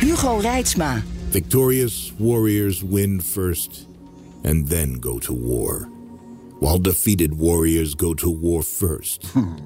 Hugo 0.00 0.40
Reitsma. 0.40 1.00
Victorious 1.30 2.12
warriors 2.18 2.82
win 2.84 3.20
first 3.20 3.86
and 4.44 4.68
then 4.68 4.94
go 4.94 5.18
to 5.20 5.32
war, 5.32 5.88
while 6.60 6.78
defeated 6.78 7.38
warriors 7.38 7.94
go 7.94 8.14
to 8.14 8.30
war 8.30 8.62
first 8.62 9.24
hmm. 9.28 9.56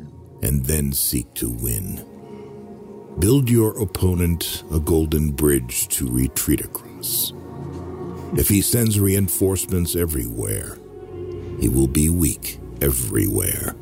and 0.43 0.65
then 0.65 0.93
seek 0.93 1.33
to 1.35 1.51
win. 1.51 2.05
Build 3.19 3.51
your 3.51 3.79
opponent 3.83 4.63
a 4.73 4.79
golden 4.79 5.33
bridge 5.33 5.89
to 5.89 6.09
retreat 6.09 6.61
across. 6.61 7.33
If 8.37 8.49
he 8.49 8.63
sends 8.63 9.01
reinforcements 9.01 9.97
everywhere, 9.97 10.79
he 11.61 11.69
will 11.69 11.89
be 11.89 12.11
weak 12.11 12.61
everywhere. 12.81 13.75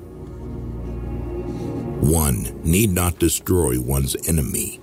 One 2.01 2.63
need 2.63 2.91
not 2.91 3.19
destroy 3.19 3.81
one's 3.81 4.17
enemy. 4.29 4.81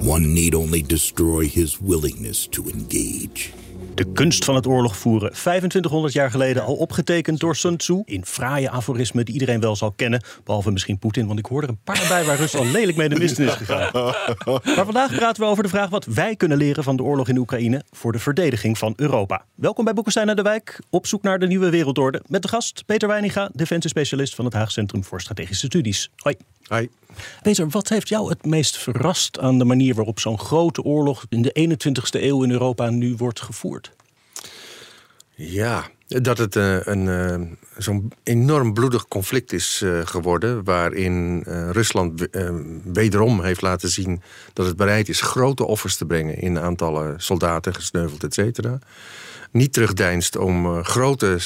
One 0.00 0.32
need 0.32 0.54
only 0.54 0.80
destroy 0.80 1.46
his 1.46 1.78
willingness 1.78 2.46
to 2.48 2.70
engage. 2.70 3.52
De 4.00 4.12
kunst 4.12 4.44
van 4.44 4.54
het 4.54 4.66
oorlog 4.66 4.96
voeren, 4.96 5.32
2500 5.32 6.12
jaar 6.12 6.30
geleden 6.30 6.64
al 6.64 6.74
opgetekend 6.74 7.40
door 7.40 7.56
Sun 7.56 7.76
Tzu. 7.76 8.02
In 8.04 8.24
fraaie 8.24 8.70
aforismen 8.70 9.24
die 9.24 9.34
iedereen 9.34 9.60
wel 9.60 9.76
zal 9.76 9.92
kennen. 9.92 10.22
Behalve 10.44 10.70
misschien 10.70 10.98
Poetin, 10.98 11.26
want 11.26 11.38
ik 11.38 11.46
hoor 11.46 11.62
er 11.62 11.68
een 11.68 11.82
paar 11.84 12.04
bij 12.08 12.24
waar 12.24 12.36
Rusland 12.36 12.70
lelijk 12.70 12.96
mee 12.96 13.08
de 13.08 13.18
mist 13.18 13.38
is 13.38 13.52
gegaan. 13.52 13.90
Maar 14.64 14.84
vandaag 14.84 15.14
praten 15.14 15.42
we 15.42 15.48
over 15.48 15.62
de 15.62 15.68
vraag 15.68 15.90
wat 15.90 16.04
wij 16.04 16.36
kunnen 16.36 16.58
leren 16.58 16.84
van 16.84 16.96
de 16.96 17.02
oorlog 17.02 17.28
in 17.28 17.36
Oekraïne 17.36 17.82
voor 17.90 18.12
de 18.12 18.18
verdediging 18.18 18.78
van 18.78 18.92
Europa. 18.96 19.44
Welkom 19.54 19.84
bij 19.84 19.94
Boekenstein 19.94 20.26
naar 20.26 20.36
de 20.36 20.42
Wijk, 20.42 20.80
op 20.90 21.06
zoek 21.06 21.22
naar 21.22 21.38
de 21.38 21.46
nieuwe 21.46 21.70
wereldorde. 21.70 22.22
Met 22.26 22.42
de 22.42 22.48
gast 22.48 22.82
Peter 22.86 23.08
Weininga, 23.08 23.50
defensiespecialist 23.52 24.34
van 24.34 24.44
het 24.44 24.54
Haag 24.54 24.70
Centrum 24.70 25.04
voor 25.04 25.20
Strategische 25.20 25.66
Studies. 25.66 26.10
Hoi. 26.16 26.36
Hi. 26.68 26.86
Peter, 27.42 27.68
wat 27.68 27.88
heeft 27.88 28.08
jou 28.08 28.28
het 28.28 28.44
meest 28.44 28.78
verrast 28.78 29.38
aan 29.38 29.58
de 29.58 29.64
manier 29.64 29.94
waarop 29.94 30.20
zo'n 30.20 30.38
grote 30.38 30.82
oorlog 30.82 31.24
in 31.28 31.42
de 31.42 31.78
21ste 31.78 32.22
eeuw 32.22 32.42
in 32.42 32.50
Europa 32.50 32.90
nu 32.90 33.14
wordt 33.16 33.40
gevoerd? 33.40 33.89
Ja, 35.42 35.88
dat 36.06 36.38
het 36.38 36.56
uh, 36.56 36.76
een, 36.80 37.06
uh, 37.06 37.40
zo'n 37.76 38.12
enorm 38.22 38.74
bloedig 38.74 39.08
conflict 39.08 39.52
is 39.52 39.80
uh, 39.84 40.00
geworden. 40.04 40.64
Waarin 40.64 41.42
Rusland 41.72 42.28
wederom 42.84 43.42
heeft 43.42 43.62
laten 43.62 43.88
zien 43.88 44.22
dat 44.52 44.66
het 44.66 44.76
bereid 44.76 45.08
is 45.08 45.20
grote 45.20 45.64
offers 45.64 45.96
te 45.96 46.06
brengen 46.06 46.38
in 46.38 46.58
aantallen 46.58 47.20
soldaten, 47.20 47.74
gesneuveld, 47.74 48.24
et 48.24 48.34
cetera. 48.34 48.78
Niet 49.50 49.72
terugdeinst 49.72 50.36
om 50.36 50.84
grote 50.84 51.38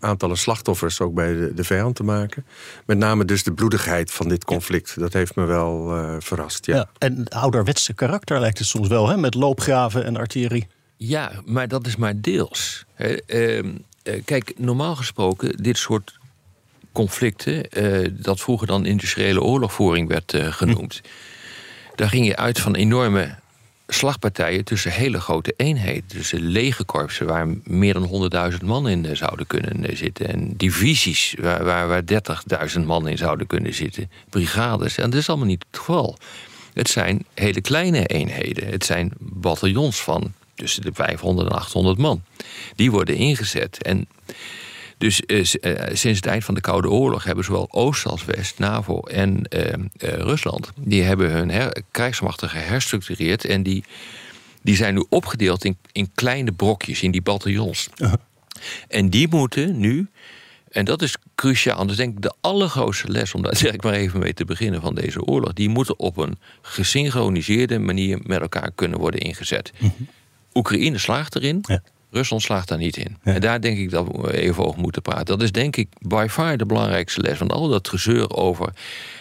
aantallen 0.00 0.36
slachtoffers 0.36 1.00
ook 1.00 1.14
bij 1.14 1.34
de, 1.34 1.54
de, 1.54 1.64
vijand 1.64 1.96
te 1.96 2.02
maken. 2.02 2.44
Met 2.86 2.98
name 2.98 3.24
dus 3.24 3.42
de 3.42 3.52
bloedigheid 3.52 4.10
van 4.10 4.28
dit 4.28 4.44
conflict. 4.44 4.98
Dat 4.98 5.12
heeft 5.12 5.34
me 5.34 5.44
wel 5.44 5.94
verrast. 6.18 6.66
Ja. 6.66 6.76
ja. 6.76 6.88
en 6.98 7.28
ouderwetse 7.28 7.94
karakter 7.94 8.40
lijkt 8.40 8.58
het 8.58 8.66
soms 8.66 8.88
wel, 8.88 9.08
hè? 9.08 9.16
met 9.16 9.34
loopgraven 9.34 10.04
en 10.04 10.16
artillerie. 10.16 10.66
Ja, 11.06 11.32
maar 11.44 11.68
dat 11.68 11.86
is 11.86 11.96
maar 11.96 12.20
deels. 12.20 12.84
Uh, 13.26 13.62
kijk, 14.24 14.52
normaal 14.56 14.96
gesproken, 14.96 15.62
dit 15.62 15.78
soort 15.78 16.18
conflicten, 16.92 17.66
uh, 17.82 18.08
dat 18.12 18.40
vroeger 18.40 18.66
dan 18.66 18.86
industriële 18.86 19.42
oorlogvoering 19.42 20.08
werd 20.08 20.36
genoemd, 20.36 21.00
hm. 21.02 21.08
daar 21.96 22.08
ging 22.08 22.26
je 22.26 22.36
uit 22.36 22.60
van 22.60 22.74
enorme 22.74 23.34
slagpartijen 23.86 24.64
tussen 24.64 24.90
hele 24.90 25.20
grote 25.20 25.54
eenheden. 25.56 26.06
Tussen 26.06 26.40
legerkorpsen 26.40 27.26
waar 27.26 27.48
meer 27.64 27.94
dan 27.94 28.30
100.000 28.52 28.64
man 28.64 28.88
in 28.88 29.16
zouden 29.16 29.46
kunnen 29.46 29.96
zitten. 29.96 30.28
En 30.28 30.56
divisies 30.56 31.34
waar, 31.40 31.64
waar, 31.64 31.88
waar 31.88 32.02
30.000 32.78 32.80
man 32.84 33.08
in 33.08 33.18
zouden 33.18 33.46
kunnen 33.46 33.74
zitten. 33.74 34.10
Brigades. 34.28 34.98
En 34.98 35.10
dat 35.10 35.20
is 35.20 35.28
allemaal 35.28 35.46
niet 35.46 35.64
het 35.70 35.78
geval. 35.78 36.18
Het 36.72 36.88
zijn 36.88 37.24
hele 37.34 37.60
kleine 37.60 38.06
eenheden. 38.06 38.68
Het 38.68 38.84
zijn 38.84 39.12
bataljons 39.18 40.02
van 40.02 40.32
tussen 40.54 40.82
de 40.82 40.90
500 40.92 41.48
en 41.48 41.56
800 41.56 41.98
man. 41.98 42.22
Die 42.76 42.90
worden 42.90 43.16
ingezet. 43.16 43.82
En 43.82 44.08
dus 45.02 45.26
eh, 45.26 45.38
eh, 45.38 45.94
sinds 45.94 46.18
het 46.18 46.26
eind 46.26 46.44
van 46.44 46.54
de 46.54 46.60
Koude 46.60 46.90
Oorlog 46.90 47.24
hebben 47.24 47.44
zowel 47.44 47.68
Oost 47.70 48.06
als 48.06 48.24
West, 48.24 48.58
NAVO 48.58 49.00
en 49.00 49.48
eh, 49.48 49.72
Rusland, 49.98 50.70
die 50.76 51.02
hebben 51.02 51.30
hun 51.30 51.50
her 51.50 51.82
krijgsmachten 51.90 52.48
geherstructureerd 52.48 53.44
en 53.44 53.62
die, 53.62 53.84
die 54.62 54.76
zijn 54.76 54.94
nu 54.94 55.04
opgedeeld 55.08 55.64
in, 55.64 55.76
in 55.92 56.10
kleine 56.14 56.52
brokjes, 56.52 57.02
in 57.02 57.10
die 57.10 57.22
bataljons. 57.22 57.88
En 58.88 59.10
die 59.10 59.28
moeten 59.28 59.78
nu, 59.78 60.08
en 60.70 60.84
dat 60.84 61.02
is 61.02 61.16
cruciaal, 61.34 61.86
dus 61.86 61.96
denk 61.96 62.16
ik 62.16 62.22
de 62.22 62.34
allergrootste 62.40 63.08
les, 63.08 63.34
om 63.34 63.42
daar 63.42 63.56
zeg 63.66 63.72
ik 63.72 63.82
maar 63.82 63.92
even 63.92 64.20
mee 64.20 64.34
te 64.34 64.44
beginnen 64.44 64.80
van 64.80 64.94
deze 64.94 65.24
oorlog, 65.24 65.52
die 65.52 65.68
moeten 65.68 65.98
op 65.98 66.16
een 66.16 66.38
gesynchroniseerde 66.62 67.78
manier 67.78 68.18
met 68.22 68.40
elkaar 68.40 68.70
kunnen 68.74 68.98
worden 68.98 69.20
ingezet. 69.20 69.72
Oekraïne 70.54 70.98
slaagt 70.98 71.36
erin. 71.36 71.58
Ja. 71.62 71.82
Rusland 72.12 72.42
slaagt 72.42 72.68
daar 72.68 72.78
niet 72.78 72.96
in. 72.96 73.16
En 73.22 73.40
daar 73.40 73.60
denk 73.60 73.78
ik 73.78 73.90
dat 73.90 74.06
we 74.06 74.40
even 74.40 74.64
over 74.64 74.80
moeten 74.80 75.02
praten. 75.02 75.26
Dat 75.26 75.42
is 75.42 75.52
denk 75.52 75.76
ik 75.76 75.88
by 75.98 76.26
far 76.30 76.56
de 76.56 76.66
belangrijkste 76.66 77.20
les. 77.20 77.38
Want 77.38 77.52
al 77.52 77.68
dat 77.68 77.88
gezeur 77.88 78.30
over. 78.30 78.72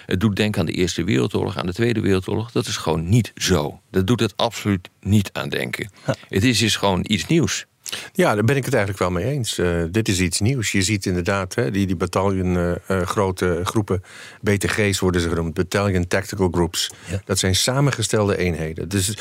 Het 0.06 0.19
doet 0.19 0.36
denken 0.36 0.59
aan 0.59 0.66
de 0.66 0.72
Eerste 0.72 1.03
Wereldoorlog, 1.03 1.58
aan 1.58 1.66
de 1.66 1.74
Tweede 1.74 2.00
Wereldoorlog. 2.00 2.52
Dat 2.52 2.66
is 2.66 2.78
gewoon 2.78 3.09
niet 3.09 3.31
zo. 3.36 3.80
Dat 3.92 4.08
doet 4.08 4.19
het 4.19 4.38
absoluut 4.38 4.90
niet 5.00 5.30
aan 5.34 5.50
denken. 5.50 5.92
Het 6.30 6.44
is, 6.44 6.62
is 6.62 6.75
gewoon 6.75 7.06
iets 7.08 7.28
nieuws. 7.28 7.66
Ja, 8.13 8.35
daar 8.35 8.44
ben 8.44 8.56
ik 8.56 8.66
het 8.66 8.74
eigenlijk 8.74 9.03
wel 9.03 9.12
mee 9.12 9.25
eens. 9.25 9.57
Uh, 9.57 9.84
dit 9.91 10.07
is 10.07 10.19
iets 10.19 10.40
nieuws. 10.40 10.72
Je 10.72 10.81
ziet 10.81 11.06
inderdaad 11.06 11.56
hè, 11.56 11.72
die, 11.72 11.88
die 11.88 11.96
bataljon 11.96 12.56
uh, 12.56 12.72
uh, 12.88 13.02
grote 13.02 13.62
groepen, 13.63 14.03
BTG's 14.41 15.00
worden 15.00 15.22
ze 15.22 15.29
genoemd, 15.29 15.53
Battalion 15.53 16.07
Tactical 16.07 16.50
Groups. 16.51 16.91
Ja. 17.09 17.22
Dat 17.25 17.40
zijn 17.40 17.56
samengestelde 17.56 18.38
eenheden. 18.38 18.90
Dus 18.90 19.18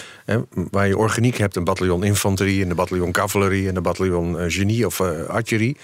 waar 0.71 0.87
je 0.87 0.97
organiek 0.97 1.37
hebt, 1.37 1.57
een 1.57 1.65
bataljon 1.65 2.05
infanterie, 2.05 2.65
een 2.67 2.75
bataljon 2.75 3.13
cavalerie 3.13 3.69
en 3.69 3.77
een 3.77 3.83
bataljon 3.83 4.51
genie 4.51 4.87
of 4.87 5.01
artillerie, 5.29 5.77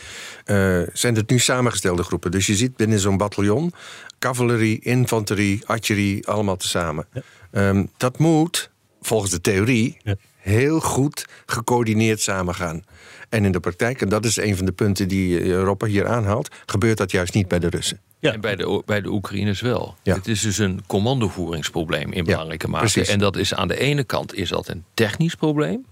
zijn 0.93 1.15
het 1.15 1.31
nu 1.31 1.39
samengestelde 1.39 2.03
groepen. 2.03 2.31
Dus 2.31 2.47
je 2.47 2.55
ziet 2.55 2.77
binnen 2.77 2.99
zo'n 2.99 3.17
bataljon 3.17 3.73
cavalerie, 4.19 4.81
infanterie, 4.81 5.63
artillerie, 5.67 6.27
allemaal 6.27 6.57
tezamen. 6.57 7.07
Ja. 7.13 7.69
Um, 7.69 7.91
dat 7.97 8.19
moet, 8.19 8.71
volgens 9.01 9.31
de 9.31 9.41
theorie, 9.41 9.97
ja 10.03 10.17
heel 10.47 10.81
goed 10.81 11.25
gecoördineerd 11.47 12.21
samengaan. 12.21 12.85
En 13.29 13.45
in 13.45 13.53
de 13.53 13.61
praktijk, 13.61 14.01
en 14.01 14.09
dat 14.09 14.25
is 14.25 14.37
een 14.37 14.57
van 14.57 14.67
de 14.67 14.73
punten 14.73 15.09
die 15.09 15.43
Europa 15.43 15.87
hier 15.87 16.07
aanhaalt, 16.07 16.49
gebeurt 16.67 16.99
dat 16.99 17.11
juist 17.11 17.35
niet 17.35 17.49
bij 17.49 17.59
de 17.59 17.69
Russen. 17.69 18.01
Ja. 18.19 18.33
En 18.33 18.41
bij 18.41 18.57
de, 18.57 18.83
bij 18.87 19.01
de 19.01 19.09
Oekraïners 19.09 19.61
wel. 19.61 19.97
Ja. 20.03 20.15
Het 20.15 20.29
is 20.29 20.41
dus 20.41 20.59
een 20.59 20.83
commandovoeringsprobleem 20.87 22.13
in 22.13 22.25
belangrijke 22.25 22.69
mate. 22.69 22.93
Precies. 22.93 23.09
En 23.09 23.19
dat 23.19 23.37
is 23.37 23.55
aan 23.55 23.69
de 23.69 23.79
ene 23.79 24.05
kant 24.05 24.35
is 24.35 24.49
dat 24.49 24.69
een 24.69 24.85
technisch 24.95 25.35
probleem. 25.35 25.87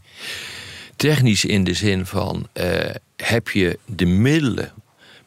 Technisch 0.96 1.44
in 1.44 1.64
de 1.64 1.74
zin 1.74 2.06
van 2.06 2.48
uh, 2.54 2.64
heb 3.16 3.48
je 3.48 3.78
de 3.86 4.06
middelen 4.06 4.72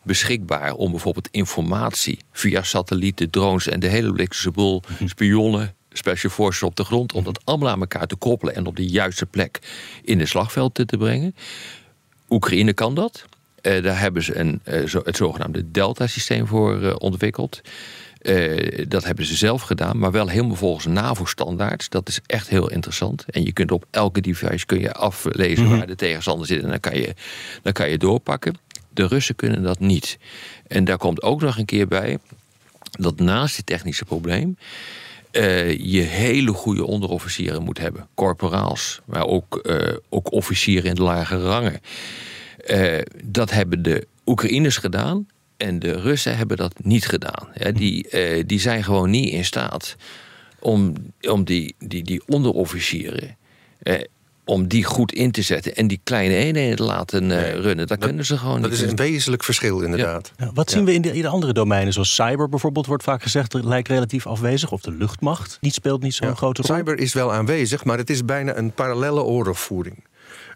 beschikbaar 0.01 0.73
om 0.73 0.91
bijvoorbeeld 0.91 1.27
informatie 1.31 2.19
via 2.31 2.63
satellieten, 2.63 3.29
drones 3.29 3.67
en 3.67 3.79
de 3.79 3.87
hele 3.87 4.13
blikse 4.13 4.51
boel, 4.51 4.83
mhm. 4.87 5.07
spionnen, 5.07 5.75
special 5.97 6.31
forces 6.31 6.63
op 6.63 6.75
de 6.75 6.83
grond 6.83 7.13
om 7.13 7.23
dat 7.23 7.41
allemaal 7.43 7.69
aan 7.69 7.79
elkaar 7.79 8.07
te 8.07 8.15
koppelen 8.15 8.55
en 8.55 8.65
op 8.65 8.75
de 8.75 8.87
juiste 8.87 9.25
plek 9.25 9.59
in 10.03 10.19
het 10.19 10.27
slagveld 10.27 10.73
te, 10.73 10.85
te 10.85 10.97
brengen. 10.97 11.35
Oekraïne 12.29 12.73
kan 12.73 12.95
dat. 12.95 13.25
Uh, 13.61 13.83
daar 13.83 13.99
hebben 13.99 14.23
ze 14.23 14.37
een, 14.37 14.61
uh, 14.65 14.87
zo, 14.87 15.01
het 15.03 15.17
zogenaamde 15.17 15.71
Delta-systeem 15.71 16.47
voor 16.47 16.81
uh, 16.81 16.95
ontwikkeld. 16.97 17.61
dat 18.87 19.03
hebben 19.03 19.25
ze 19.25 19.35
zelf 19.35 19.61
gedaan, 19.61 19.99
maar 19.99 20.11
wel 20.11 20.27
helemaal 20.27 20.55
volgens 20.55 20.85
NAVO-standaards. 20.85 21.89
Dat 21.89 22.07
is 22.07 22.19
echt 22.25 22.47
heel 22.47 22.69
interessant. 22.69 23.25
En 23.29 23.43
je 23.43 23.53
kunt 23.53 23.71
op 23.71 23.85
elke 23.91 24.21
device 24.21 24.65
kun 24.65 24.79
je 24.79 24.93
aflezen 24.93 25.63
mm 25.63 25.69
-hmm. 25.69 25.77
waar 25.77 25.87
de 25.87 25.95
tegenstander 25.95 26.47
zit. 26.47 26.63
En 26.63 26.69
dan 26.69 26.79
kan, 26.79 26.95
je, 26.95 27.13
dan 27.61 27.73
kan 27.73 27.89
je 27.89 27.97
doorpakken. 27.97 28.55
De 28.89 29.07
Russen 29.07 29.35
kunnen 29.35 29.63
dat 29.63 29.79
niet. 29.79 30.17
En 30.67 30.85
daar 30.85 30.97
komt 30.97 31.21
ook 31.21 31.41
nog 31.41 31.57
een 31.57 31.65
keer 31.65 31.87
bij 31.87 32.17
dat 32.91 33.19
naast 33.19 33.55
dit 33.55 33.65
technische 33.65 34.05
probleem 34.05 34.57
uh, 35.31 35.77
je 35.77 36.01
hele 36.01 36.51
goede 36.51 36.85
onderofficieren 36.85 37.63
moet 37.63 37.77
hebben. 37.77 38.07
Corporaals, 38.13 39.01
maar 39.05 39.25
ook, 39.25 39.59
uh, 39.63 39.93
ook 40.09 40.31
officieren 40.31 40.89
in 40.89 40.95
de 40.95 41.01
lage 41.01 41.37
rangen. 41.37 41.81
Uh, 42.67 43.01
dat 43.23 43.51
hebben 43.51 43.81
de 43.81 44.07
Oekraïners 44.25 44.77
gedaan 44.77 45.27
en 45.57 45.79
de 45.79 45.91
Russen 45.91 46.37
hebben 46.37 46.57
dat 46.57 46.73
niet 46.83 47.05
gedaan. 47.05 47.47
Die, 47.73 48.07
die 48.45 48.59
zijn 48.59 48.83
gewoon 48.83 49.09
niet 49.09 49.33
in 49.33 49.45
staat 49.45 49.95
om, 50.59 50.93
om 51.21 51.43
die, 51.43 51.75
die, 51.79 52.03
die 52.03 52.21
onderofficieren. 52.27 53.37
Om 54.47 54.67
die 54.67 54.83
goed 54.83 55.11
in 55.11 55.31
te 55.31 55.41
zetten 55.41 55.75
en 55.75 55.87
die 55.87 55.99
kleine 56.03 56.35
eenheden 56.35 56.75
te 56.75 56.83
laten 56.83 57.31
eh, 57.31 57.53
runnen. 57.53 57.87
Dat, 57.87 57.97
kunnen 57.97 58.25
ze 58.25 58.37
gewoon 58.37 58.61
Dat 58.61 58.71
niet. 58.71 58.81
is 58.81 58.89
een 58.89 58.95
wezenlijk 58.95 59.43
verschil, 59.43 59.81
inderdaad. 59.81 60.31
Ja, 60.37 60.51
wat 60.53 60.69
zien 60.71 60.85
we 60.85 60.93
in 60.93 61.01
de, 61.01 61.13
in 61.15 61.21
de 61.21 61.27
andere 61.27 61.53
domeinen? 61.53 61.93
Zoals 61.93 62.15
cyber 62.15 62.49
bijvoorbeeld 62.49 62.85
wordt 62.85 63.03
vaak 63.03 63.21
gezegd, 63.21 63.53
lijkt 63.53 63.87
relatief 63.87 64.27
afwezig. 64.27 64.71
Of 64.71 64.81
de 64.81 64.91
luchtmacht, 64.91 65.57
die 65.61 65.71
speelt 65.71 66.01
niet 66.01 66.13
zo'n 66.13 66.27
Ja. 66.27 66.33
grote 66.33 66.61
rol. 66.61 66.75
Cyber 66.77 66.97
is 66.99 67.13
wel 67.13 67.33
aanwezig, 67.33 67.83
maar 67.83 67.97
het 67.97 68.09
is 68.09 68.25
bijna 68.25 68.57
een 68.57 68.71
parallelle 68.71 69.21
oorlogvoering. 69.23 70.03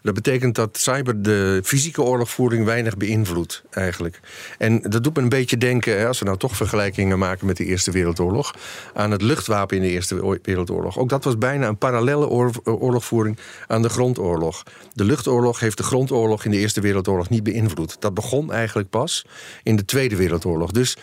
Dat 0.02 0.14
betekent 0.14 0.54
dat 0.54 0.78
cyber 0.78 1.22
de 1.22 1.60
fysieke 1.64 2.02
oorlogvoering 2.02 2.64
weinig 2.64 2.96
beïnvloedt, 2.96 3.62
eigenlijk. 3.70 4.20
En 4.58 4.80
dat 4.80 5.04
doet 5.04 5.16
me 5.16 5.22
een 5.22 5.28
beetje 5.28 5.56
denken, 5.56 6.06
als 6.06 6.18
we 6.18 6.24
nou 6.24 6.38
toch 6.38 6.56
vergelijkingen 6.56 7.18
maken 7.18 7.46
met 7.46 7.56
de 7.56 7.64
Eerste 7.64 7.90
Wereldoorlog, 7.90 8.54
aan 8.94 9.10
het 9.10 9.22
luchtwapen 9.22 9.76
in 9.76 9.82
de 9.82 9.88
Eerste 9.88 10.38
Wereldoorlog. 10.42 10.98
Ook 10.98 11.08
dat 11.08 11.24
was 11.24 11.38
bijna 11.38 11.68
een 11.68 11.78
parallelle 11.78 12.28
oor- 12.28 12.60
oorlogvoering 12.64 13.38
aan 13.66 13.82
de 13.82 13.88
grondoorlog. 13.88 14.62
De 14.92 15.04
luchtoorlog 15.04 15.60
heeft 15.60 15.76
de 15.76 15.82
grondoorlog 15.82 16.44
in 16.44 16.50
de 16.50 16.56
Eerste 16.56 16.80
Wereldoorlog 16.80 17.28
niet 17.28 17.42
beïnvloed. 17.42 17.96
Dat 18.00 18.14
begon 18.14 18.52
eigenlijk 18.52 18.90
pas 18.90 19.26
in 19.62 19.76
de 19.76 19.84
Tweede 19.84 20.16
Wereldoorlog. 20.16 20.70
Dus 20.70 20.96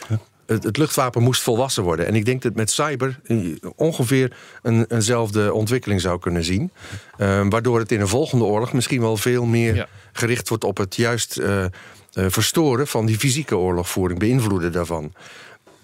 het, 0.50 0.64
het 0.64 0.78
luchtwapen 0.78 1.24
moest 1.24 1.42
volwassen 1.42 1.84
worden. 1.84 2.06
En 2.08 2.16
ik 2.16 2.26
denk 2.26 2.42
dat 2.42 2.56
met 2.56 2.72
cyber 2.72 3.20
eh, 3.24 3.38
ongeveer 3.76 4.34
een, 4.62 4.86
eenzelfde 4.88 5.54
ontwikkeling 5.54 6.02
zou 6.02 6.20
kunnen 6.20 6.44
zien. 6.44 6.72
Eh, 7.18 7.46
waardoor 7.50 7.80
het 7.80 7.92
in 7.92 8.02
een 8.02 8.08
volgende 8.08 8.44
oorlog 8.46 8.74
misschien 8.74 9.02
wel 9.02 9.18
veel 9.18 9.46
meer 9.46 9.76
Ja. 9.76 9.88
gericht 10.12 10.50
wordt 10.50 10.64
op 10.64 10.78
het 10.78 10.96
juist 10.96 11.38
eh, 11.38 11.64
eh, 11.64 11.70
verstoren 12.14 12.88
van 12.88 13.06
die 13.06 13.18
fysieke 13.18 13.58
oorlogvoering, 13.58 14.20
beïnvloeden 14.20 14.72
daarvan. 14.72 15.14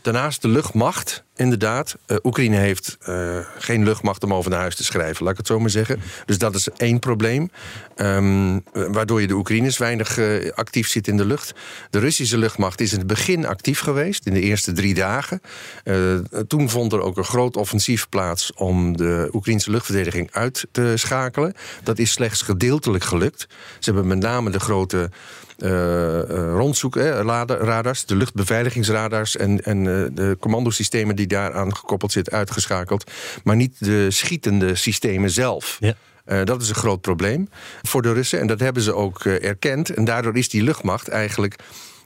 Daarnaast 0.06 0.42
de 0.42 0.48
luchtmacht, 0.48 1.24
inderdaad. 1.36 1.96
Eh, 2.06 2.18
Oekraïne 2.24 2.58
heeft 2.58 2.98
eh, 3.00 3.38
geen 3.58 3.84
luchtmacht 3.84 4.24
om 4.24 4.34
over 4.34 4.52
naar 4.52 4.60
huis 4.60 4.76
te 4.76 4.84
schrijven, 4.84 5.24
laat 5.24 5.32
ik 5.32 5.38
het 5.38 5.48
zo 5.48 5.60
maar 5.60 5.70
zeggen. 5.70 6.02
Dus 6.26 6.38
dat 6.38 6.56
is 6.56 6.70
één 6.70 7.00
probleem. 7.00 7.50
Ehm, 7.96 8.60
waardoor 8.72 9.22
je 9.22 9.28
de 9.28 9.34
Oekraïners 9.34 9.78
weinig 9.78 10.18
eh, 10.18 10.52
actief 10.52 10.88
zit 10.88 11.08
in 11.08 11.18
de 11.18 11.26
lucht. 11.26 11.54
De 11.90 12.00
Russische 12.00 12.38
luchtmacht 12.38 12.82
is 12.82 12.92
in 12.92 12.98
het 12.98 13.08
begin 13.08 13.46
actief 13.46 13.80
geweest, 13.80 14.26
in 14.26 14.34
de 14.34 14.42
eerste 14.42 14.72
drie 14.72 14.94
dagen. 14.94 15.42
Eh, 15.84 16.16
toen 16.48 16.70
vond 16.70 16.94
er 16.94 17.02
ook 17.02 17.18
een 17.18 17.24
groot 17.24 17.58
offensief 17.58 18.10
plaats 18.10 18.54
om 18.54 18.98
de 18.98 19.30
Oekraïnse 19.34 19.72
luchtverdediging 19.72 20.30
uit 20.32 20.68
te 20.72 20.94
schakelen. 20.96 21.54
Dat 21.84 22.00
is 22.00 22.12
slechts 22.12 22.42
gedeeltelijk 22.42 23.04
gelukt. 23.04 23.48
Ze 23.80 23.92
hebben 23.92 24.08
met 24.08 24.20
name 24.20 24.50
de 24.50 24.60
grote 24.60 25.10
eh, 25.58 26.20
eh, 26.20 26.54
rondzoeken, 26.54 27.06
hè, 27.06 27.24
lada- 27.24 27.58
radars, 27.58 28.06
de 28.06 28.16
luchtbeveiligingsradars 28.16 29.38
en, 29.38 29.64
en 29.64 29.78
eh, 29.78 30.16
de 30.16 30.38
commandosystemen 30.40 31.16
die 31.16 31.28
daaraan 31.28 31.76
gekoppeld 31.76 32.12
zitten 32.12 32.34
uitgeschakeld. 32.34 33.12
Maar 33.44 33.56
niet 33.56 33.76
de 33.80 34.12
schietende 34.12 34.76
systemen 34.76 35.30
zelf. 35.30 35.78
Ja. 35.80 35.96
Dat 36.44 36.62
is 36.62 36.70
een 36.70 36.76
groot 36.76 37.02
probleem 37.02 37.50
voor 37.82 38.02
de 38.02 38.14
Russen 38.14 38.40
en 38.40 38.48
dat 38.48 38.60
hebben 38.60 38.84
ze 38.84 38.94
ook 38.94 39.26
erkend. 39.26 39.90
En 39.90 40.06
daardoor 40.06 40.38
is 40.38 40.50
die 40.50 40.64
luchtmacht 40.64 41.08
eigenlijk 41.08 41.56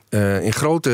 eh, 0.10 0.44
in 0.46 0.54
grote 0.54 0.92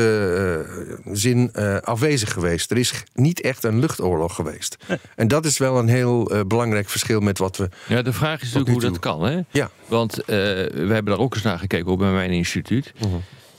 eh, 0.66 1.14
zin 1.14 1.50
eh, 1.52 1.76
afwezig 1.76 2.32
geweest. 2.32 2.70
Er 2.70 2.76
is 2.76 2.92
niet 3.14 3.40
echt 3.40 3.64
een 3.64 3.78
luchtoorlog 3.78 4.34
geweest. 4.34 4.76
En 5.14 5.28
dat 5.28 5.44
is 5.44 5.58
wel 5.58 5.78
een 5.78 5.88
heel 5.88 6.44
belangrijk 6.46 6.88
verschil 6.88 7.20
met 7.20 7.38
wat 7.38 7.56
we. 7.56 7.68
Ja, 7.88 8.02
de 8.02 8.12
vraag 8.12 8.42
is 8.42 8.52
natuurlijk 8.52 8.82
hoe 8.82 8.90
dat 8.90 8.98
kan. 8.98 9.24
Hè? 9.24 9.40
Ja. 9.50 9.70
Want 9.86 10.14
we 10.26 10.88
hebben 10.88 11.04
daar 11.04 11.18
ook 11.18 11.34
eens 11.34 11.42
naar 11.42 11.58
gekeken, 11.58 11.86
ook 11.86 11.98
bij 11.98 12.12
mijn 12.12 12.30
instituut. 12.30 12.92
Mhm. 12.98 13.08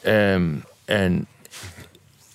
Ehm, 0.02 0.54
en 0.86 1.28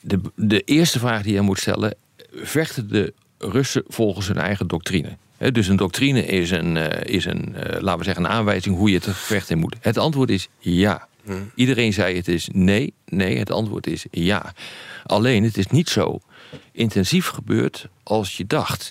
de, 0.01 0.21
de 0.35 0.61
eerste 0.61 0.99
vraag 0.99 1.23
die 1.23 1.35
je 1.35 1.41
moet 1.41 1.59
stellen: 1.59 1.95
vechten 2.33 2.89
de 2.89 3.13
Russen 3.39 3.83
volgens 3.87 4.27
hun 4.27 4.39
eigen 4.39 4.67
doctrine? 4.67 5.17
Dus 5.53 5.69
een 5.69 5.77
doctrine 5.77 6.27
is 6.27 6.51
een, 6.51 6.77
is 7.07 7.25
een 7.25 7.55
laten 7.81 7.99
we 7.99 8.05
zeggen, 8.05 8.25
een 8.25 8.31
aanwijzing 8.31 8.77
hoe 8.77 8.89
je 8.89 8.95
het 8.95 9.07
gevecht 9.07 9.51
in 9.51 9.59
moet. 9.59 9.77
Het 9.81 9.99
antwoord 9.99 10.31
is 10.31 10.49
ja. 10.59 11.09
Iedereen 11.55 11.93
zei 11.93 12.17
het 12.17 12.29
is 12.29 12.49
nee. 12.53 12.95
Nee, 13.07 13.39
het 13.39 13.51
antwoord 13.51 13.87
is 13.87 14.07
ja. 14.11 14.53
Alleen 15.05 15.45
het 15.45 15.57
is 15.57 15.67
niet 15.67 15.89
zo 15.89 16.21
intensief 16.73 17.29
gebeurd 17.29 17.89
als 18.03 18.37
je 18.37 18.47
dacht. 18.47 18.91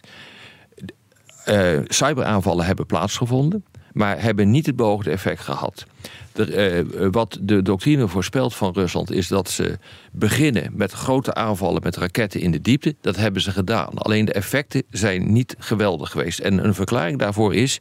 Eh, 1.45 1.79
cyberaanvallen 1.87 2.65
hebben 2.65 2.85
plaatsgevonden, 2.85 3.65
maar 3.93 4.21
hebben 4.21 4.51
niet 4.51 4.65
het 4.65 4.75
beoogde 4.75 5.09
effect 5.09 5.41
gehad. 5.41 5.85
De, 6.31 6.45
eh, 6.45 7.07
wat 7.11 7.37
de 7.41 7.61
doctrine 7.61 8.07
voorspelt 8.07 8.55
van 8.55 8.73
Rusland 8.73 9.11
is 9.11 9.27
dat 9.27 9.49
ze 9.49 9.77
beginnen 10.11 10.71
met 10.73 10.91
grote 10.91 11.33
aanvallen 11.33 11.81
met 11.83 11.95
raketten 11.95 12.39
in 12.39 12.51
de 12.51 12.61
diepte. 12.61 12.95
Dat 13.01 13.15
hebben 13.15 13.41
ze 13.41 13.51
gedaan. 13.51 13.93
Alleen 13.93 14.25
de 14.25 14.33
effecten 14.33 14.83
zijn 14.89 15.33
niet 15.33 15.55
geweldig 15.59 16.11
geweest. 16.11 16.39
En 16.39 16.65
een 16.65 16.73
verklaring 16.73 17.19
daarvoor 17.19 17.55
is, 17.55 17.79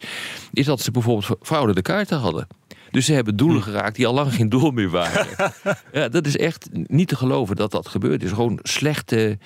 is 0.53 0.67
dat 0.67 0.81
ze 0.81 0.91
bijvoorbeeld 0.91 1.39
verouderde 1.41 1.83
kaarten 1.83 2.19
hadden. 2.19 2.47
Dus 2.91 3.07
ze 3.07 3.13
hebben 3.13 3.37
doelen 3.37 3.63
geraakt 3.63 3.97
die 3.97 4.07
al 4.07 4.15
lang 4.15 4.35
geen 4.35 4.49
doel 4.49 4.71
meer 4.71 4.91
waren. 4.91 5.27
ja, 5.93 6.09
dat 6.09 6.27
is 6.27 6.37
echt 6.37 6.69
niet 6.73 7.09
te 7.09 7.17
geloven 7.17 7.57
dat 7.57 7.71
dat 7.71 7.89
gebeurt. 7.89 8.13
Het 8.13 8.23
is 8.23 8.37
gewoon 8.37 8.59
slechte 8.63 9.39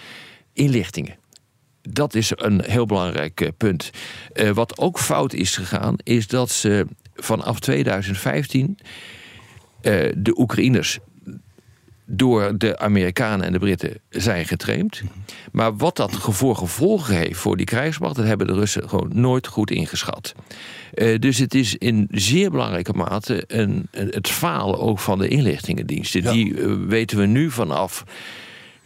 inlichtingen. 0.52 1.16
Dat 1.82 2.14
is 2.14 2.32
een 2.34 2.62
heel 2.64 2.86
belangrijk 2.86 3.40
eh, 3.40 3.48
punt. 3.56 3.90
Eh, 4.32 4.50
wat 4.50 4.78
ook 4.78 4.98
fout 4.98 5.32
is 5.32 5.56
gegaan, 5.56 5.94
is 6.02 6.26
dat 6.26 6.50
ze 6.50 6.86
vanaf 7.14 7.60
2015 7.60 8.78
eh, 9.80 10.12
de 10.16 10.38
Oekraïners 10.38 10.98
door 12.06 12.58
de 12.58 12.78
Amerikanen 12.78 13.46
en 13.46 13.52
de 13.52 13.58
Britten 13.58 13.98
zijn 14.08 14.44
getraind. 14.46 15.02
Maar 15.52 15.76
wat 15.76 15.96
dat 15.96 16.12
voor 16.20 16.56
gevolgen 16.56 17.16
heeft 17.16 17.38
voor 17.38 17.56
die 17.56 17.66
krijgsmacht, 17.66 18.16
dat 18.16 18.26
hebben 18.26 18.46
de 18.46 18.52
Russen 18.52 18.88
gewoon 18.88 19.10
nooit 19.12 19.46
goed 19.46 19.70
ingeschat. 19.70 20.34
Eh, 20.94 21.18
dus 21.18 21.38
het 21.38 21.54
is 21.54 21.76
in 21.76 22.08
zeer 22.10 22.50
belangrijke 22.50 22.92
mate 22.92 23.44
een, 23.46 23.88
een- 23.90 24.08
het 24.10 24.28
falen 24.28 24.78
ook 24.80 24.98
van 24.98 25.18
de 25.18 25.28
inlichtingendiensten. 25.28 26.22
Die 26.32 26.60
eh, 26.62 26.72
weten 26.86 27.18
we 27.18 27.26
nu 27.26 27.50
vanaf 27.50 28.04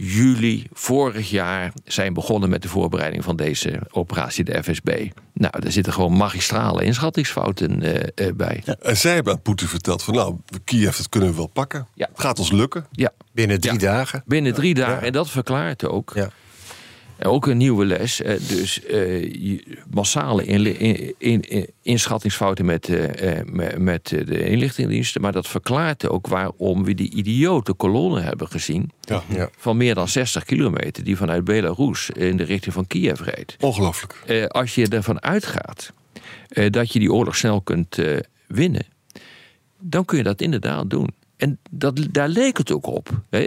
juli 0.01 0.67
vorig 0.73 1.31
jaar 1.31 1.73
zijn 1.85 2.13
begonnen 2.15 2.51
met 2.51 2.63
de 2.63 2.69
voorbereiding 2.69 3.25
van 3.25 3.37
deze 3.37 3.81
operatie, 3.91 4.45
de 4.45 4.63
FSB. 4.63 5.07
Nou, 5.33 5.61
daar 5.61 5.73
zitten 5.73 5.93
gewoon 5.93 6.13
magistrale 6.13 6.85
inschattingsfouten 6.85 7.83
eh, 7.83 8.27
eh, 8.29 8.35
bij. 8.35 8.63
En 8.83 8.97
zij 8.97 9.15
hebben 9.15 9.33
aan 9.33 9.43
Poetin 9.43 9.69
verteld 9.69 10.03
van 10.03 10.15
nou, 10.15 10.37
Kiev, 10.65 10.97
dat 10.97 11.09
kunnen 11.09 11.31
we 11.31 11.37
wel 11.37 11.47
pakken. 11.47 11.87
Ja. 11.95 12.09
Het 12.13 12.21
gaat 12.21 12.39
ons 12.39 12.53
lukken. 12.53 12.87
Ja, 12.93 13.11
Binnen 13.33 13.61
drie 13.61 13.73
Ja. 13.73 13.79
dagen. 13.79 14.23
binnen 14.27 14.55
drie 14.55 14.75
dagen. 14.75 15.03
En 15.03 15.13
dat 15.13 15.31
verklaart 15.31 15.87
ook. 15.87 16.15
Ook 17.23 17.47
een 17.47 17.57
nieuwe 17.57 17.85
les. 17.85 18.23
eh, 18.23 18.39
Dus 18.49 18.85
eh, 18.85 19.59
massale 19.91 20.45
inli- 20.45 20.71
in, 20.71 21.15
in, 21.19 21.41
in- 21.41 21.67
inschattingsfouten 21.83 22.65
met, 22.65 22.89
eh, 22.89 23.41
met, 23.79 24.09
de 24.09 24.45
inlichtingendiensten. 24.49 25.21
Maar 25.21 25.33
dat 25.33 25.49
verklaart 25.49 26.09
ook 26.09 26.27
waarom 26.27 26.85
we 26.85 26.95
die 26.95 27.11
idiote 27.15 27.73
kolonnen 27.73 28.23
hebben 28.23 28.49
gezien. 28.49 28.91
Ja. 29.01 29.23
Ja. 29.29 29.49
Van 29.57 29.77
meer 29.77 29.95
dan 29.95 30.09
60 30.09 30.45
kilometer. 30.45 31.05
Die 31.05 31.17
vanuit 31.17 31.45
Belarus 31.45 32.11
in 32.11 32.37
de 32.37 32.45
richting 32.45 32.75
van 32.75 32.87
Kiev 32.87 33.21
reed. 33.21 33.57
Ongelooflijk. 33.61 34.49
Als 34.49 34.75
je 34.75 34.89
ervan 34.89 35.23
uitgaat 35.23 35.93
dat 36.71 36.93
je 36.93 36.99
die 36.99 37.13
oorlog 37.13 37.37
snel 37.37 37.61
kunt 37.61 37.97
winnen, 38.47 38.87
dan 39.81 40.05
kun 40.05 40.17
je 40.19 40.25
dat 40.25 40.41
inderdaad 40.41 40.91
doen. 40.91 41.09
En 41.39 41.59
dat, 41.71 42.07
daar 42.11 42.29
leek 42.29 42.59
het 42.59 42.73
ook 42.73 42.87
op. 42.87 43.23
Hè. 43.31 43.47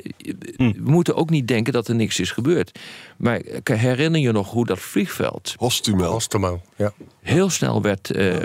We 0.58 0.74
moeten 0.84 1.16
ook 1.16 1.30
niet 1.30 1.48
denken 1.48 1.74
dat 1.74 1.88
er 1.88 1.96
niks 1.96 2.20
is 2.20 2.32
gebeurd. 2.32 2.80
Maar 3.18 3.42
herinner 3.64 4.22
je 4.22 4.32
nog 4.32 4.52
hoe 4.52 4.66
dat 4.66 4.80
vliegveld 4.80 5.56
Hostumel. 5.58 6.14
Osterman. 6.14 6.62
Ja. 6.76 6.94
heel 7.22 7.50
snel 7.50 7.82
werd 7.82 8.12
eh, 8.12 8.36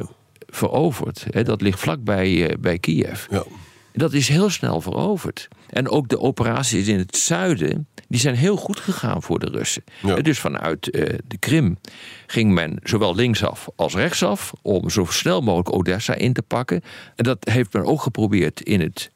veroverd? 0.46 1.26
Hè. 1.30 1.42
Dat 1.42 1.60
ligt 1.60 1.80
vlakbij 1.80 2.48
eh, 2.48 2.58
bij 2.58 2.78
Kiev. 2.78 3.26
Ja. 3.30 3.44
Dat 3.92 4.12
is 4.12 4.28
heel 4.28 4.50
snel 4.50 4.80
veroverd. 4.80 5.48
En 5.70 5.88
ook 5.88 6.08
de 6.08 6.20
operaties 6.20 6.88
in 6.88 6.98
het 6.98 7.16
zuiden, 7.16 7.86
die 8.08 8.20
zijn 8.20 8.34
heel 8.34 8.56
goed 8.56 8.80
gegaan 8.80 9.22
voor 9.22 9.38
de 9.38 9.46
Russen. 9.50 9.84
Ja. 10.02 10.16
Eh, 10.16 10.22
Dus 10.22 10.38
vanuit 10.38 10.90
eh, 10.90 11.18
de 11.26 11.38
Krim 11.38 11.78
ging 12.26 12.52
men 12.52 12.78
zowel 12.82 13.14
linksaf 13.14 13.68
als 13.76 13.94
rechtsaf 13.94 14.52
om 14.62 14.90
zo 14.90 15.04
snel 15.04 15.40
mogelijk 15.40 15.72
Odessa 15.72 16.14
in 16.14 16.32
te 16.32 16.42
pakken. 16.42 16.82
En 17.14 17.24
dat 17.24 17.48
heeft 17.50 17.72
men 17.72 17.84
ook 17.84 18.02
geprobeerd 18.02 18.60
in 18.60 18.80
het 18.80 19.10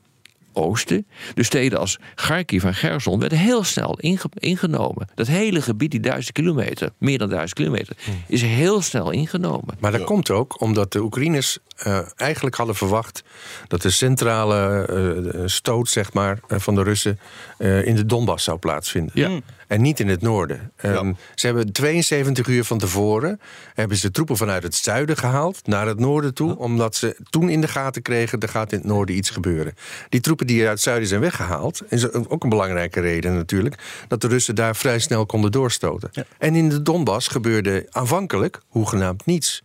oosten. 0.52 1.07
Dus 1.35 1.47
steden 1.47 1.78
als 1.78 1.99
Kharkiv 2.14 2.64
en 2.64 2.75
Gerson 2.75 3.21
werden 3.21 3.38
heel 3.38 3.64
snel 3.64 3.99
inge- 3.99 4.28
ingenomen. 4.35 5.09
Dat 5.14 5.26
hele 5.26 5.62
gebied, 5.62 5.90
die 5.90 6.00
duizend 6.00 6.33
kilometer, 6.33 6.90
meer 6.99 7.19
dan 7.19 7.28
duizend 7.28 7.54
kilometer, 7.54 7.97
is 8.26 8.42
heel 8.42 8.80
snel 8.83 9.11
ingenomen. 9.11 9.76
Maar 9.80 9.92
dat 9.92 10.04
komt 10.04 10.30
ook 10.30 10.61
omdat 10.61 10.92
de 10.92 11.02
Oekraïners 11.02 11.59
eh, 11.76 12.00
eigenlijk 12.16 12.57
hadden 12.57 12.75
verwacht 12.75 13.23
dat 13.69 13.83
de 13.83 13.90
centrale 13.90 14.87
eh, 15.35 15.42
stoot 15.47 15.88
zeg 15.88 16.12
maar, 16.12 16.38
eh, 16.49 16.59
van 16.59 16.75
de 16.75 16.83
Russen 16.83 17.19
eh, 17.59 17.87
in 17.87 17.95
de 17.97 18.07
Donbass 18.07 18.45
zou 18.45 18.59
plaatsvinden. 18.59 19.12
Ja. 19.14 19.40
En 19.70 19.82
niet 19.82 20.00
in 20.00 20.08
het 20.08 20.22
noorden. 20.22 20.72
Um, 20.84 21.16
Ze 21.34 21.46
hebben 21.46 21.72
72 21.72 22.46
uur 22.46 22.64
van 22.64 22.78
tevoren 22.78 23.40
hebben 23.74 23.96
ze 23.96 24.10
troepen 24.10 24.36
vanuit 24.36 24.62
het 24.62 24.74
zuiden 24.74 25.16
gehaald 25.16 25.66
naar 25.66 25.86
het 25.86 25.98
noorden 25.98 26.34
toe. 26.34 26.58
Omdat 26.58 26.96
ze 26.96 27.16
toen 27.30 27.48
in 27.48 27.60
de 27.60 27.68
gaten 27.68 28.02
kregen, 28.02 28.40
er 28.40 28.48
gaat 28.48 28.72
in 28.72 28.78
het 28.78 28.86
noorden 28.86 29.16
iets 29.16 29.30
gebeuren. 29.30 29.74
Die 30.08 30.20
troepen 30.20 30.46
die 30.46 30.60
uit 30.60 30.70
het 30.70 30.80
zuiden 30.80 31.08
zijn 31.08 31.20
weggehaald, 31.20 31.82
is 31.88 32.12
ook 32.12 32.42
een 32.42 32.48
belangrijke 32.48 33.00
reden 33.00 33.34
natuurlijk, 33.34 34.04
dat 34.08 34.20
de 34.20 34.28
Russen 34.28 34.54
daar 34.54 34.76
vrij 34.76 34.98
snel 34.98 35.26
konden 35.26 35.52
doorstoten. 35.52 36.10
En 36.38 36.54
in 36.54 36.68
de 36.68 36.82
Donbass 36.82 37.28
gebeurde 37.28 37.86
aanvankelijk 37.90 38.60
hoegenaamd 38.68 39.26
niets. 39.26 39.62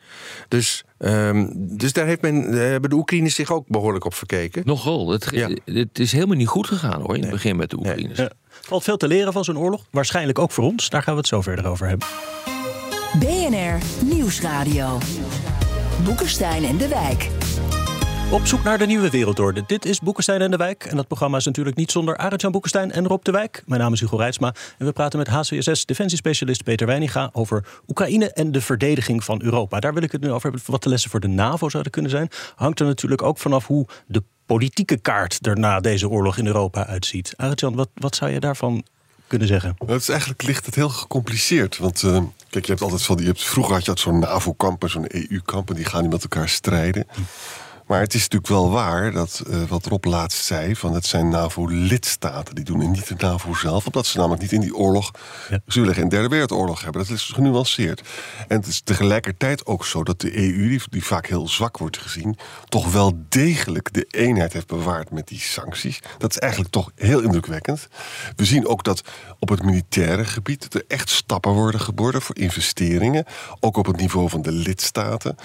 Dus 0.48 0.84
Um, 1.00 1.50
dus 1.78 1.94
daar 1.94 2.06
heeft 2.06 2.22
men, 2.22 2.36
hebben 2.52 2.90
de 2.90 2.96
Oekraïners 2.96 3.36
zich 3.36 3.52
ook 3.52 3.68
behoorlijk 3.68 4.06
op 4.06 4.14
verkeken. 4.14 4.62
Nogal. 4.66 5.10
Het, 5.10 5.26
het 5.66 6.00
is 6.00 6.12
helemaal 6.12 6.36
niet 6.36 6.48
goed 6.48 6.68
gegaan 6.68 7.02
hoor, 7.02 7.16
in 7.16 7.22
het 7.22 7.32
begin 7.32 7.56
met 7.56 7.70
de 7.70 7.78
Oekraïners. 7.78 8.18
Nee. 8.18 8.30
Valt 8.66 8.84
veel 8.84 8.98
te 8.98 9.08
leren 9.08 9.34
van 9.34 9.44
zo'n 9.44 9.58
oorlog. 9.58 9.86
Waarschijnlijk 9.92 10.40
ook 10.40 10.52
voor 10.52 10.64
ons. 10.64 10.90
Daar 10.90 11.04
gaan 11.04 11.14
we 11.14 11.20
het 11.20 11.30
zo 11.30 11.42
verder 11.42 11.68
over 11.68 11.88
hebben. 11.88 12.08
BNR 13.20 13.78
Nieuwsradio. 14.06 14.98
Boekenstein 16.04 16.64
en 16.64 16.78
de 16.78 16.88
Wijk. 16.88 17.30
Op 18.32 18.46
zoek 18.46 18.64
naar 18.64 18.78
de 18.78 18.86
nieuwe 18.86 19.10
wereldorde. 19.10 19.64
Dit 19.68 19.86
is 19.86 20.00
Boekenstein 20.00 20.42
en 20.42 20.52
de 20.52 20.58
Wijk. 20.58 20.84
En 20.84 20.96
dat 20.96 21.08
programma 21.08 21.38
is 21.38 21.46
natuurlijk 21.46 21.76
niet 21.76 21.92
zonder 21.92 22.18
Arend-Jan 22.18 22.52
Boekenstein 22.52 22.92
en 22.92 23.08
Rob 23.08 23.24
de 23.24 23.32
Wijk. 23.32 23.64
Mijn 23.66 23.82
naam 23.82 23.94
is 23.94 24.00
Hugo 24.00 24.18
Reitsma. 24.18 24.54
En 24.78 24.86
we 24.86 24.92
praten 24.92 25.20
met 25.20 25.28
HCSS 25.28 25.86
defensiespecialist 25.86 26.64
Peter 26.64 26.88
Weiniga 26.88 27.30
over 27.34 27.66
Oekraïne 27.88 28.32
en 28.32 28.52
de 28.52 28.62
verdediging 28.62 29.24
van 29.24 29.42
Europa. 29.44 29.80
Daar 29.80 29.94
wil 29.94 30.04
ik 30.04 30.12
het 30.12 30.22
nu 30.22 30.32
over 30.32 30.50
hebben. 30.50 30.62
Wat 30.66 30.84
de 30.84 30.90
lessen 30.90 31.10
voor 31.10 31.20
de 31.20 31.28
NAVO 31.28 31.70
zouden 31.70 31.92
kunnen 31.92 32.12
zijn. 32.12 32.30
Hangt 32.56 32.80
er 32.80 32.86
natuurlijk 32.86 33.22
ook 33.22 33.38
vanaf 33.38 33.68
hoe 33.68 33.88
de 34.08 34.24
politieke 34.46 34.98
kaart 34.98 35.48
er 35.48 35.60
na 35.60 35.80
deze 35.80 36.10
oorlog 36.10 36.38
in 36.38 36.46
Europa 36.46 36.86
uitziet. 36.86 37.34
Arend-Jan, 37.38 37.76
wat, 37.76 37.90
wat 37.94 38.16
zou 38.16 38.32
je 38.32 38.40
daarvan 38.40 38.84
kunnen 39.28 39.48
zeggen? 39.48 39.76
Het 39.86 40.02
is 40.02 40.10
eigenlijk 40.10 40.44
ligt 40.44 40.66
het 40.66 40.76
heel 40.76 40.90
gecompliceerd. 40.90 41.78
Want 41.78 42.02
uh, 42.02 42.24
kijk, 42.50 42.66
je 42.66 42.72
hebt 42.72 42.82
altijd 42.82 43.04
van 43.04 43.16
die. 43.16 43.26
Je 43.26 43.32
hebt, 43.32 43.44
vroeger 43.44 43.74
had 43.74 43.86
je 43.86 43.92
zo'n 43.96 44.20
NAVO-kamp 44.20 44.84
en 44.84 44.90
zo'n 44.90 45.06
EU-kamp. 45.08 45.70
En 45.70 45.76
die 45.76 45.86
gaan 45.86 46.02
niet 46.02 46.12
met 46.12 46.22
elkaar 46.22 46.50
strijden. 46.50 47.08
Maar 47.88 48.00
het 48.00 48.14
is 48.14 48.22
natuurlijk 48.22 48.52
wel 48.52 48.70
waar 48.70 49.12
dat 49.12 49.44
uh, 49.48 49.64
wat 49.64 49.86
Rob 49.86 50.06
laatst 50.06 50.46
zei: 50.46 50.76
van 50.76 50.94
het 50.94 51.06
zijn 51.06 51.30
NAVO-lidstaten 51.30 52.56
die 52.56 52.64
doen 52.64 52.82
en 52.82 52.92
niet 52.92 53.08
de 53.08 53.16
NAVO 53.18 53.54
zelf, 53.54 53.86
omdat 53.86 54.06
ze 54.06 54.18
namelijk 54.18 54.42
niet 54.42 54.52
in 54.52 54.60
die 54.60 54.76
oorlog 54.76 55.12
ja. 55.50 55.60
zullen 55.66 55.94
geen 55.94 56.10
derde 56.10 56.28
wereldoorlog 56.28 56.82
hebben. 56.82 57.02
Dat 57.02 57.16
is 57.16 57.24
genuanceerd. 57.24 58.02
En 58.48 58.58
het 58.58 58.68
is 58.68 58.82
tegelijkertijd 58.82 59.66
ook 59.66 59.86
zo 59.86 60.04
dat 60.04 60.22
de 60.22 60.38
EU, 60.38 60.68
die, 60.68 60.82
die 60.90 61.06
vaak 61.06 61.28
heel 61.28 61.48
zwak 61.48 61.78
wordt 61.78 61.98
gezien, 61.98 62.38
toch 62.70 62.92
wel 62.92 63.14
degelijk 63.30 63.94
de 63.94 64.06
eenheid 64.10 64.54
heeft 64.54 64.68
bewaard 64.68 65.12
met 65.12 65.28
die 65.28 65.40
sancties. 65.40 66.00
Dat 66.18 66.30
is 66.30 66.38
eigenlijk 66.38 66.72
toch 66.72 66.92
heel 66.96 67.20
indrukwekkend. 67.20 67.88
We 68.36 68.46
zien 68.46 68.68
ook 68.68 68.84
dat 68.84 69.02
op 69.40 69.50
het 69.50 69.64
militaire 69.64 70.26
gebied 70.26 70.74
er 70.74 70.84
echt 70.88 71.10
stappen 71.10 71.52
worden 71.52 71.82
geboren 71.82 72.22
voor 72.22 72.38
investeringen, 72.38 73.26
ook 73.60 73.78
op 73.78 73.86
het 73.86 73.98
niveau 73.98 74.30
van 74.30 74.42
de 74.42 74.52
lidstaten. 74.52 75.36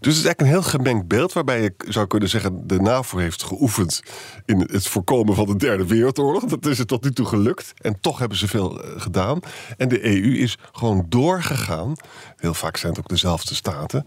Dus 0.00 0.16
het 0.16 0.24
is 0.24 0.24
eigenlijk 0.24 0.40
een 0.40 0.46
heel 0.46 0.78
gemengd 0.78 1.08
beeld 1.08 1.32
waarbij 1.32 1.62
je 1.62 1.74
zou 1.88 2.06
kunnen 2.06 2.28
zeggen... 2.28 2.66
de 2.66 2.80
NAVO 2.80 3.18
heeft 3.18 3.42
geoefend 3.42 4.02
in 4.44 4.60
het 4.60 4.86
voorkomen 4.86 5.34
van 5.34 5.46
de 5.46 5.56
derde 5.56 5.86
wereldoorlog. 5.86 6.44
Dat 6.44 6.66
is 6.66 6.78
het 6.78 6.88
tot 6.88 7.04
nu 7.04 7.12
toe 7.12 7.26
gelukt. 7.26 7.72
En 7.76 8.00
toch 8.00 8.18
hebben 8.18 8.38
ze 8.38 8.48
veel 8.48 8.82
eh, 8.82 9.00
gedaan. 9.00 9.40
En 9.76 9.88
de 9.88 10.04
EU 10.04 10.36
is 10.36 10.58
gewoon 10.72 11.06
doorgegaan. 11.08 11.94
Heel 12.36 12.54
vaak 12.54 12.76
zijn 12.76 12.92
het 12.92 13.00
ook 13.00 13.08
dezelfde 13.08 13.54
staten. 13.54 14.06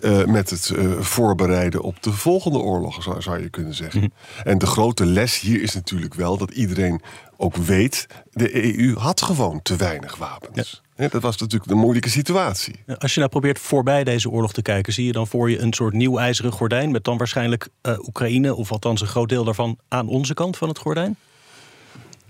Uh, 0.00 0.24
met 0.24 0.50
het 0.50 0.68
uh, 0.68 1.00
voorbereiden 1.00 1.80
op 1.80 2.02
de 2.02 2.12
volgende 2.12 2.58
oorlog, 2.58 3.02
zou, 3.02 3.22
zou 3.22 3.42
je 3.42 3.48
kunnen 3.48 3.74
zeggen. 3.74 4.00
Mm 4.00 4.08
En 4.44 4.58
de 4.58 4.66
grote 4.66 5.06
les 5.06 5.40
hier 5.40 5.62
is 5.62 5.74
natuurlijk 5.74 6.14
wel 6.14 6.36
dat 6.36 6.50
iedereen 6.50 7.02
ook 7.36 7.56
weet... 7.56 8.06
de 8.30 8.76
EU 8.78 8.94
had 8.94 9.22
gewoon 9.22 9.62
te 9.62 9.76
weinig 9.76 10.16
wapens. 10.16 10.82
Ja. 10.82 10.89
Dat 11.08 11.22
was 11.22 11.36
natuurlijk 11.36 11.70
een 11.70 11.78
moeilijke 11.78 12.08
situatie. 12.08 12.74
Als 12.98 13.12
je 13.12 13.18
nou 13.18 13.30
probeert 13.30 13.58
voorbij 13.58 14.04
deze 14.04 14.30
oorlog 14.30 14.52
te 14.52 14.62
kijken... 14.62 14.92
zie 14.92 15.06
je 15.06 15.12
dan 15.12 15.26
voor 15.26 15.50
je 15.50 15.58
een 15.58 15.72
soort 15.72 15.94
nieuw 15.94 16.18
ijzeren 16.18 16.52
gordijn... 16.52 16.90
met 16.90 17.04
dan 17.04 17.16
waarschijnlijk 17.18 17.68
uh, 17.82 17.98
Oekraïne, 17.98 18.54
of 18.54 18.72
althans 18.72 19.00
een 19.00 19.06
groot 19.06 19.28
deel 19.28 19.44
daarvan... 19.44 19.78
aan 19.88 20.08
onze 20.08 20.34
kant 20.34 20.56
van 20.56 20.68
het 20.68 20.78
gordijn? 20.78 21.16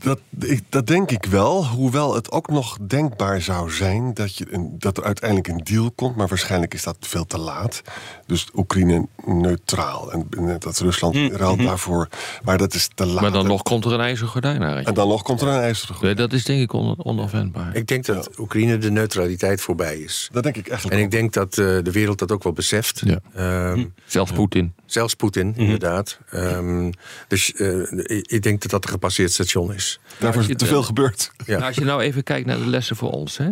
Dat, 0.02 0.20
ik, 0.38 0.62
dat 0.68 0.86
denk 0.86 1.10
ik 1.10 1.24
wel. 1.24 1.66
Hoewel 1.66 2.14
het 2.14 2.30
ook 2.30 2.48
nog 2.48 2.78
denkbaar 2.86 3.40
zou 3.40 3.70
zijn 3.70 4.14
dat, 4.14 4.36
je 4.36 4.46
een, 4.50 4.74
dat 4.78 4.96
er 4.96 5.04
uiteindelijk 5.04 5.48
een 5.48 5.64
deal 5.64 5.90
komt. 5.90 6.16
Maar 6.16 6.28
waarschijnlijk 6.28 6.74
is 6.74 6.82
dat 6.82 6.96
veel 7.00 7.26
te 7.26 7.38
laat. 7.38 7.82
Dus 8.26 8.48
Oekraïne 8.54 9.06
neutraal. 9.24 10.12
En 10.12 10.26
dat 10.58 10.78
Rusland 10.78 11.14
mm. 11.14 11.28
ruilt 11.28 11.52
mm-hmm. 11.52 11.66
daarvoor. 11.66 12.08
Maar 12.42 12.58
dat 12.58 12.74
is 12.74 12.88
te 12.94 13.06
laat. 13.06 13.20
Maar 13.20 13.32
dan 13.32 13.46
nog 13.46 13.62
komt 13.62 13.84
er 13.84 13.92
een 13.92 14.00
ijzeren 14.00 14.30
gordijn 14.30 14.62
uit. 14.62 14.86
En 14.86 14.94
dan 14.94 15.08
nog 15.08 15.22
komt 15.22 15.40
er 15.40 15.48
een 15.48 15.60
ijzeren 15.60 15.94
gordijn. 15.94 16.16
dat 16.16 16.32
is 16.32 16.44
denk 16.44 16.60
ik 16.60 16.72
on 16.72 17.04
onafwendbaar. 17.04 17.76
Ik 17.76 17.86
denk 17.86 18.06
dat 18.06 18.28
ja. 18.30 18.42
Oekraïne 18.42 18.78
de 18.78 18.90
neutraliteit 18.90 19.60
voorbij 19.60 19.98
is. 19.98 20.28
Dat 20.32 20.42
denk 20.42 20.56
ik 20.56 20.68
eigenlijk 20.68 20.98
En 20.98 21.04
ik 21.04 21.10
denk 21.10 21.32
dat 21.32 21.56
uh, 21.56 21.66
de 21.82 21.90
wereld 21.90 22.18
dat 22.18 22.32
ook 22.32 22.42
wel 22.42 22.52
beseft. 22.52 23.02
Ja. 23.04 23.70
Um, 23.70 23.94
zelfs 24.06 24.32
Poetin. 24.32 24.74
Zelfs 24.86 25.14
Poetin, 25.14 25.46
mm 25.46 25.52
-hmm. 25.52 25.62
inderdaad. 25.62 26.18
Um, 26.34 26.92
dus 27.28 27.52
uh, 27.56 28.22
ik 28.22 28.42
denk 28.42 28.62
dat 28.62 28.70
dat 28.70 28.84
een 28.84 28.90
gepasseerd 28.90 29.32
station 29.32 29.74
is. 29.74 29.89
Daarvoor 30.18 30.42
is 30.42 30.56
te 30.56 30.66
veel 30.66 30.82
gebeurd. 30.82 31.30
Ja. 31.36 31.52
Nou, 31.52 31.62
als 31.62 31.74
je 31.76 31.84
nou 31.84 32.02
even 32.02 32.22
kijkt 32.22 32.46
naar 32.46 32.58
de 32.58 32.66
lessen 32.66 32.96
voor 32.96 33.10
ons, 33.10 33.36
hè? 33.36 33.50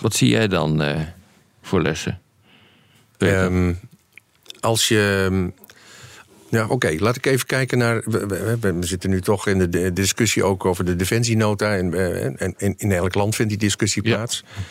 wat 0.00 0.14
zie 0.14 0.28
jij 0.28 0.48
dan 0.48 0.82
uh, 0.82 1.00
voor 1.62 1.82
lessen? 1.82 2.20
Um, 3.18 3.78
als 4.60 4.88
je. 4.88 5.50
Ja, 6.48 6.64
oké. 6.64 6.72
Okay. 6.72 6.96
Laat 6.96 7.16
ik 7.16 7.26
even 7.26 7.46
kijken 7.46 7.78
naar. 7.78 8.02
We, 8.04 8.26
we, 8.26 8.58
we, 8.60 8.86
zitten 8.86 9.10
nu 9.10 9.20
toch 9.20 9.46
in 9.46 9.70
de 9.70 9.92
discussie 9.92 10.44
ook 10.44 10.64
over 10.64 10.84
de 10.84 10.96
defensienota. 10.96 11.76
En, 11.76 11.94
en, 12.38 12.54
en 12.58 12.74
in 12.76 12.92
elk 12.92 13.14
land 13.14 13.34
vindt 13.34 13.50
die 13.50 13.60
discussie 13.60 14.02
plaats. 14.02 14.44
Ja. 14.46 14.62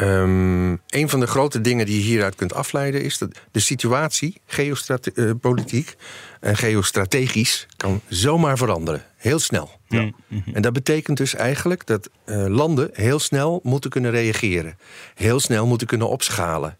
Um, 0.00 0.80
een 0.88 1.08
van 1.08 1.20
de 1.20 1.26
grote 1.26 1.60
dingen 1.60 1.86
die 1.86 1.96
je 1.96 2.02
hieruit 2.02 2.34
kunt 2.34 2.54
afleiden 2.54 3.02
is 3.02 3.18
dat 3.18 3.38
de 3.50 3.60
situatie, 3.60 4.40
geopolitiek 4.46 5.96
en 6.40 6.56
geostrategisch, 6.56 7.66
kan 7.76 8.00
zomaar 8.08 8.56
veranderen. 8.56 9.02
Heel 9.16 9.38
snel. 9.38 9.70
Ja. 9.88 10.00
Mm 10.02 10.14
-hmm. 10.28 10.54
En 10.54 10.62
dat 10.62 10.72
betekent 10.72 11.16
dus 11.16 11.34
eigenlijk 11.34 11.86
dat 11.86 12.10
uh, 12.26 12.46
landen 12.46 12.90
heel 12.92 13.18
snel 13.18 13.60
moeten 13.62 13.90
kunnen 13.90 14.10
reageren. 14.10 14.78
Heel 15.14 15.40
snel 15.40 15.66
moeten 15.66 15.86
kunnen 15.86 16.08
opschalen. 16.08 16.78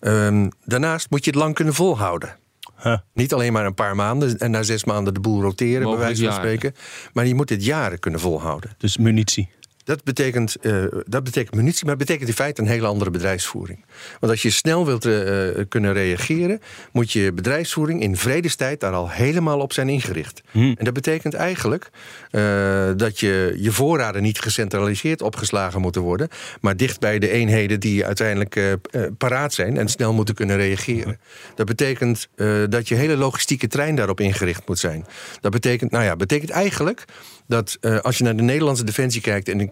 Um, 0.00 0.50
daarnaast 0.64 1.10
moet 1.10 1.24
je 1.24 1.30
het 1.30 1.38
lang 1.38 1.54
kunnen 1.54 1.74
volhouden. 1.74 2.36
Huh. 2.82 2.98
Niet 3.14 3.32
alleen 3.32 3.52
maar 3.52 3.66
een 3.66 3.74
paar 3.74 3.96
maanden 3.96 4.38
en 4.38 4.50
na 4.50 4.62
zes 4.62 4.84
maanden 4.84 5.14
de 5.14 5.20
boel 5.20 5.42
roteren, 5.42 5.88
bij 5.88 5.98
wijze 5.98 6.24
van 6.24 6.34
spreken. 6.34 6.74
Maar 7.12 7.26
je 7.26 7.34
moet 7.34 7.48
dit 7.48 7.64
jaren 7.64 7.98
kunnen 7.98 8.20
volhouden. 8.20 8.74
Dus 8.78 8.96
munitie. 8.96 9.48
Dat 9.84 10.04
betekent, 10.04 10.56
uh, 10.60 10.84
dat 11.06 11.24
betekent 11.24 11.54
munitie, 11.54 11.84
maar 11.84 11.96
het 11.96 12.06
betekent 12.06 12.28
in 12.28 12.34
feite 12.34 12.60
een 12.60 12.68
hele 12.68 12.86
andere 12.86 13.10
bedrijfsvoering. 13.10 13.84
Want 14.20 14.32
als 14.32 14.42
je 14.42 14.50
snel 14.50 14.86
wilt 14.86 15.06
uh, 15.06 15.48
kunnen 15.68 15.92
reageren, 15.92 16.60
moet 16.92 17.12
je 17.12 17.32
bedrijfsvoering 17.32 18.02
in 18.02 18.16
vredestijd 18.16 18.80
daar 18.80 18.92
al 18.92 19.10
helemaal 19.10 19.60
op 19.60 19.72
zijn 19.72 19.88
ingericht. 19.88 20.42
Hmm. 20.50 20.74
En 20.78 20.84
dat 20.84 20.94
betekent 20.94 21.34
eigenlijk 21.34 21.90
uh, 22.30 22.90
dat 22.96 23.20
je, 23.20 23.54
je 23.56 23.72
voorraden 23.72 24.22
niet 24.22 24.40
gecentraliseerd 24.40 25.22
opgeslagen 25.22 25.80
moeten 25.80 26.02
worden, 26.02 26.28
maar 26.60 26.76
dicht 26.76 27.00
bij 27.00 27.18
de 27.18 27.30
eenheden 27.30 27.80
die 27.80 28.06
uiteindelijk 28.06 28.78
paraat 29.18 29.54
zijn 29.54 29.78
en 29.78 29.88
snel 29.88 30.12
moeten 30.12 30.34
kunnen 30.34 30.56
reageren. 30.56 31.20
Dat 31.54 31.66
betekent 31.66 32.28
dat 32.68 32.88
je 32.88 32.94
hele 32.94 33.16
logistieke 33.16 33.66
trein 33.68 33.94
daarop 33.94 34.20
ingericht 34.20 34.68
moet 34.68 34.78
zijn. 34.78 35.06
Dat 35.40 35.52
betekent, 35.52 35.90
nou 35.90 36.04
ja, 36.04 36.16
betekent 36.16 36.50
eigenlijk 36.50 37.04
dat 37.46 37.78
uh, 37.80 37.98
als 37.98 38.18
je 38.18 38.24
naar 38.24 38.36
de 38.36 38.42
Nederlandse 38.42 38.84
defensie 38.84 39.20
kijkt... 39.20 39.48
en 39.48 39.60
ik, 39.60 39.70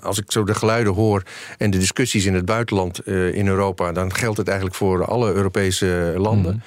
als 0.00 0.18
ik 0.18 0.32
zo 0.32 0.44
de 0.44 0.54
geluiden 0.54 0.94
hoor 0.94 1.22
en 1.58 1.70
de 1.70 1.78
discussies 1.78 2.24
in 2.24 2.34
het 2.34 2.44
buitenland 2.44 3.00
uh, 3.04 3.34
in 3.34 3.46
Europa... 3.46 3.92
dan 3.92 4.14
geldt 4.14 4.38
het 4.38 4.46
eigenlijk 4.46 4.76
voor 4.76 5.04
alle 5.04 5.32
Europese 5.32 6.14
landen... 6.16 6.52
Mm. 6.54 6.62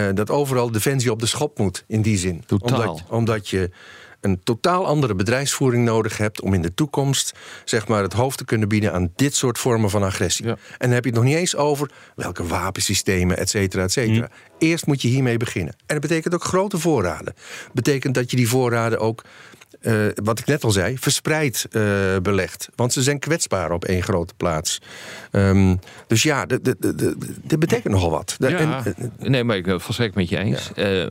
Uh, 0.00 0.08
dat 0.14 0.30
overal 0.30 0.70
defensie 0.70 1.10
op 1.10 1.20
de 1.20 1.26
schop 1.26 1.58
moet, 1.58 1.84
in 1.86 2.02
die 2.02 2.18
zin. 2.18 2.42
Totaal. 2.46 2.80
Omdat, 2.80 3.02
omdat 3.08 3.48
je 3.48 3.70
een 4.20 4.40
totaal 4.42 4.86
andere 4.86 5.14
bedrijfsvoering 5.14 5.84
nodig 5.84 6.16
hebt 6.16 6.40
om 6.40 6.54
in 6.54 6.62
de 6.62 6.74
toekomst 6.74 7.32
zeg 7.64 7.88
maar, 7.88 8.02
het 8.02 8.12
hoofd 8.12 8.38
te 8.38 8.44
kunnen 8.44 8.68
bieden 8.68 8.92
aan 8.92 9.12
dit 9.16 9.34
soort 9.34 9.58
vormen 9.58 9.90
van 9.90 10.02
agressie. 10.02 10.46
Ja. 10.46 10.50
En 10.50 10.58
dan 10.78 10.90
heb 10.90 11.04
je 11.04 11.10
het 11.10 11.18
nog 11.18 11.28
niet 11.28 11.36
eens 11.36 11.56
over 11.56 11.90
welke 12.16 12.46
wapensystemen, 12.46 13.36
et 13.36 13.48
cetera, 13.50 13.82
et 13.82 13.92
cetera. 13.92 14.26
Mm. 14.26 14.58
Eerst 14.58 14.86
moet 14.86 15.02
je 15.02 15.08
hiermee 15.08 15.36
beginnen. 15.36 15.72
En 15.72 15.98
dat 15.98 16.00
betekent 16.00 16.34
ook 16.34 16.44
grote 16.44 16.78
voorraden. 16.78 17.34
Betekent 17.72 18.14
dat 18.14 18.30
je 18.30 18.36
die 18.36 18.48
voorraden 18.48 18.98
ook 18.98 19.24
uh, 19.80 20.06
wat 20.14 20.38
ik 20.38 20.46
net 20.46 20.64
al 20.64 20.70
zei, 20.70 20.98
verspreid 20.98 21.66
uh, 21.70 21.82
belegd. 22.22 22.68
Want 22.74 22.92
ze 22.92 23.02
zijn 23.02 23.18
kwetsbaar 23.18 23.72
op 23.72 23.84
één 23.84 24.02
grote 24.02 24.34
plaats. 24.36 24.80
Um, 25.32 25.78
dus 26.06 26.22
ja, 26.22 26.46
dit 26.46 27.58
betekent 27.58 27.92
nogal 27.92 28.10
wat. 28.10 28.36
Ja, 28.38 28.48
en, 28.48 28.82
nee, 29.18 29.44
maar 29.44 29.56
ik 29.56 29.64
ben 29.64 29.72
het 29.72 29.82
volstrekt 29.82 30.14
met 30.14 30.28
je 30.28 30.38
eens. 30.38 30.70
Ja. 30.74 31.04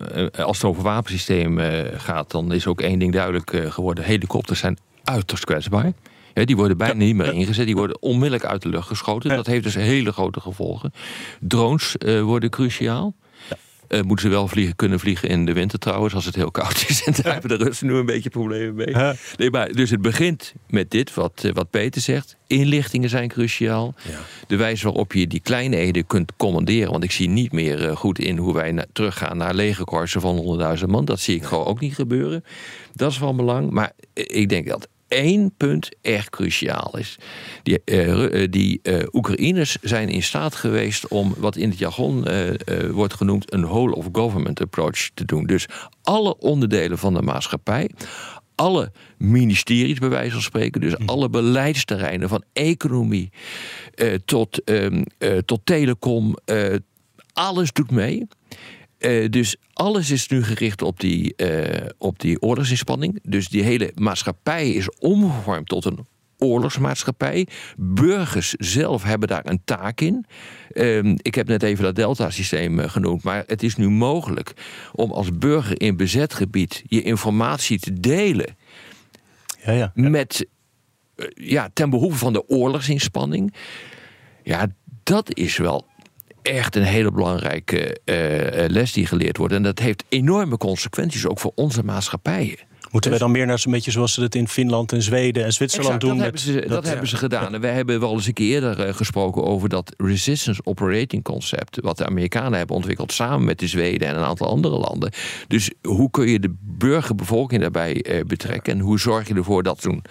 Als 0.44 0.58
het 0.58 0.66
over 0.66 0.84
wapensystemen 0.84 2.00
gaat, 2.00 2.32
dan 2.32 2.54
is 2.54 2.68
ook 2.68 2.82
één 2.82 3.00
ding 3.00 3.13
duidelijk 3.13 3.63
geworden. 3.68 4.04
Helikopters 4.04 4.60
zijn 4.60 4.78
uiterst 5.04 5.46
kwetsbaar. 5.46 5.92
Ja, 6.34 6.46
die 6.46 6.56
worden 6.56 6.78
bijna 6.78 6.94
niet 6.94 7.16
meer 7.16 7.34
ingezet. 7.34 7.66
Die 7.66 7.75
worden 7.75 8.01
onmiddellijk 8.01 8.46
uit 8.46 8.62
de 8.62 8.70
lucht 8.70 8.88
geschoten. 8.88 9.30
Dat 9.30 9.46
heeft 9.46 9.63
dus 9.63 9.75
hele 9.75 10.12
grote 10.12 10.39
gevolgen. 10.39 10.94
Drones 11.39 11.96
worden 12.22 12.50
cruciaal. 12.50 13.16
Eh, 13.89 14.01
moeten 14.01 14.25
ze 14.25 14.31
wel 14.31 14.48
vliegen, 14.48 14.75
kunnen 14.75 15.00
vliegen 15.00 15.29
in 15.29 15.46
de 15.46 15.53
winter 15.53 15.79
trouwens, 15.79 16.13
als 16.13 16.25
het 16.25 16.36
heel 16.36 16.51
koud 16.51 16.86
is. 16.88 17.03
En 17.05 17.13
daar 17.22 17.34
hebben 17.34 17.58
de 17.60 17.63
Russen 17.65 17.88
nu 17.88 17.93
een 17.93 18.05
beetje 18.05 18.29
problemen 18.29 18.75
mee. 18.75 18.96
Nee, 19.38 19.51
maar, 19.51 19.72
dus 19.72 19.89
het 19.89 20.01
begint 20.01 20.53
met 20.69 20.91
dit, 20.91 21.13
wat, 21.13 21.41
eh, 21.43 21.51
wat 21.53 21.69
Peter 21.69 22.01
zegt. 22.01 22.38
Inlichtingen 22.48 23.10
zijn 23.10 23.27
cruciaal. 23.29 23.93
De 24.48 24.55
wijze 24.55 24.84
waarop 24.84 25.13
je 25.13 25.27
die 25.27 25.39
kleine 25.39 25.75
eenheden 25.75 26.08
kunt 26.08 26.31
commanderen. 26.38 26.91
Want 26.91 27.03
ik 27.03 27.12
zie 27.12 27.29
niet 27.29 27.51
meer 27.51 27.88
eh, 27.89 27.96
goed 27.96 28.19
in 28.19 28.38
hoe 28.38 28.53
wij 28.53 28.72
na- 28.72 28.86
teruggaan 28.93 29.38
naar 29.38 29.53
legerkorsen 29.53 30.22
van 30.22 30.38
100.000 30.79 30.86
man. 30.89 31.05
Dat 31.05 31.19
zie 31.19 31.36
ik 31.36 31.43
gewoon 31.43 31.65
ook 31.65 31.79
niet 31.79 31.96
gebeuren. 31.96 32.43
Dat 32.93 33.12
is 33.12 33.17
van 33.17 33.36
belang. 33.36 33.69
Maar 33.69 33.91
ik 34.13 34.50
denk 34.50 34.67
dat 34.67 34.88
één 35.10 35.54
punt 35.58 35.89
echt 36.01 36.30
cruciaal 36.30 36.98
is. 36.98 37.18
Die, 37.63 37.82
eh, 37.84 38.44
eh, 38.44 38.51
die 38.51 38.80
eh, 38.82 39.04
Oekraïners 39.12 39.78
zijn 39.82 40.10
in 40.10 40.24
staat 40.24 40.56
geweest 40.56 41.08
om 41.08 41.34
wat 41.38 41.56
in 41.56 41.70
het 41.70 41.80
jargon 41.80 42.28
wordt 42.92 43.13
genoemd 43.13 43.54
een 43.54 43.66
whole 43.66 43.96
of 43.96 44.08
government 44.12 44.62
approach 44.62 45.10
te 45.13 45.25
doen. 45.25 45.46
Dus 45.46 45.66
alle 46.01 46.38
onderdelen 46.38 46.98
van 46.98 47.13
de 47.13 47.22
maatschappij, 47.22 47.89
alle 48.60 48.92
ministeries 49.18 50.00
bij 50.00 50.10
wijze 50.10 50.32
van 50.32 50.42
spreken, 50.42 50.82
dus 50.82 50.98
alle 51.06 51.30
beleidsterreinen 51.30 52.30
van 52.30 52.44
economie 52.54 53.30
eh, 53.96 54.13
tot, 54.25 54.63
ehm, 54.63 55.04
eh, 55.18 55.38
tot 55.38 55.60
telecom, 55.63 56.36
eh, 56.46 56.75
alles 57.34 57.72
doet 57.72 57.92
mee. 57.92 58.28
Eh, 59.00 59.29
dus 59.29 59.56
alles 59.74 60.12
is 60.12 60.27
nu 60.27 60.44
gericht 60.44 60.82
op 60.82 61.00
die, 61.00 61.36
eh, 61.36 61.89
op 61.98 62.20
die 62.20 62.41
oorlogsinspanning. 62.41 63.20
Dus 63.24 63.50
die 63.50 63.63
hele 63.63 63.91
maatschappij 63.96 64.70
is 64.70 64.89
omgevormd 64.89 65.68
tot 65.68 65.86
een 65.86 66.06
oorlogsmaatschappij. 66.38 67.48
Burgers 67.77 68.53
zelf 68.53 69.03
hebben 69.03 69.27
daar 69.27 69.46
een 69.46 69.62
taak 69.65 70.01
in. 70.01 70.25
Ehm, 70.72 71.15
ik 71.18 71.36
heb 71.36 71.48
net 71.48 71.63
even 71.63 71.84
dat 71.84 71.96
Delta-systeem 71.96 72.79
eh, 72.79 72.89
genoemd. 72.89 73.24
Maar 73.24 73.44
het 73.48 73.63
is 73.63 73.75
nu 73.75 73.89
mogelijk 73.89 74.53
om 74.94 75.12
als 75.12 75.32
burger 75.38 75.82
in 75.82 75.98
bezet 75.98 76.34
gebied 76.34 76.84
je 76.88 77.01
informatie 77.01 77.79
te 77.79 78.00
delen 78.00 78.58
Ja, 79.63 79.72
ja. 79.72 79.91
met, 79.94 80.48
ja, 81.34 81.70
ten 81.74 81.89
behoeve 81.89 82.18
van 82.18 82.34
de 82.34 82.48
oorlogsinspanning. 82.48 83.53
Ja, 84.44 84.68
dat 85.03 85.36
is 85.36 85.58
wel 85.58 85.88
echt 86.41 86.75
een 86.75 86.84
hele 86.84 87.12
belangrijke 87.12 88.00
eh, 88.05 88.63
eh, 88.63 88.69
les 88.72 88.93
die 88.93 89.05
geleerd 89.05 89.38
wordt. 89.38 89.53
En 89.53 89.63
dat 89.63 89.79
heeft 89.79 90.03
enorme 90.10 90.58
consequenties 90.58 91.27
ook 91.27 91.39
voor 91.39 91.51
onze 91.55 91.84
maatschappijen. 91.84 92.58
Moeten 92.91 93.10
wij 93.10 93.19
dan 93.19 93.31
meer 93.31 93.46
naar 93.46 93.60
zo'n 93.60 93.72
beetje 93.72 93.91
zoals 93.91 94.13
ze 94.13 94.22
het 94.22 94.36
in 94.36 94.48
Finland 94.48 94.91
en 94.91 95.01
Zweden 95.01 95.43
en 95.46 95.53
Zwitserland 95.53 95.93
Exact, 95.93 96.13
doen? 96.15 96.24
dat 96.24 96.34
met- 96.34 96.43
hebben 96.46 96.63
ze, 96.63 96.69
dat, 96.75 96.88
hebben 96.88 97.08
ze 97.08 97.17
gedaan. 97.17 97.53
En 97.53 97.62
wij 97.62 97.74
hebben 97.74 98.00
wel 98.00 98.13
eens 98.13 98.27
een 98.27 98.34
keer 98.34 98.48
eerder 98.53 98.86
eh, 98.86 98.93
gesproken 98.93 99.43
over 99.43 99.69
dat 99.69 99.93
resistance 99.98 100.62
operating 100.63 101.24
concept. 101.24 101.79
Wat 101.81 101.98
de 101.98 102.05
Amerikanen 102.05 102.58
hebben 102.58 102.75
ontwikkeld 102.75 103.12
samen 103.12 103.46
met 103.46 103.60
de 103.60 103.67
Zweden 103.67 104.08
en 104.08 104.15
een 104.15 104.24
aantal 104.24 104.48
andere 104.50 104.77
landen. 104.77 105.12
Dus 105.48 105.72
hoe 105.81 106.12
kun 106.12 106.27
je 106.27 106.39
de 106.39 106.55
burgerbevolking 106.62 107.62
daarbij 107.62 108.01
eh, 108.01 108.25
betrekken? 108.25 108.74
En 108.74 108.79
hoe 108.79 109.00
zorg 109.00 109.27
je 109.27 109.34
ervoor 109.34 109.63
dat 109.63 109.81
zo'n 109.81 110.01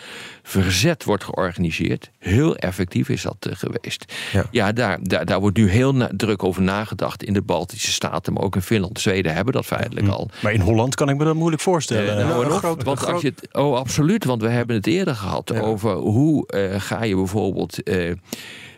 verzet 0.42 1.04
wordt 1.04 1.25
georganiseerd? 1.25 2.11
Heel 2.18 2.56
effectief 2.56 3.08
is 3.08 3.23
dat 3.23 3.37
eh, 3.40 3.52
geweest. 3.56 4.12
Ja. 4.32 4.44
Ja, 4.50 4.73
daar, 4.73 4.99
daar, 5.02 5.25
daar 5.25 5.40
wordt 5.40 5.56
nu 5.56 5.70
heel 5.70 5.94
druk 6.16 6.42
over 6.42 6.62
nagedacht 6.62 7.23
in 7.23 7.32
de 7.32 7.42
Baltische 7.42 7.92
Staten, 7.92 8.32
maar 8.32 8.42
ook 8.42 8.54
in 8.54 8.62
Finland. 8.62 9.00
Zweden 9.00 9.35
hebben 9.35 9.52
dat 9.54 9.66
feitelijk 9.66 10.08
al. 10.08 10.30
Maar 10.42 10.52
in 10.52 10.61
Holland 10.61 10.94
kan 10.94 11.08
ik 11.08 11.16
me 11.16 11.25
dat 11.25 11.35
moeilijk 11.35 11.62
voorstellen. 11.62 12.18
Eh, 12.18 12.28
nou, 12.28 12.47
Want 12.77 13.07
als 13.07 13.23
je 13.23 13.29
het, 13.29 13.55
oh, 13.55 13.77
absoluut, 13.77 14.25
want 14.25 14.43
we 14.43 14.49
hebben 14.49 14.77
het 14.77 14.87
eerder 14.87 15.15
gehad 15.15 15.61
over 15.61 15.95
hoe 15.95 16.47
eh, 16.47 16.81
ga 16.81 17.05
je 17.05 17.15
bijvoorbeeld 17.15 17.83
eh, 17.83 18.11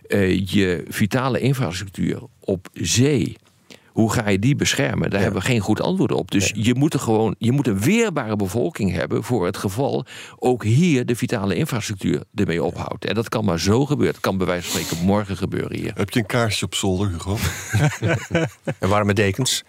eh, 0.07 0.47
je 0.47 0.85
vitale 0.89 1.41
infrastructuur 1.41 2.23
op 2.41 2.69
zee. 2.73 3.37
Hoe 3.93 4.13
ga 4.13 4.29
je 4.29 4.39
die 4.39 4.57
beschermen? 4.57 5.11
Daar 5.11 5.21
hebben 5.21 5.41
we 5.41 5.47
geen 5.47 5.61
goed 5.61 5.81
antwoord 5.81 6.13
op. 6.13 6.31
Dus 6.31 6.53
je, 6.55 6.75
moet 6.75 6.95
er 6.95 7.01
gewoon, 7.01 7.35
je 7.39 7.53
moet 7.53 7.67
een 7.67 7.81
weerbare 7.81 8.37
bevolking 8.37 8.93
hebben 8.93 9.25
voor 9.25 9.47
het 9.47 9.57
geval 9.57 10.05
ook 10.39 10.65
hier 10.65 11.07
de 11.07 11.17
vitale 11.17 11.55
infrastructuur 11.55 12.23
ermee 12.35 12.63
ophoudt. 12.63 13.05
En 13.05 13.15
dat 13.15 13.29
kan 13.29 13.45
maar 13.45 13.61
zo 13.61 13.87
gebeuren. 13.87 14.15
Het 14.15 14.23
kan 14.23 14.39
bij 14.39 14.47
wijze 14.47 14.71
van 14.71 14.81
spreken 14.81 15.07
morgen 15.07 15.37
gebeuren 15.37 15.77
hier. 15.77 15.93
Heb 15.95 16.11
je 16.11 16.19
een 16.19 16.27
kaarsje 16.27 16.65
op 16.65 16.75
zolder, 16.75 17.09
Hugo? 17.09 17.37
En 18.79 18.89
warme 18.89 19.15
dekens. 19.15 19.65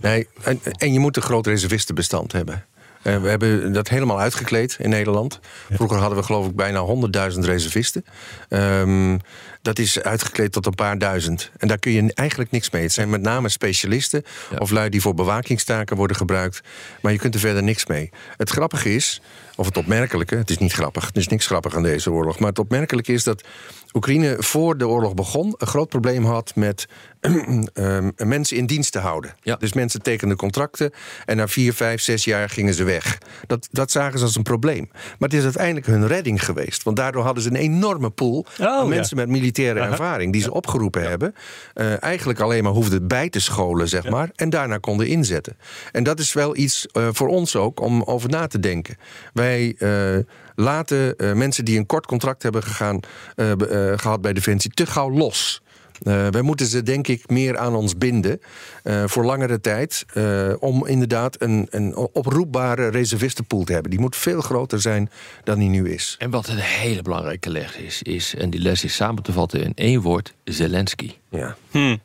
Nee, 0.00 0.26
en, 0.42 0.60
en 0.78 0.92
je 0.92 0.98
moet 0.98 1.16
een 1.16 1.22
groot 1.22 1.46
reservistenbestand 1.46 2.32
hebben. 2.32 2.64
Eh, 3.04 3.16
we 3.16 3.28
hebben 3.28 3.72
dat 3.72 3.88
helemaal 3.88 4.20
uitgekleed 4.20 4.76
in 4.80 4.88
Nederland. 4.88 5.40
Vroeger 5.72 5.98
hadden 5.98 6.18
we 6.18 6.24
geloof 6.24 6.46
ik 6.46 6.56
bijna 6.56 6.80
100.000 6.80 7.44
reservisten. 7.44 8.04
Ehm, 8.48 9.18
dat 9.64 9.78
is 9.78 10.00
uitgekleed 10.00 10.52
tot 10.52 10.66
een 10.66 10.74
paar 10.74 10.98
duizend. 10.98 11.50
En 11.56 11.68
daar 11.68 11.78
kun 11.78 11.92
je 11.92 12.12
eigenlijk 12.14 12.50
niks 12.50 12.70
mee. 12.70 12.82
Het 12.82 12.92
zijn 12.92 13.10
met 13.10 13.22
name 13.22 13.48
specialisten 13.48 14.22
of 14.58 14.70
lui 14.70 14.88
die 14.88 15.00
voor 15.00 15.14
bewakingstaken 15.14 15.96
worden 15.96 16.16
gebruikt. 16.16 16.60
Maar 17.00 17.12
je 17.12 17.18
kunt 17.18 17.34
er 17.34 17.40
verder 17.40 17.62
niks 17.62 17.86
mee. 17.86 18.10
Het 18.36 18.50
grappige 18.50 18.94
is, 18.94 19.20
of 19.56 19.66
het 19.66 19.76
opmerkelijke, 19.76 20.36
het 20.36 20.50
is 20.50 20.58
niet 20.58 20.72
grappig, 20.72 21.08
er 21.08 21.16
is 21.16 21.28
niks 21.28 21.46
grappig 21.46 21.76
aan 21.76 21.82
deze 21.82 22.10
oorlog. 22.10 22.38
Maar 22.38 22.48
het 22.48 22.58
opmerkelijke 22.58 23.12
is 23.12 23.24
dat 23.24 23.44
Oekraïne 23.92 24.36
voor 24.38 24.78
de 24.78 24.88
oorlog 24.88 25.14
begon 25.14 25.54
een 25.58 25.66
groot 25.66 25.88
probleem 25.88 26.24
had 26.24 26.52
met 26.54 26.86
ehm, 27.72 28.10
mensen 28.16 28.56
in 28.56 28.66
dienst 28.66 28.92
te 28.92 28.98
houden. 28.98 29.34
Ja. 29.42 29.56
Dus 29.56 29.72
mensen 29.72 30.02
tekenden 30.02 30.36
contracten 30.36 30.92
en 31.24 31.36
na 31.36 31.48
vier, 31.48 31.74
vijf, 31.74 32.00
zes 32.00 32.24
jaar 32.24 32.48
gingen 32.48 32.74
ze 32.74 32.84
weg. 32.84 33.18
Dat, 33.46 33.68
dat 33.70 33.90
zagen 33.90 34.18
ze 34.18 34.24
als 34.24 34.36
een 34.36 34.42
probleem. 34.42 34.88
Maar 34.92 35.28
het 35.28 35.32
is 35.32 35.42
uiteindelijk 35.44 35.86
hun 35.86 36.06
redding 36.06 36.44
geweest. 36.44 36.82
Want 36.82 36.96
daardoor 36.96 37.22
hadden 37.24 37.42
ze 37.42 37.48
een 37.48 37.56
enorme 37.56 38.10
pool 38.10 38.46
Oh, 38.60 38.66
aan 38.66 38.82
ja. 38.82 38.84
mensen 38.84 39.16
met 39.16 39.28
militaire 39.28 39.53
ervaring 39.62 40.32
die 40.32 40.42
ze 40.42 40.52
opgeroepen 40.52 41.08
hebben. 41.08 41.34
eh, 41.74 42.02
eigenlijk 42.02 42.40
alleen 42.40 42.62
maar 42.62 42.72
hoefden 42.72 43.06
bij 43.08 43.28
te 43.28 43.40
scholen, 43.40 43.88
zeg 43.88 44.08
maar. 44.08 44.30
En 44.36 44.50
daarna 44.50 44.78
konden 44.78 45.06
inzetten. 45.06 45.56
En 45.92 46.02
dat 46.02 46.18
is 46.18 46.32
wel 46.32 46.56
iets 46.56 46.86
eh, 46.86 47.08
voor 47.12 47.28
ons 47.28 47.56
ook 47.56 47.80
om 47.80 48.02
over 48.02 48.30
na 48.30 48.46
te 48.46 48.60
denken. 48.60 48.96
Wij 49.32 49.74
eh, 49.78 50.16
laten 50.54 51.14
mensen 51.38 51.64
die 51.64 51.78
een 51.78 51.86
kort 51.86 52.06
contract 52.06 52.42
hebben 52.42 52.62
gegaan, 52.62 53.00
eh, 53.34 53.50
eh, 53.52 53.98
gehad 53.98 54.20
bij 54.20 54.32
Defensie 54.32 54.70
te 54.70 54.86
gauw 54.86 55.10
los. 55.10 55.62
Eh, 56.04 56.26
wij 56.30 56.42
moeten 56.42 56.66
ze 56.66 56.82
denk 56.82 57.08
ik 57.08 57.30
meer 57.30 57.58
aan 57.58 57.74
ons 57.74 57.98
binden 57.98 58.40
eh, 58.82 59.02
voor 59.06 59.24
langere 59.24 59.60
tijd. 59.60 60.04
eh, 60.12 60.52
om 60.58 60.86
inderdaad 60.86 61.42
een, 61.42 61.66
een 61.70 61.96
oproepbare 61.96 62.88
reservistenpool 62.88 63.64
te 63.64 63.72
hebben. 63.72 63.90
Die 63.90 64.00
moet 64.00 64.16
veel 64.16 64.40
groter 64.40 64.80
zijn 64.80 65.10
dan 65.44 65.58
die 65.58 65.68
nu 65.68 65.90
is. 65.90 66.16
En 66.18 66.30
wat 66.30 66.48
een 66.48 66.56
hele 66.56 67.02
belangrijke 67.02 67.50
les 67.50 67.76
is, 67.76 68.02
is 68.02 68.34
en 68.34 68.50
die 68.50 68.60
les 68.60 68.84
is 68.84 68.94
samen 68.94 69.22
te 69.22 69.32
vatten 69.32 69.62
in 69.62 69.72
één 69.74 70.00
woord: 70.00 70.34
Zelensky. 70.44 71.10
Ja. 71.30 71.56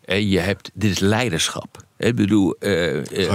En 0.05 0.29
je 0.29 0.39
hebt, 0.39 0.71
dit 0.73 0.91
is 0.91 0.99
leiderschap. 0.99 1.88
Ik 1.97 2.15
bedoel, 2.15 2.55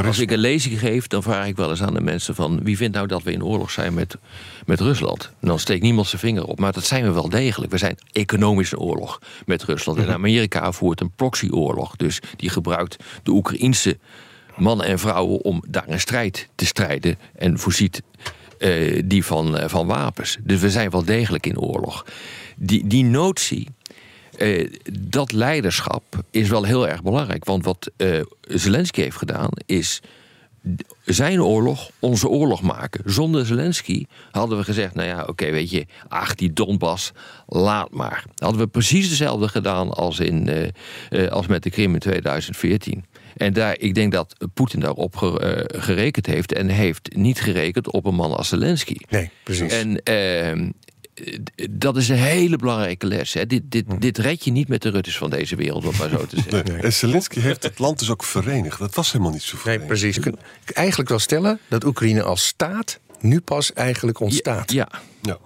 als 0.04 0.18
ik 0.18 0.30
een 0.30 0.38
lezing 0.38 0.78
geef, 0.78 1.06
dan 1.06 1.22
vraag 1.22 1.46
ik 1.46 1.56
wel 1.56 1.70
eens 1.70 1.82
aan 1.82 1.94
de 1.94 2.00
mensen 2.00 2.34
van... 2.34 2.62
wie 2.62 2.76
vindt 2.76 2.94
nou 2.94 3.06
dat 3.06 3.22
we 3.22 3.32
in 3.32 3.44
oorlog 3.44 3.70
zijn 3.70 3.94
met, 3.94 4.16
met 4.66 4.80
Rusland? 4.80 5.30
En 5.40 5.48
dan 5.48 5.58
steekt 5.58 5.82
niemand 5.82 6.06
zijn 6.06 6.20
vinger 6.20 6.44
op, 6.44 6.58
maar 6.58 6.72
dat 6.72 6.84
zijn 6.84 7.04
we 7.04 7.12
wel 7.12 7.28
degelijk. 7.28 7.72
We 7.72 7.78
zijn 7.78 7.98
economische 8.12 8.78
oorlog 8.78 9.20
met 9.46 9.64
Rusland. 9.64 9.98
En 9.98 10.12
Amerika 10.12 10.72
voert 10.72 11.00
een 11.00 11.10
proxyoorlog. 11.16 11.96
Dus 11.96 12.20
die 12.36 12.50
gebruikt 12.50 12.96
de 13.22 13.30
Oekraïnse 13.30 13.98
mannen 14.56 14.86
en 14.86 14.98
vrouwen... 14.98 15.44
om 15.44 15.62
daar 15.68 15.88
een 15.88 16.00
strijd 16.00 16.48
te 16.54 16.66
strijden 16.66 17.18
en 17.36 17.58
voorziet 17.58 18.02
eh, 18.58 19.02
die 19.04 19.24
van, 19.24 19.58
eh, 19.58 19.68
van 19.68 19.86
wapens. 19.86 20.36
Dus 20.42 20.60
we 20.60 20.70
zijn 20.70 20.90
wel 20.90 21.04
degelijk 21.04 21.46
in 21.46 21.58
oorlog. 21.58 22.06
Die, 22.56 22.86
die 22.86 23.04
notie... 23.04 23.68
Eh, 24.38 24.70
dat 25.00 25.32
leiderschap 25.32 26.02
is 26.30 26.48
wel 26.48 26.64
heel 26.64 26.88
erg 26.88 27.02
belangrijk. 27.02 27.44
Want 27.44 27.64
wat 27.64 27.90
Zelensky 28.40 29.00
heeft 29.00 29.16
gedaan, 29.16 29.50
is 29.66 30.00
zijn 31.04 31.42
oorlog 31.42 31.90
onze 31.98 32.28
oorlog 32.28 32.62
maken. 32.62 33.02
Zonder 33.12 33.46
Zelensky 33.46 34.04
hadden 34.30 34.58
we 34.58 34.64
gezegd: 34.64 34.94
nou 34.94 35.08
ja, 35.08 35.24
oké, 35.26 35.50
weet 35.50 35.70
je, 35.70 35.86
ach, 36.08 36.34
die 36.34 36.52
Donbass, 36.52 37.12
laat 37.46 37.90
maar. 37.90 38.24
Hadden 38.34 38.60
we 38.60 38.66
precies 38.66 39.06
hetzelfde 39.08 39.48
gedaan 39.48 39.90
als, 39.90 40.18
in, 40.20 40.48
eh, 40.48 40.68
eh, 41.24 41.30
als 41.32 41.46
met 41.46 41.62
de 41.62 41.70
Krim 41.70 41.92
in 41.94 42.00
2014. 42.00 43.04
En 43.36 43.52
daar, 43.52 43.78
ik 43.78 43.94
denk 43.94 44.12
dat 44.12 44.36
Poetin 44.54 44.80
daarop 44.80 45.16
ge- 45.16 45.40
eh, 45.40 45.80
gerekend 45.82 46.26
heeft. 46.26 46.52
En 46.52 46.68
heeft 46.68 47.16
niet 47.16 47.40
gerekend 47.40 47.90
op 47.92 48.04
een 48.06 48.14
man 48.14 48.36
als 48.36 48.48
Zelensky. 48.48 48.96
Nee, 49.08 49.30
precies. 49.42 49.72
En 49.72 50.02
ehm, 50.02 50.60
eh, 50.60 50.70
dat 51.70 51.96
is 51.96 52.08
een 52.08 52.16
hele 52.16 52.56
belangrijke 52.56 53.06
les. 53.06 53.32
Hè. 53.32 53.46
Dit, 53.46 53.62
dit, 53.64 53.84
dit 53.98 54.18
red 54.18 54.44
je 54.44 54.50
niet 54.50 54.68
met 54.68 54.82
de 54.82 54.88
Ruttes 54.88 55.16
van 55.18 55.30
deze 55.30 55.56
wereld, 55.56 55.86
om 55.86 55.96
maar 55.98 56.08
zo 56.08 56.26
te 56.26 56.36
zeggen. 56.40 56.64
Nee. 56.72 56.82
En 56.82 56.92
Zelensky 56.92 57.40
heeft 57.40 57.62
het 57.62 57.78
land 57.78 57.98
dus 57.98 58.10
ook 58.10 58.24
verenigd. 58.24 58.78
Dat 58.78 58.94
was 58.94 59.12
helemaal 59.12 59.32
niet 59.32 59.42
zo 59.42 59.52
Nee, 59.54 59.62
verenigd. 59.62 59.86
precies. 59.86 60.14
Je 60.14 60.20
kunt 60.20 60.36
eigenlijk 60.72 61.08
wel 61.08 61.18
stellen 61.18 61.58
dat 61.68 61.84
Oekraïne 61.84 62.22
als 62.22 62.46
staat 62.46 62.98
nu 63.20 63.40
pas 63.40 63.72
eigenlijk 63.72 64.20
ontstaat. 64.20 64.72
Ja, 64.72 64.88
Ja. 65.22 65.38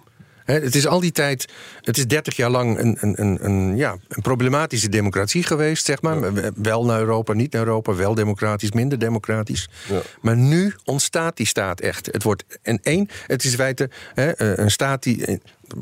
Het 0.53 0.75
is 0.75 0.87
al 0.87 1.01
die 1.01 1.13
tijd, 1.13 1.53
het 1.81 1.97
is 1.97 2.07
30 2.07 2.37
jaar 2.37 2.51
lang 2.51 2.79
een, 2.79 2.97
een, 3.01 3.15
een, 3.21 3.39
een, 3.45 3.77
ja, 3.77 3.97
een 4.09 4.23
problematische 4.23 4.89
democratie 4.89 5.43
geweest, 5.43 5.85
zeg 5.85 6.03
maar. 6.03 6.33
Wel 6.55 6.85
naar 6.85 6.99
Europa, 6.99 7.33
niet 7.33 7.53
naar 7.53 7.63
Europa, 7.67 7.95
wel 7.95 8.15
democratisch, 8.15 8.73
minder 8.73 8.99
democratisch. 8.99 9.69
Ja. 9.89 10.01
Maar 10.21 10.37
nu 10.37 10.75
ontstaat 10.85 11.37
die 11.37 11.47
staat 11.47 11.81
echt. 11.81 12.07
Het 12.07 12.23
wordt 12.23 12.45
en 12.63 12.79
één, 12.83 13.09
het 13.27 13.45
is 13.45 13.51
in 13.51 13.57
feite 13.57 13.91
een 14.37 14.71
staat 14.71 15.03
die. 15.03 15.27
eh, 15.27 15.37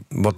Wat 0.08 0.34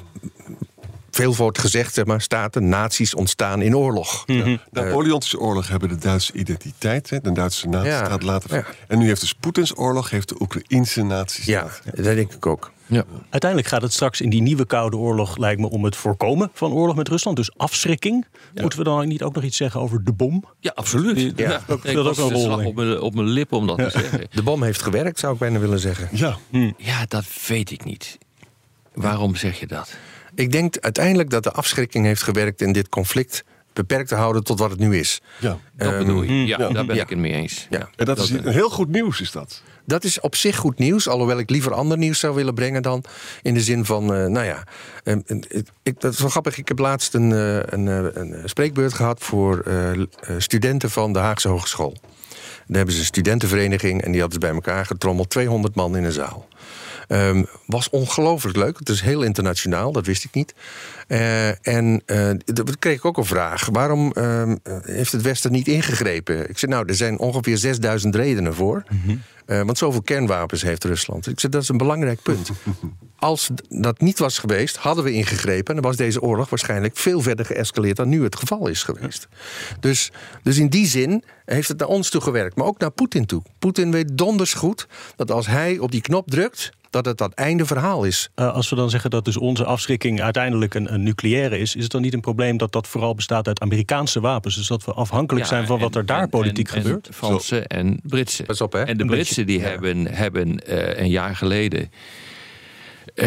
veel 1.11 1.35
wordt 1.37 1.59
gezegd, 1.59 1.95
zeg 1.95 2.05
maar, 2.05 2.21
staten, 2.21 2.69
naties 2.69 3.15
ontstaan 3.15 3.63
in 3.63 3.77
oorlog. 3.77 4.25
De 4.25 4.59
Napoleontische 4.71 5.39
oorlog 5.41 5.69
hebben 5.69 5.89
de 5.89 5.97
Duitse 5.97 6.33
identiteit, 6.33 7.11
hè, 7.11 7.21
de 7.21 7.33
Duitse 7.33 7.69
nazistaat 7.69 8.21
Ja, 8.23 8.27
later. 8.27 8.55
ja. 8.57 8.65
En 8.89 8.99
nu 8.99 9.07
heeft 9.07 9.21
dus 9.21 9.33
Poetins 9.33 9.77
oorlog, 9.77 10.11
heeft 10.11 10.29
de 10.29 10.37
Oekraïnse 10.41 11.01
Ja, 11.01 11.07
nazistaat. 11.07 11.81
dat 11.95 12.05
denk 12.05 12.33
ik 12.33 12.47
ook. 12.47 12.73
Ja. 12.87 13.05
Uiteindelijk 13.31 13.71
gaat 13.71 13.83
het 13.83 13.93
straks 13.93 14.21
in 14.21 14.31
die 14.31 14.43
nieuwe 14.43 14.67
Koude 14.67 14.97
Oorlog, 14.97 15.37
lijkt 15.37 15.61
me, 15.61 15.71
om 15.71 15.85
het 15.85 15.97
voorkomen 15.97 16.51
van 16.53 16.73
oorlog 16.73 16.97
met 16.97 17.09
Rusland. 17.09 17.37
Dus 17.37 17.57
afschrikking. 17.57 18.27
Moeten 18.55 18.79
we 18.79 18.85
dan 18.85 19.09
niet 19.09 19.23
ook 19.23 19.35
nog 19.35 19.45
iets 19.45 19.57
zeggen 19.57 19.81
over 19.81 20.05
de 20.05 20.13
bom? 20.13 20.45
Ja, 20.61 20.73
absoluut. 20.75 21.33
Ja, 21.39 21.61
dat 21.67 21.79
ik 21.85 21.89
speelt 21.91 22.07
ook 22.07 22.15
was 22.15 22.19
een 22.19 22.29
de 22.29 22.35
rol, 22.35 22.65
op 22.67 22.75
mijn, 22.75 23.01
op 23.01 23.15
mijn 23.15 23.27
lip 23.27 23.53
om 23.53 23.67
dat 23.67 23.77
te 23.79 23.91
zeggen. 23.91 24.27
De 24.31 24.43
bom 24.43 24.63
heeft 24.63 24.83
gewerkt, 24.83 25.19
zou 25.19 25.33
ik 25.33 25.39
bijna 25.39 25.59
willen 25.59 25.79
zeggen. 25.79 26.09
Ja, 26.13 26.37
Ja, 26.77 27.05
dat 27.09 27.25
weet 27.49 27.71
ik 27.71 27.85
niet. 27.85 28.19
Waarom 28.95 29.37
zeg 29.37 29.61
je 29.61 29.67
dat? 29.67 29.97
Ik 30.35 30.53
denk 30.53 30.79
uiteindelijk 30.79 31.31
dat 31.31 31.43
de 31.43 31.53
afschrikking 31.53 32.05
heeft 32.05 32.23
gewerkt 32.23 32.61
in 32.63 32.73
dit 32.73 32.89
conflict 32.89 33.45
beperkt 33.73 34.09
te 34.09 34.15
houden 34.15 34.45
tot 34.45 34.59
wat 34.59 34.71
het 34.71 34.79
nu 34.79 34.97
is. 34.99 35.21
ja. 35.41 35.59
Dat 35.77 35.89
Ehm, 35.93 35.99
bedoel 35.99 36.23
je. 36.23 36.47
Ja, 36.47 36.59
ja. 36.59 36.69
daar 36.69 36.87
ben 36.87 36.97
Ja. 36.97 37.03
ik 37.03 37.09
het 37.09 37.19
mee 37.19 37.33
eens. 37.33 37.67
Ja. 37.71 37.89
En 37.97 38.05
dat 38.05 38.19
is 38.19 38.31
een 38.31 38.49
heel 38.49 38.71
goed 38.71 38.89
nieuws, 38.89 39.21
is 39.21 39.31
dat. 39.33 39.63
Dat 39.85 40.05
is 40.05 40.21
op 40.21 40.37
zich 40.37 40.57
goed 40.57 40.79
nieuws, 40.79 41.09
alhoewel 41.09 41.39
ik 41.39 41.51
liever 41.51 41.73
ander 41.73 41.99
nieuws 41.99 42.19
zou 42.19 42.35
willen 42.35 42.55
brengen 42.55 42.83
dan. 42.83 43.05
In 43.43 43.55
de 43.55 43.61
zin 43.61 43.85
van, 43.85 44.15
eh, 44.15 44.27
nou 44.27 44.47
ja, 44.47 44.65
eh, 45.05 45.17
ik, 45.83 46.01
dat 46.01 46.13
is 46.13 46.19
wel 46.21 46.29
grappig. 46.31 46.59
Ik 46.59 46.69
heb 46.69 46.79
laatst 46.79 47.15
een, 47.15 47.33
eh, 47.33 47.57
een, 47.57 47.89
eh, 47.89 48.05
een 48.23 48.43
spreekbeurt 48.45 48.93
gehad 48.95 49.23
voor 49.23 49.61
eh, 49.61 49.91
eh, 49.93 50.07
studenten 50.39 50.91
van 50.91 51.13
de 51.13 51.19
Haagse 51.19 51.49
Hogeschool. 51.49 51.97
Daar 52.67 52.77
hebben 52.77 52.95
ze 52.95 53.01
een 53.01 53.07
studentenvereniging 53.07 54.03
en 54.03 54.11
die 54.13 54.21
hadden 54.21 54.41
ze 54.41 54.47
bij 54.47 54.55
elkaar 54.57 54.87
getrommeld, 54.87 55.31
200 55.31 55.75
man 55.75 55.97
in 55.97 56.05
een 56.05 56.13
zaal. 56.13 56.49
Ehm, 57.09 57.45
was 57.67 57.91
ongelooflijk 57.91 58.57
leuk. 58.57 58.79
Het 58.79 58.89
is 58.89 59.01
heel 59.01 59.23
internationaal, 59.23 59.93
dat 59.93 60.07
wist 60.07 60.25
ik 60.25 60.35
niet. 60.35 60.55
Eh, 61.07 61.67
en 61.67 62.03
eh 62.07 62.31
daar 62.45 62.79
kreeg 62.79 62.97
ik 62.97 63.05
ook 63.05 63.17
een 63.17 63.25
vraag. 63.25 63.69
Waarom 63.73 64.13
ehm, 64.13 64.57
eh, 64.63 64.77
heeft 64.83 65.13
het 65.13 65.23
Westen 65.23 65.53
niet 65.53 65.69
ingegrepen? 65.69 66.49
Ik 66.49 66.59
zei, 66.59 66.73
nou, 66.73 66.87
er 66.89 66.95
zijn 66.95 67.19
ongeveer 67.19 67.59
6000 67.59 68.15
redenen 68.15 68.55
voor. 68.55 68.85
Eh, 69.47 69.63
want 69.63 69.79
zoveel 69.79 70.03
kernwapens 70.03 70.63
heeft 70.63 70.85
Rusland. 70.85 71.27
Ik 71.27 71.41
zei, 71.41 71.53
dat 71.53 71.63
is 71.63 71.69
een 71.69 71.77
belangrijk 71.77 72.23
punt. 72.23 72.51
Als 73.19 73.51
dat 73.69 74.01
niet 74.01 74.19
was 74.19 74.39
geweest, 74.39 74.77
hadden 74.77 75.05
we 75.05 75.13
ingegrepen... 75.13 75.75
en 75.75 75.83
dan 75.83 75.91
was 75.91 75.97
deze 75.97 76.23
oorlog 76.23 76.49
waarschijnlijk 76.49 76.97
veel 76.97 77.21
verder 77.21 77.47
geëscaleerd... 77.47 77.97
dan 77.97 78.09
nu 78.09 78.23
het 78.23 78.37
geval 78.37 78.69
is 78.69 78.83
geweest. 78.83 79.29
Dus, 79.81 80.13
dus 80.43 80.59
in 80.59 80.69
die 80.69 80.87
zin 80.87 81.25
heeft 81.45 81.69
het 81.69 81.79
naar 81.79 81.89
ons 81.89 82.11
toe 82.11 82.21
gewerkt. 82.21 82.57
Maar 82.57 82.67
ook 82.67 82.79
naar 82.79 82.91
Poetin 82.91 83.27
toe. 83.27 83.43
Poetin 83.59 83.91
weet 83.91 84.19
donders 84.19 84.55
goed 84.55 84.87
dat 85.17 85.31
als 85.31 85.47
hij 85.47 85.79
op 85.79 85.91
die 85.91 86.01
knop 86.01 86.31
drukt... 86.31 86.71
dat 86.91 87.05
het 87.05 87.19
dat 87.19 87.33
einde 87.33 87.67
verhaal 87.67 88.05
is. 88.05 88.29
Eh, 88.35 88.53
als 88.55 88.71
we 88.71 88.77
dan 88.77 88.91
zeggen 88.91 89.11
dat 89.11 89.25
dus 89.25 89.37
onze 89.37 89.65
afschrikking 89.65 90.21
uiteindelijk 90.23 90.75
een, 90.75 90.93
een 90.95 91.03
nucleaire 91.03 91.59
is, 91.59 91.77
is 91.77 91.83
het 91.83 91.93
dan 91.93 92.03
niet 92.03 92.15
een 92.15 92.21
probleem 92.21 92.57
dat 92.57 92.73
dat 92.73 92.87
vooral 92.87 93.15
bestaat 93.15 93.47
uit 93.47 93.61
Amerikaanse 93.61 94.21
wapens? 94.21 94.55
Dus 94.57 94.67
dat 94.67 94.85
we 94.85 94.93
afhankelijk 94.93 95.45
Ja, 95.47 95.51
zijn 95.53 95.67
van 95.67 95.79
wat 95.79 95.95
er 95.95 96.07
daar 96.07 96.23
en- 96.23 96.29
politiek 96.29 96.69
en- 96.69 96.75
en 96.77 96.83
gebeurt? 96.83 97.09
Franse 97.13 97.61
en 97.61 98.01
Britse. 98.03 98.43
Pas 98.43 98.61
op, 98.61 98.73
hè? 98.73 98.83
En 98.83 98.97
de 98.97 99.05
Britsen 99.05 99.47
die 99.47 99.61
hebben, 99.63 100.07
hebben 100.15 100.59
eh, 100.67 101.01
een 101.01 101.11
jaar 101.11 101.37
geleden... 101.37 101.91
eh, 103.15 103.27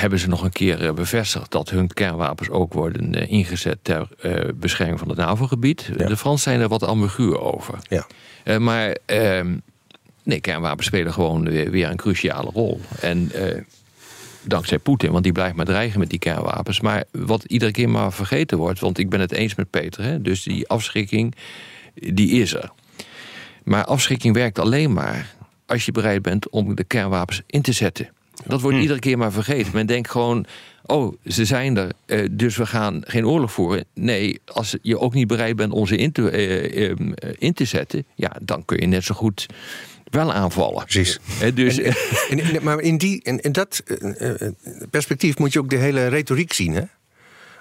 hebben 0.00 0.18
ze 0.18 0.28
nog 0.28 0.42
een 0.42 0.52
keer 0.52 0.94
bevestigd 0.94 1.50
dat 1.50 1.70
hun 1.70 1.86
kernwapens 1.94 2.50
ook 2.50 2.72
worden 2.72 3.14
ingezet 3.28 3.78
ter 3.82 4.08
eh, 4.20 4.48
bescherming 4.54 4.98
van 4.98 5.08
het 5.08 5.18
NAVO-gebied. 5.18 5.90
Ja. 5.96 6.06
De 6.06 6.16
Fransen 6.16 6.50
zijn 6.50 6.60
er 6.62 6.68
wat 6.68 6.82
ambiguur 6.82 7.40
over. 7.40 7.74
Ja. 7.88 8.06
Eh, 8.44 8.56
maar 8.56 8.96
ehm, 9.06 9.56
nee, 10.30 10.40
kernwapens 10.40 10.86
spelen 10.86 11.12
gewoon 11.12 11.44
weer, 11.44 11.70
weer 11.70 11.90
een 11.90 11.96
cruciale 11.96 12.50
rol. 12.50 12.80
En 13.00 13.30
eh, 13.32 13.62
dankzij 14.42 14.78
Poetin, 14.78 15.10
want 15.10 15.24
die 15.24 15.32
blijft 15.32 15.56
maar 15.56 15.64
dreigen 15.64 15.98
met 15.98 16.10
die 16.10 16.18
kernwapens. 16.18 16.80
Maar 16.80 17.04
wat 17.10 17.44
iedere 17.44 17.70
keer 17.70 17.88
maar 17.88 18.12
vergeten 18.12 18.58
wordt, 18.58 18.80
want 18.80 18.98
ik 18.98 19.08
ben 19.10 19.20
het 19.20 19.32
eens 19.32 19.54
met 19.54 19.70
Peter, 19.70 20.04
hè, 20.04 20.22
dus 20.22 20.42
die 20.42 20.68
afschrikking, 20.68 21.34
die 21.94 22.30
is 22.30 22.54
er. 22.54 22.70
Maar 23.64 23.84
afschrikking 23.84 24.34
werkt 24.34 24.58
alleen 24.58 24.92
maar 24.92 25.34
als 25.66 25.84
je 25.84 25.92
bereid 25.92 26.22
bent 26.22 26.48
om 26.48 26.74
de 26.74 26.84
kernwapens 26.84 27.42
in 27.46 27.62
te 27.62 27.72
zetten. 27.72 28.08
Dat 28.46 28.60
wordt 28.60 28.78
iedere 28.78 28.98
keer 28.98 29.18
maar 29.18 29.32
vergeten. 29.32 29.72
Men 29.74 29.86
denkt 29.86 30.10
gewoon, 30.10 30.46
oh, 30.82 31.14
ze 31.26 31.44
zijn 31.44 31.76
er, 31.76 31.90
eh, 32.06 32.26
dus 32.30 32.56
we 32.56 32.66
gaan 32.66 33.02
geen 33.06 33.26
oorlog 33.26 33.52
voeren. 33.52 33.84
Nee, 33.94 34.40
als 34.44 34.76
je 34.82 34.98
ook 34.98 35.14
niet 35.14 35.26
bereid 35.26 35.56
bent 35.56 35.72
om 35.72 35.86
ze 35.86 35.96
in 35.96 36.12
te, 36.12 36.30
eh, 36.30 36.94
in 37.38 37.52
te 37.52 37.64
zetten, 37.64 38.04
ja, 38.14 38.36
dan 38.42 38.64
kun 38.64 38.80
je 38.80 38.86
net 38.86 39.04
zo 39.04 39.14
goed 39.14 39.46
wel 40.10 40.32
aanvallen. 40.32 40.84
Precies. 40.84 41.18
Hè, 41.38 41.52
dus, 41.52 41.78
En, 41.78 41.94
en- 42.40 42.62
maar 42.62 42.80
in, 42.80 42.98
die, 42.98 43.20
in, 43.22 43.40
in 43.40 43.52
dat 43.52 43.82
eh, 43.86 44.42
eh, 44.46 44.52
perspectief 44.90 45.38
moet 45.38 45.52
je 45.52 45.58
ook 45.58 45.70
de 45.70 45.76
hele 45.76 46.06
retoriek 46.06 46.52
zien. 46.52 46.74
Hè? 46.74 46.82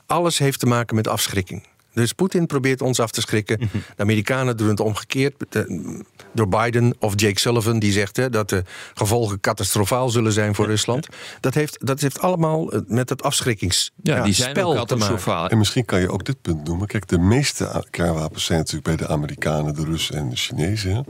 Alles 0.06 0.38
heeft 0.38 0.60
te 0.60 0.66
maken 0.66 0.96
met 0.96 1.08
afschrikking. 1.08 1.64
Dus 1.94 2.14
Poetin 2.14 2.46
probeert 2.46 2.82
ons 2.82 3.00
af 3.00 3.12
te 3.12 3.22
schrikken. 3.22 3.60
De 3.60 3.70
Amerikanen 3.98 4.58
doen 4.58 4.68
het 4.70 4.80
omgekeerd. 4.80 5.34
De- 5.50 6.04
door 6.34 6.48
Biden 6.48 6.96
of 7.00 7.14
Jake 7.16 7.40
Sullivan, 7.40 7.80
die 7.80 7.92
zegt 7.92 8.18
hè, 8.18 8.30
dat 8.30 8.50
de 8.50 8.64
gevolgen 8.94 9.40
catastrofaal 9.40 10.10
zullen 10.10 10.32
zijn 10.32 10.56
voor 10.56 10.66
Rusland. 10.66 11.08
Dat 11.40 11.54
heeft, 11.54 11.86
dat 11.86 12.02
heeft 12.02 12.20
allemaal 12.20 12.72
eh, 12.72 12.80
met 12.88 13.10
het 13.10 13.24
afschrikkingsspel 13.24 14.16
ja, 14.16 14.24
die 14.24 14.34
zijn 14.34 14.58
ook 14.64 14.88
te 14.88 14.96
maken. 14.96 15.50
En 15.50 15.58
misschien 15.58 15.86
kan 15.86 16.00
je 16.00 16.12
ook 16.12 16.26
dit 16.26 16.42
punt 16.42 16.64
noemen. 16.68 16.88
Kijk, 16.88 17.08
de 17.08 17.20
meeste 17.20 17.84
kernwapens 17.90 18.46
zijn 18.46 18.58
natuurlijk 18.60 18.86
bij 18.86 18.96
de 19.08 19.14
Amerikanen, 19.14 19.76
de 19.76 19.84
Russen 19.84 20.16
en 20.16 20.30
de 20.30 20.36
Chinezen. 20.36 21.06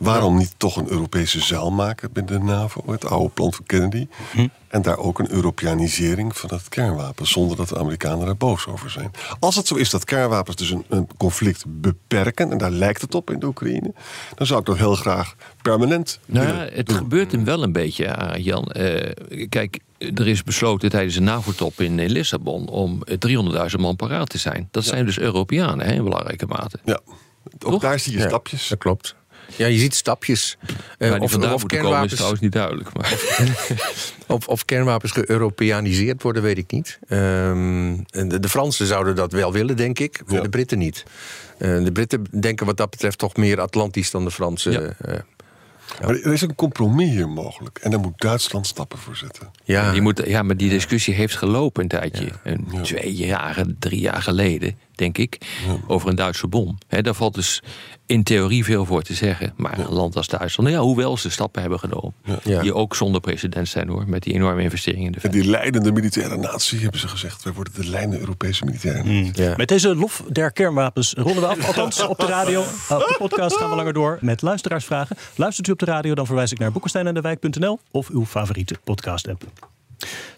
Waarom 0.00 0.36
niet 0.36 0.54
toch 0.56 0.76
een 0.76 0.90
Europese 0.90 1.40
zaal 1.40 1.70
maken 1.70 2.12
binnen 2.12 2.38
de 2.38 2.44
NAVO? 2.52 2.82
Het 2.92 3.06
oude 3.06 3.28
plan 3.28 3.52
van 3.52 3.64
Kennedy. 3.66 4.06
En 4.68 4.82
daar 4.82 4.98
ook 4.98 5.18
een 5.18 5.30
Europeanisering 5.30 6.36
van 6.36 6.50
het 6.52 6.68
kernwapen. 6.68 7.26
Zonder 7.26 7.56
dat 7.56 7.68
de 7.68 7.78
Amerikanen 7.78 8.28
er 8.28 8.36
boos 8.36 8.66
over 8.66 8.90
zijn. 8.90 9.10
Als 9.40 9.56
het 9.56 9.66
zo 9.66 9.74
is 9.74 9.90
dat 9.90 10.04
kernwapens 10.04 10.56
dus 10.56 10.70
een, 10.70 10.84
een 10.88 11.08
conflict 11.16 11.64
beperken. 11.68 12.50
En 12.50 12.58
daar 12.58 12.70
lijkt 12.70 13.00
het 13.00 13.14
op 13.14 13.30
in 13.30 13.38
de 13.38 13.46
Oekraïne. 13.46 13.92
Dan 14.34 14.46
zou 14.46 14.60
ik 14.60 14.66
dat 14.66 14.76
heel 14.76 14.94
graag 14.94 15.34
permanent 15.62 16.20
Nou, 16.26 16.46
ja, 16.46 16.68
het 16.72 16.86
doen. 16.86 16.96
gebeurt 16.96 17.32
hem 17.32 17.44
wel 17.44 17.62
een 17.62 17.72
beetje, 17.72 18.04
eh, 18.04 18.44
Jan. 18.44 18.64
Eh, 18.66 19.12
kijk, 19.48 19.78
er 19.98 20.28
is 20.28 20.42
besloten 20.42 20.90
tijdens 20.90 21.16
een 21.16 21.24
NAVO-top 21.24 21.80
in, 21.80 21.98
in 21.98 22.10
Lissabon 22.10 22.68
om 22.68 23.02
eh, 23.02 23.16
300.000 23.70 23.80
man 23.80 23.96
paraat 23.96 24.28
te 24.28 24.38
zijn. 24.38 24.68
Dat 24.70 24.84
zijn 24.84 25.04
dus 25.04 25.18
Europeanen 25.18 25.86
hè, 25.86 25.92
in 25.92 26.04
belangrijke 26.04 26.46
mate. 26.46 26.78
Ja, 26.84 27.00
ook 27.04 27.58
Toch? 27.58 27.80
daar 27.80 27.98
zie 27.98 28.12
je 28.12 28.18
Ja, 28.18 28.26
stapjes. 28.26 28.68
Dat 28.68 28.78
klopt. 28.78 29.18
Ja, 29.56 29.66
je 29.66 29.78
ziet 29.78 29.94
stapjes. 29.94 30.56
Eh, 30.98 31.10
die 31.12 31.20
of, 31.20 31.30
vandaan 31.30 31.52
of, 31.54 31.60
moeten 31.60 31.78
komen 31.78 32.04
is 32.04 32.14
kernwapens, 32.14 32.14
trouwens 32.14 32.40
niet 32.40 32.52
duidelijk. 32.52 32.96
Maar, 32.96 33.14
of, 34.26 34.48
of 34.54 34.64
kernwapens 34.64 35.12
geëuropeaniseerd 35.12 36.22
worden, 36.22 36.42
weet 36.42 36.58
ik 36.58 36.70
niet. 36.70 36.98
Ehm, 37.08 37.96
de, 38.10 38.40
de 38.40 38.48
Fransen 38.48 38.86
zouden 38.86 39.14
dat 39.16 39.32
wel 39.32 39.52
willen, 39.52 39.76
denk 39.76 39.98
ik. 39.98 40.22
Ja. 40.26 40.40
De 40.40 40.48
Britten 40.48 40.78
niet. 40.78 41.04
Eh, 41.58 41.84
de 41.84 41.92
Britten 41.92 42.26
denken 42.40 42.66
wat 42.66 42.76
dat 42.76 42.90
betreft 42.90 43.18
toch 43.18 43.36
meer 43.36 43.60
Atlantisch 43.60 44.10
dan 44.10 44.24
de 44.24 44.30
Fransen. 44.30 44.72
Ja. 44.72 44.80
eh, 44.98 45.18
Maar 46.00 46.14
er 46.14 46.32
is 46.32 46.40
een 46.40 46.54
compromis 46.54 47.08
hier 47.08 47.28
mogelijk. 47.28 47.78
En 47.82 47.90
daar 47.90 48.00
moet 48.00 48.20
Duitsland 48.20 48.66
stappen 48.66 48.98
voor 48.98 49.16
zetten. 49.16 49.50
ja. 49.64 49.92
die 49.92 50.00
moet, 50.00 50.22
ja, 50.26 50.42
maar 50.42 50.56
die 50.56 50.70
discussie 50.70 51.14
heeft 51.14 51.36
gelopen 51.36 51.82
een 51.82 51.88
tijdje. 51.88 52.28
Een, 52.44 52.66
Twee 52.82 53.14
jaren, 53.14 53.76
drie 53.78 54.00
jaar 54.00 54.22
geleden, 54.22 54.78
denk 55.00 55.18
ik. 55.18 55.38
Over 55.86 56.08
een 56.08 56.14
Duitse 56.14 56.46
bom. 56.46 56.78
Hè, 56.86 57.02
daar 57.02 57.14
valt 57.14 57.34
dus 57.34 57.62
in 58.06 58.22
theorie 58.22 58.64
veel 58.64 58.84
voor 58.84 59.02
te 59.02 59.14
zeggen. 59.14 59.52
Maar 59.56 59.78
een 59.78 59.92
land 59.92 60.16
als 60.16 60.26
Duitsland, 60.26 60.70
nou 60.70 60.80
ja, 60.80 60.86
hoewel 60.86 61.16
ze 61.16 61.30
stappen 61.30 61.60
hebben 61.60 61.78
genomen. 61.78 62.14
Ja. 62.44 62.62
Die 62.62 62.74
ook 62.74 62.96
zonder 62.96 63.20
precedent 63.20 63.68
zijn 63.68 63.88
hoor. 63.88 64.08
Met 64.08 64.22
die 64.22 64.34
enorme 64.34 64.62
investeringen 64.62 65.06
in 65.06 65.12
de 65.12 65.20
En 65.20 65.30
die 65.30 65.44
leidende 65.44 65.92
militaire 65.92 66.36
natie 66.36 66.80
hebben 66.80 67.00
ze 67.00 67.08
gezegd. 67.08 67.42
Wij 67.42 67.52
worden 67.52 67.72
de 67.74 67.88
leidende 67.88 68.18
Europese 68.18 68.64
militaire 68.64 69.02
natie. 69.02 69.42
Ja. 69.42 69.54
Met 69.56 69.68
deze 69.68 69.94
lof 69.94 70.22
der 70.28 70.52
kernwapens 70.52 71.14
ronden 71.16 71.42
we 71.42 71.48
af. 71.48 71.66
Althans, 71.66 72.06
op 72.06 72.18
de 72.18 72.26
radio. 72.26 72.60
Op 72.60 72.66
de 72.88 73.14
podcast 73.18 73.56
gaan 73.56 73.70
we 73.70 73.76
langer 73.76 73.92
door 73.92 74.18
met 74.20 74.42
luisteraarsvragen. 74.42 75.16
Luistert 75.34 75.68
u 75.68 75.72
op 75.72 75.78
de 75.78 75.84
radio, 75.84 76.14
dan 76.14 76.26
verwijs 76.26 76.52
ik 76.52 76.58
naar 76.58 76.72
boekensteinendewijk.nl 76.72 77.78
of 77.90 78.08
uw 78.08 78.26
favoriete 78.26 78.74
podcast-app. 78.84 79.44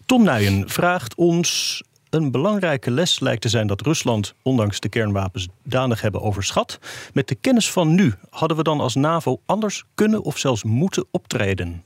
Tom 0.06 0.24
Nuijen 0.24 0.68
vraagt 0.68 1.14
ons... 1.14 1.82
Een 2.12 2.30
belangrijke 2.30 2.90
les 2.90 3.20
lijkt 3.20 3.42
te 3.42 3.48
zijn 3.48 3.66
dat 3.66 3.80
Rusland, 3.80 4.34
ondanks 4.42 4.80
de 4.80 4.88
kernwapens, 4.88 5.48
danig 5.62 6.00
hebben 6.00 6.22
overschat. 6.22 6.78
Met 7.12 7.28
de 7.28 7.34
kennis 7.34 7.70
van 7.70 7.94
nu 7.94 8.14
hadden 8.30 8.56
we 8.56 8.62
dan 8.62 8.80
als 8.80 8.94
NAVO 8.94 9.40
anders 9.46 9.84
kunnen 9.94 10.22
of 10.22 10.38
zelfs 10.38 10.64
moeten 10.64 11.06
optreden. 11.10 11.84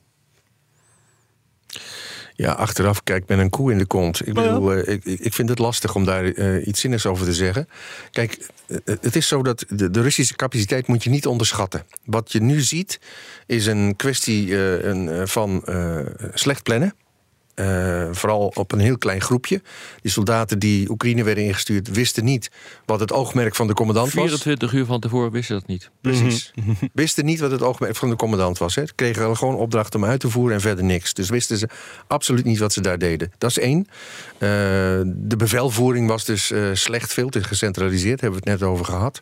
Ja, 2.35 2.53
achteraf 2.53 3.03
kijkt 3.03 3.29
men 3.29 3.39
een 3.39 3.51
koe 3.51 3.73
in 3.73 3.79
de 3.79 3.87
kont. 3.87 4.21
Ik 4.21 4.37
ja. 4.37 4.43
bedoel, 4.43 4.73
eh, 4.73 4.95
ik, 4.95 5.05
ik 5.05 5.35
vind 5.35 5.49
het 5.49 5.59
lastig 5.59 5.95
om 5.95 6.05
daar 6.05 6.25
eh, 6.25 6.67
iets 6.67 6.81
zinnigs 6.81 7.07
over 7.07 7.27
te 7.27 7.35
zeggen. 7.35 7.69
Kijk, 8.11 8.49
eh, 8.67 8.77
het 8.85 9.17
is 9.17 9.29
zo 9.29 9.43
dat 9.43 9.65
de, 9.69 9.91
de 9.91 10.01
Russische 10.01 10.37
capaciteit 10.37 10.87
moet 10.87 11.05
je 11.05 11.11
niet 11.11 11.27
onderschatten. 11.27 11.87
Wat 12.05 12.33
je 12.33 12.43
nu 12.43 12.61
ziet, 12.61 13.01
is 13.47 13.67
een 13.67 13.97
kwestie 13.97 14.57
een, 14.57 15.29
van 15.29 15.65
slecht 16.35 16.62
plannen. 16.62 16.95
Eh, 17.57 18.09
vooral 18.11 18.53
op 18.55 18.73
een 18.73 18.79
heel 18.79 18.99
klein 18.99 19.21
groepje. 19.21 19.62
Die 20.03 20.11
soldaten 20.11 20.59
die 20.59 20.90
Oekraïne 20.90 21.25
werden 21.25 21.45
ingestuurd, 21.45 21.88
wisten 21.88 22.25
niet 22.25 22.51
wat 22.85 23.01
het 23.01 23.12
oogmerk 23.12 23.55
van 23.55 23.66
de 23.66 23.75
commandant 23.75 24.12
was. 24.12 24.25
24 24.25 24.73
uur 24.73 24.85
van 24.85 25.01
tevoren 25.01 25.31
wisten 25.31 25.55
ze 25.55 25.61
dat 25.61 25.69
niet. 25.71 25.90
Precies. 26.01 26.53
Wisten 26.92 27.25
niet 27.25 27.40
wat 27.40 27.51
het 27.51 27.62
oogmerk 27.62 27.97
van 27.97 28.11
de 28.11 28.16
commandant 28.16 28.59
was. 28.59 28.75
Hè. 28.75 28.83
Kregen 28.95 29.37
gewoon 29.37 29.55
opdracht 29.55 29.95
om 29.95 30.05
uit 30.05 30.21
te 30.21 30.31
voeren 30.31 30.55
en 30.55 30.61
verder 30.61 30.85
niks. 30.85 31.14
Dus 31.14 31.29
wisten 31.29 31.59
ze 31.59 31.69
absoluut 32.07 32.45
niet 32.45 32.59
wat 32.59 32.73
ze 32.73 32.81
daar 32.81 32.99
deden. 32.99 33.33
Dat 33.38 33.51
is 33.51 33.59
één. 33.59 33.87
Eh, 34.33 34.49
de 35.07 35.37
bevelvoering 35.37 36.09
was 36.09 36.25
dus 36.25 36.51
eh, 36.51 36.69
slecht, 36.73 37.12
veel 37.12 37.29
te 37.29 37.42
gecentraliseerd. 37.45 38.21
Hebben 38.21 38.40
we 38.40 38.51
het 38.51 38.61
net 38.61 38.69
over 38.69 38.85
gehad. 38.85 39.21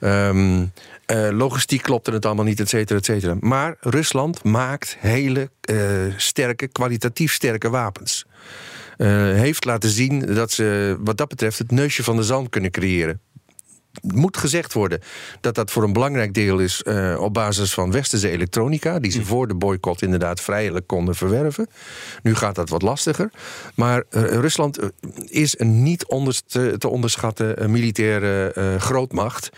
Ehm, 0.00 0.66
eh, 1.06 1.28
logistiek 1.30 1.82
klopte 1.82 2.10
het 2.10 2.26
allemaal 2.26 2.44
niet, 2.44 2.60
et 2.60 2.68
cetera, 2.68 2.98
et 2.98 3.04
cetera. 3.04 3.36
Maar 3.40 3.76
Rusland 3.80 4.44
maakt 4.44 4.96
hele 4.98 5.50
eh, 5.60 5.76
sterke, 6.16 6.68
kwalitatief 6.68 7.32
sterke 7.32 7.70
wapens. 7.70 8.24
Eh, 8.96 9.08
heeft 9.16 9.64
laten 9.64 9.90
zien 9.90 10.34
dat 10.34 10.50
ze 10.50 10.96
wat 11.00 11.16
dat 11.16 11.28
betreft 11.28 11.58
het 11.58 11.70
neusje 11.70 12.02
van 12.02 12.16
de 12.16 12.22
zand 12.22 12.48
kunnen 12.48 12.70
creëren. 12.70 13.20
Moet 14.02 14.36
gezegd 14.36 14.72
worden 14.72 15.00
dat 15.40 15.54
dat 15.54 15.70
voor 15.70 15.82
een 15.82 15.92
belangrijk 15.92 16.34
deel 16.34 16.58
is 16.58 16.82
op 17.18 17.34
basis 17.34 17.74
van 17.74 17.92
westerse 17.92 18.30
elektronica, 18.30 18.98
die 18.98 19.10
ze 19.10 19.24
voor 19.24 19.48
de 19.48 19.54
boycott 19.54 20.02
inderdaad 20.02 20.40
vrijelijk 20.40 20.86
konden 20.86 21.14
verwerven. 21.14 21.68
Nu 22.22 22.34
gaat 22.34 22.54
dat 22.54 22.68
wat 22.68 22.82
lastiger. 22.82 23.30
Maar 23.74 24.04
Rusland 24.10 24.78
is 25.24 25.58
een 25.58 25.82
niet 25.82 26.06
te, 26.46 26.74
te 26.78 26.88
onderschatten 26.88 27.70
militaire 27.70 28.52
grootmacht. 28.78 29.50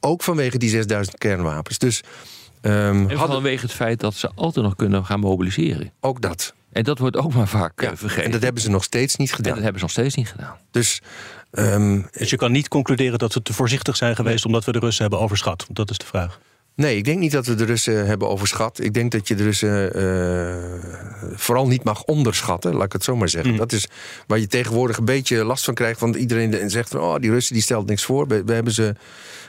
Ook 0.00 0.22
vanwege 0.22 0.58
die 0.58 0.68
6000 0.70 1.18
kernwapens. 1.18 1.78
Dus 1.78 2.00
ehm, 2.60 2.74
En 2.74 3.16
hadden 3.16 3.34
vanwege 3.34 3.62
het 3.62 3.72
feit 3.74 4.00
dat 4.00 4.14
ze 4.14 4.30
altijd 4.34 4.64
nog 4.64 4.76
kunnen 4.76 5.04
gaan 5.04 5.20
mobiliseren. 5.20 5.92
ook 6.00 6.20
dat. 6.20 6.54
En 6.72 6.84
dat 6.84 6.98
wordt 6.98 7.16
ook 7.16 7.34
maar 7.34 7.48
vaak 7.48 7.80
eh, 7.80 7.88
Ja, 7.88 7.96
vergeten. 7.96 8.24
en 8.24 8.30
dat 8.30 8.42
hebben 8.42 8.62
ze 8.62 8.70
nog 8.70 8.84
steeds 8.84 9.16
niet 9.16 9.30
En 9.30 9.34
gedaan. 9.36 9.52
dat 9.54 9.62
hebben 9.62 9.78
ze 9.80 9.84
nog 9.86 9.94
steeds 9.94 10.14
niet 10.14 10.28
gedaan. 10.30 10.56
Dus 10.70 11.00
ehm, 11.50 12.02
Dus 12.10 12.30
je 12.30 12.36
kan 12.36 12.52
niet 12.52 12.68
concluderen 12.68 13.18
dat 13.18 13.34
we 13.34 13.42
te 13.42 13.52
voorzichtig 13.52 13.96
zijn 13.96 14.16
geweest 14.16 14.44
omdat 14.44 14.64
we 14.64 14.72
de 14.72 14.78
Russen 14.78 15.02
hebben 15.02 15.20
overschat. 15.20 15.66
Dat 15.70 15.90
is 15.90 15.98
de 15.98 16.06
vraag. 16.06 16.38
Nee, 16.74 16.96
ik 16.96 17.04
denk 17.04 17.18
niet 17.18 17.32
dat 17.32 17.46
we 17.46 17.54
de 17.54 17.64
Russen 17.64 18.06
hebben 18.06 18.28
overschat. 18.28 18.80
Ik 18.82 18.94
denk 18.94 19.12
dat 19.12 19.28
je 19.28 19.34
de 19.34 19.42
Russen 19.42 19.94
eh, 19.94 21.34
vooral 21.34 21.66
niet 21.66 21.84
mag 21.84 22.04
onderschatten, 22.04 22.74
laat 22.74 22.84
ik 22.86 22.92
het 22.92 23.04
zo 23.04 23.16
maar 23.16 23.28
zeggen. 23.28 23.56
Dat 23.56 23.72
is 23.72 23.86
waar 24.26 24.38
je 24.38 24.46
tegenwoordig 24.46 24.96
een 24.96 25.04
beetje 25.04 25.44
last 25.44 25.64
van 25.64 25.74
krijgt. 25.74 26.00
Want 26.00 26.16
iedereen 26.16 26.70
zegt 26.70 26.88
van, 26.88 27.00
oh, 27.00 27.14
die 27.16 27.30
Russen 27.30 27.54
die 27.54 27.62
stelt 27.62 27.86
niks 27.86 28.04
voor. 28.04 28.26
We, 28.26 28.44
we 28.44 28.52
hebben 28.52 28.72
ze 28.72 28.94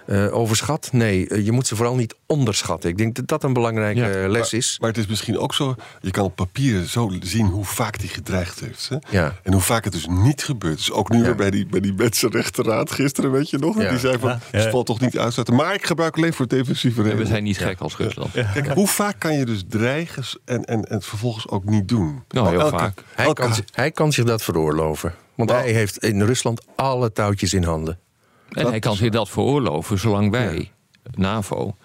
eh, 0.05 0.34
overschat. 0.38 0.89
Nee, 0.91 1.27
eh, 1.27 1.45
je 1.45 1.51
moet 1.51 1.67
ze 1.67 1.75
vooral 1.75 1.95
niet 1.95 2.15
onderschatten. 2.25 2.89
Ik 2.89 2.97
denk 2.97 3.15
dat 3.15 3.27
dat 3.27 3.43
een 3.43 3.53
belangrijke 3.53 3.99
Ja, 3.99 4.27
les 4.27 4.53
is. 4.53 4.77
Maar 4.79 4.89
het 4.89 4.97
is 4.97 5.07
misschien 5.07 5.38
ook 5.38 5.53
zo, 5.53 5.75
je 6.01 6.12
kan 6.12 6.23
op 6.23 6.36
papier 6.36 6.84
zo 6.84 7.12
zien 7.19 7.45
hoe 7.45 7.65
vaak 7.65 7.99
die 7.99 8.10
gedreigd 8.10 8.60
heeft. 8.60 8.89
Hè? 8.89 8.97
Ja. 9.10 9.36
En 9.43 9.53
hoe 9.53 9.62
vaak 9.62 9.84
het 9.84 9.93
dus 9.93 10.07
niet 10.10 10.43
gebeurt. 10.43 10.77
Dus 10.77 10.91
ook 10.91 11.10
nu 11.10 11.17
Ja. 11.17 11.23
weer 11.23 11.36
bij 11.36 11.51
die, 11.51 11.65
bij 11.65 11.79
die 11.79 11.93
Mensenrechtenraad 11.93 12.91
gisteren, 12.91 13.31
weet 13.31 13.49
je 13.49 13.57
nog? 13.57 13.81
Ja. 13.81 13.89
Die 13.89 13.99
zei 13.99 14.17
van, 14.19 14.29
Ja. 14.29 14.39
het 14.51 14.69
valt 14.69 14.86
toch 14.86 14.99
niet 14.99 15.17
uitsluiten. 15.17 15.55
Maar 15.55 15.73
ik 15.73 15.86
gebruik 15.86 16.17
alleen 16.17 16.34
voor 16.34 16.47
defensieve 16.47 17.01
En 17.12 17.17
we 17.17 17.24
redenen. 17.24 17.28
zijn 17.28 17.43
niet 17.43 17.58
gek 17.58 17.80
als 17.80 17.97
Rusland. 17.97 18.32
Kijk, 18.32 18.67
hoe 18.67 18.88
vaak 18.88 19.19
kan 19.19 19.34
je 19.38 19.45
dus 19.45 19.63
dreigen 19.69 20.24
en, 20.45 20.63
en, 20.65 20.84
en 20.86 20.93
het 20.95 21.06
vervolgens 21.06 21.47
ook 21.47 21.63
niet 21.65 21.88
doen? 21.88 22.24
Nou, 22.30 22.50
heel 22.50 22.60
Elke- 22.60 22.78
vaak. 22.78 23.04
Hij 23.15 23.26
elke- 23.26 23.41
kan, 23.41 23.54
zich- 23.56 23.65
hij 23.71 23.91
kan 23.91 24.12
zich 24.13 24.26
dat 24.26 24.43
veroorloven. 24.43 25.13
Want 25.36 25.50
hij 25.50 25.71
heeft 25.71 25.97
in 25.97 26.21
Rusland 26.21 26.62
alle 26.76 27.12
touwtjes 27.12 27.54
in 27.54 27.63
handen. 27.63 28.00
En 28.52 28.67
hij 28.67 28.80
kan 28.80 28.95
zich 28.95 29.10
dat 29.10 29.30
veroorloven 29.30 30.00
zolang 30.00 30.32
wij, 30.32 30.71
NAVO, 31.15 31.76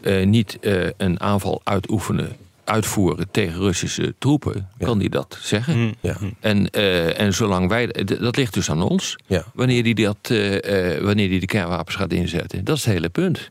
eh, 0.00 0.26
niet 0.26 0.58
eh, 0.60 0.86
een 0.96 1.20
aanval 1.20 1.60
uitoefenen, 1.64 2.36
uitvoeren 2.64 3.30
tegen 3.30 3.60
Russische 3.60 4.14
troepen, 4.18 4.68
kan 4.78 4.98
hij 4.98 5.08
dat 5.08 5.38
zeggen. 5.42 5.94
Ja. 6.00 6.16
En, 6.40 6.70
eh, 6.70 7.20
en 7.20 7.34
zolang 7.34 7.68
wij, 7.68 7.86
dat 8.20 8.36
ligt 8.36 8.54
dus 8.54 8.70
aan 8.70 8.82
ons, 8.82 9.16
Ja. 9.26 9.44
wanneer 9.54 9.82
hij 9.82 9.92
dat, 9.94 10.16
eh, 10.22 10.94
eh, 10.94 11.02
wanneer 11.04 11.28
die 11.28 11.40
de 11.40 11.46
kernwapens 11.46 11.96
gaat 11.96 12.12
inzetten. 12.12 12.64
Dat 12.64 12.76
is 12.76 12.84
het 12.84 12.92
hele 12.94 13.08
punt. 13.08 13.50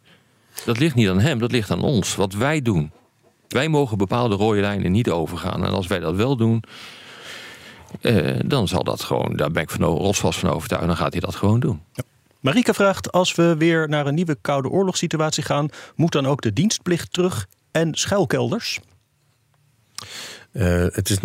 Dat 0.66 0.80
ligt 0.80 0.96
niet 0.96 1.10
aan 1.10 1.20
hem, 1.20 1.40
dat 1.40 1.52
ligt 1.52 1.72
aan 1.72 1.82
ons, 1.82 2.16
wat 2.16 2.34
wij 2.34 2.62
doen. 2.62 2.92
Wij 3.48 3.68
mogen 3.68 3.98
bepaalde 3.98 4.36
rode 4.36 4.60
lijnen 4.62 4.92
niet 4.92 5.10
overgaan. 5.10 5.66
En 5.66 5.72
als 5.72 5.88
wij 5.88 6.00
dat 6.00 6.16
wel 6.16 6.36
doen, 6.36 6.64
eh, 8.02 8.40
dan 8.46 8.68
zal 8.68 8.84
dat 8.84 9.04
gewoon, 9.04 9.36
daar 9.36 9.52
ben 9.52 9.62
ik 9.62 9.70
van, 9.70 9.84
rotsvast 9.84 10.40
van 10.40 10.50
overtuigd, 10.50 10.88
dan 10.88 10.98
gaat 10.98 11.12
hij 11.12 11.22
dat 11.22 11.36
gewoon 11.36 11.60
doen. 11.60 11.82
Marika 12.40 12.74
vraagt, 12.74 13.12
als 13.12 13.36
we 13.36 13.56
weer 13.58 13.90
naar 13.90 14.08
een 14.08 14.16
nieuwe 14.16 14.38
koude 14.42 14.70
oorlogssituatie 14.70 15.44
gaan... 15.44 15.70
moet 15.96 16.12
dan 16.12 16.26
ook 16.26 16.42
de 16.42 16.54
dienstplicht 16.54 17.14
terug 17.14 17.48
en 17.72 17.96
schuilkelders? 17.96 18.80
Eh, 20.56 20.86
het 20.92 21.10
is 21.10 21.18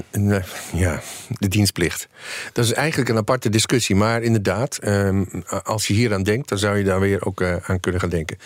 ja, 0.73 1.01
de 1.29 1.49
dienstplicht. 1.49 2.09
Dat 2.53 2.64
is 2.64 2.73
eigenlijk 2.73 3.11
een 3.11 3.16
aparte 3.16 3.49
discussie. 3.49 3.97
Maar 3.97 4.23
inderdaad, 4.23 4.77
ehm, 4.77 5.25
als 5.62 5.87
je 5.87 5.95
hier 5.95 6.14
aan 6.14 6.23
denkt, 6.23 6.49
dan 6.49 6.59
zou 6.59 6.79
je 6.79 6.85
daar 6.85 7.01
weer 7.01 7.25
ook 7.27 7.40
eh, 7.40 7.57
aan 7.62 7.81
kunnen 7.81 8.01
gaan 8.01 8.11
denken. 8.11 8.38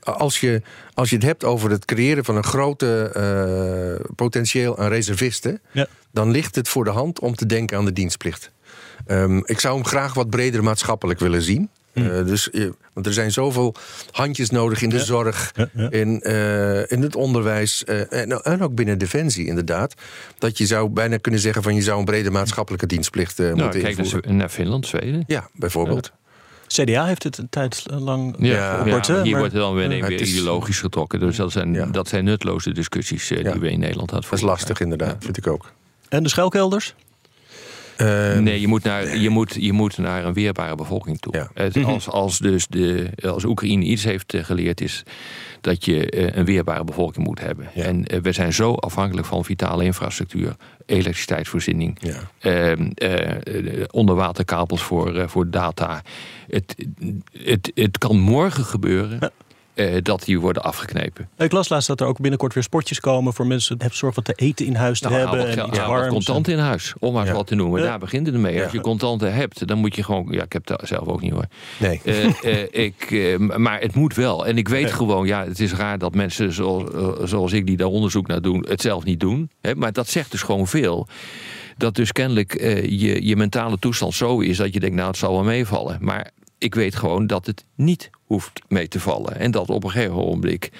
Als 0.00 0.40
je, 0.40 0.62
als 0.94 1.10
je 1.10 1.16
het 1.16 1.24
hebt 1.24 1.44
over 1.44 1.70
het 1.70 1.84
creëren 1.84 2.24
van 2.24 2.36
een 2.36 2.44
grote 2.44 3.10
eh, 3.14 4.06
potentieel 4.14 4.78
aan 4.78 4.88
reservisten, 4.88 5.60
Ja. 5.70 5.86
dan 6.12 6.30
ligt 6.30 6.54
het 6.54 6.68
voor 6.68 6.84
de 6.84 6.90
hand 6.90 7.20
om 7.20 7.34
te 7.34 7.46
denken 7.46 7.78
aan 7.78 7.84
de 7.84 7.92
dienstplicht. 7.92 8.50
Ehm, 9.06 9.36
ik 9.44 9.60
zou 9.60 9.74
hem 9.74 9.86
graag 9.86 10.14
wat 10.14 10.30
breder 10.30 10.62
maatschappelijk 10.62 11.18
willen 11.18 11.42
zien. 11.42 11.68
Eh, 11.96 12.26
dus, 12.26 12.50
eh, 12.50 12.68
want 12.92 13.06
er 13.06 13.12
zijn 13.12 13.32
zoveel 13.32 13.74
handjes 14.10 14.50
nodig 14.50 14.82
in 14.82 14.88
de 14.88 14.98
zorg, 15.04 15.52
Ja, 15.54 15.68
ja. 15.72 15.90
In, 15.90 16.20
eh, 16.20 16.90
in 16.90 17.02
het 17.02 17.16
onderwijs 17.16 17.84
eh, 17.84 18.12
en, 18.12 18.42
en 18.42 18.62
ook 18.62 18.74
binnen 18.74 18.98
Defensie 18.98 19.46
inderdaad. 19.46 19.94
Dat 20.38 20.58
je 20.58 20.66
zou 20.66 20.88
bijna 20.88 21.16
kunnen 21.16 21.40
zeggen 21.40 21.62
van 21.62 21.74
je 21.74 21.82
zou 21.82 21.98
een 21.98 22.04
brede 22.04 22.30
maatschappelijke 22.30 22.86
dienstplicht 22.86 23.38
eh, 23.38 23.46
Nou, 23.46 23.60
moeten 23.62 23.80
kijk 23.80 23.96
naar, 23.96 24.04
invoeren. 24.04 24.30
Zwe- 24.30 24.38
naar 24.38 24.48
Finland, 24.48 24.86
Zweden. 24.86 25.24
Ja, 25.26 25.48
bijvoorbeeld. 25.54 26.12
CDA 26.66 27.06
heeft 27.06 27.22
het 27.22 27.38
een 27.38 27.48
tijd 27.48 27.84
lang 27.86 28.34
Ja, 28.38 28.46
Ja, 28.46 28.74
hier 29.22 29.30
maar- 29.30 29.38
wordt 29.40 29.54
er 29.54 29.60
dan 29.60 29.74
weer, 29.74 29.82
Ja, 29.82 29.88
weer 29.88 30.02
het 30.10 30.20
is- 30.20 30.32
ideologisch 30.32 30.80
getrokken. 30.80 31.20
Dus 31.20 31.36
dat 31.36 31.52
zijn, 31.52 31.72
Ja. 31.72 31.86
dat 31.86 32.08
zijn 32.08 32.24
nutloze 32.24 32.72
discussies 32.72 33.28
Ja. 33.28 33.50
die 33.52 33.60
we 33.60 33.70
in 33.70 33.78
Nederland 33.80 34.10
hadden. 34.10 34.30
Dat 34.30 34.38
is 34.38 34.44
lastig 34.44 34.80
inderdaad, 34.80 35.16
vind 35.24 35.36
ik 35.36 35.46
ook. 35.46 35.72
En 36.08 36.22
de 36.22 36.28
schuilkelders? 36.28 36.94
Eh, 37.96 38.38
Nee, 38.38 38.60
je 38.60 38.66
moet, 38.66 38.82
naar, 38.82 39.16
je, 39.16 39.28
moet, 39.28 39.56
je 39.60 39.72
moet 39.72 39.98
naar 39.98 40.24
een 40.24 40.32
weerbare 40.32 40.74
bevolking 40.74 41.18
toe. 41.18 41.36
Ja. 41.36 41.50
Het, 41.54 41.84
als, 41.84 42.08
als, 42.08 42.38
dus 42.38 42.66
de, 42.66 43.10
als 43.28 43.44
Oekraïne 43.44 43.84
iets 43.84 44.04
heeft 44.04 44.34
eh, 44.34 44.44
geleerd, 44.44 44.80
is 44.80 45.02
dat 45.60 45.84
je 45.84 46.10
eh, 46.10 46.36
een 46.36 46.44
weerbare 46.44 46.84
bevolking 46.84 47.26
moet 47.26 47.40
hebben. 47.40 47.68
Ja. 47.74 47.82
En 47.82 48.04
eh, 48.06 48.20
we 48.20 48.32
zijn 48.32 48.52
zo 48.52 48.72
afhankelijk 48.74 49.26
van 49.26 49.44
vitale 49.44 49.84
infrastructuur, 49.84 50.56
elektriciteitsvoorziening, 50.86 51.98
Ja. 52.00 52.30
ehm, 52.38 52.90
eh, 52.94 53.30
eh, 53.30 53.84
onderwaterkabels 53.90 54.82
voor, 54.82 55.14
eh, 55.16 55.28
voor 55.28 55.50
data. 55.50 56.02
Het, 56.50 56.74
het, 57.44 57.70
het 57.74 57.98
kan 57.98 58.18
morgen 58.18 58.64
gebeuren 58.64 59.32
eh, 59.76 59.96
dat 60.02 60.24
die 60.24 60.40
worden 60.40 60.62
afgeknepen. 60.62 61.28
Ik 61.38 61.52
las 61.52 61.68
laatst 61.68 61.88
dat 61.88 62.00
er 62.00 62.06
ook 62.06 62.20
binnenkort 62.20 62.54
weer 62.54 62.62
spotjes 62.62 63.00
komen 63.00 63.32
voor 63.32 63.46
mensen. 63.46 63.76
Heb 63.78 63.94
zorg 63.94 64.14
wat 64.14 64.24
te 64.24 64.32
eten 64.32 64.66
in 64.66 64.74
huis 64.74 65.00
te 65.00 65.08
Nou, 65.08 65.20
hebben 65.20 65.38
wat, 65.38 65.56
en 65.56 65.66
iets 65.68 65.78
warms. 65.78 66.08
contant 66.12 66.48
in 66.48 66.58
huis, 66.58 66.94
om 66.98 67.12
maar 67.12 67.26
Ja. 67.26 67.32
wat 67.32 67.46
te 67.46 67.54
noemen. 67.54 67.80
Ja. 67.80 67.86
Daar 67.86 67.98
begint 67.98 68.26
het 68.26 68.34
ermee. 68.34 68.62
Als 68.62 68.72
Ja. 68.72 68.78
je 68.78 68.80
contanten 68.84 69.34
hebt, 69.34 69.66
dan 69.66 69.78
moet 69.78 69.96
je 69.96 70.02
gewoon... 70.02 70.26
Ja, 70.30 70.42
ik 70.42 70.52
heb 70.52 70.66
dat 70.66 70.80
zelf 70.84 71.06
ook 71.08 71.20
niet 71.20 71.32
hoor. 71.32 71.44
Nee. 71.78 72.00
Eh, 72.04 72.24
eh, 72.62 72.66
ik, 72.70 73.10
eh, 73.10 73.38
maar 73.58 73.80
het 73.80 73.94
moet 73.94 74.14
wel. 74.14 74.46
En 74.46 74.58
ik 74.58 74.68
weet 74.68 74.92
gewoon, 74.92 75.26
ja, 75.26 75.44
het 75.44 75.60
is 75.60 75.72
raar 75.72 75.98
dat 75.98 76.14
mensen 76.14 76.52
zoals, 76.52 76.84
zoals 77.30 77.52
ik 77.52 77.66
die 77.66 77.76
daar 77.76 77.86
onderzoek 77.86 78.26
naar 78.26 78.42
doen, 78.42 78.64
het 78.68 78.80
zelf 78.80 79.04
niet 79.04 79.20
doen. 79.20 79.50
Hè, 79.60 79.74
maar 79.74 79.92
dat 79.92 80.08
zegt 80.08 80.30
dus 80.30 80.42
gewoon 80.42 80.66
veel. 80.66 81.08
Dat 81.76 81.94
dus 81.94 82.12
kennelijk 82.12 82.54
eh, 82.54 82.82
je, 82.84 83.26
je 83.26 83.36
mentale 83.36 83.78
toestand 83.78 84.14
zo 84.14 84.40
is 84.40 84.56
dat 84.56 84.72
je 84.74 84.80
denkt, 84.80 84.96
nou, 84.96 85.08
het 85.08 85.16
zal 85.16 85.32
wel 85.32 85.44
meevallen. 85.44 85.98
Maar 86.00 86.30
ik 86.58 86.74
weet 86.74 86.94
gewoon 86.96 87.26
dat 87.26 87.46
het 87.46 87.64
niet 87.74 88.10
hoeft 88.26 88.60
mee 88.68 88.88
te 88.88 89.00
vallen. 89.00 89.38
En 89.38 89.50
dat 89.50 89.70
op 89.70 89.84
een 89.84 89.90
gegeven 89.90 90.14
ogenblik 90.14 90.70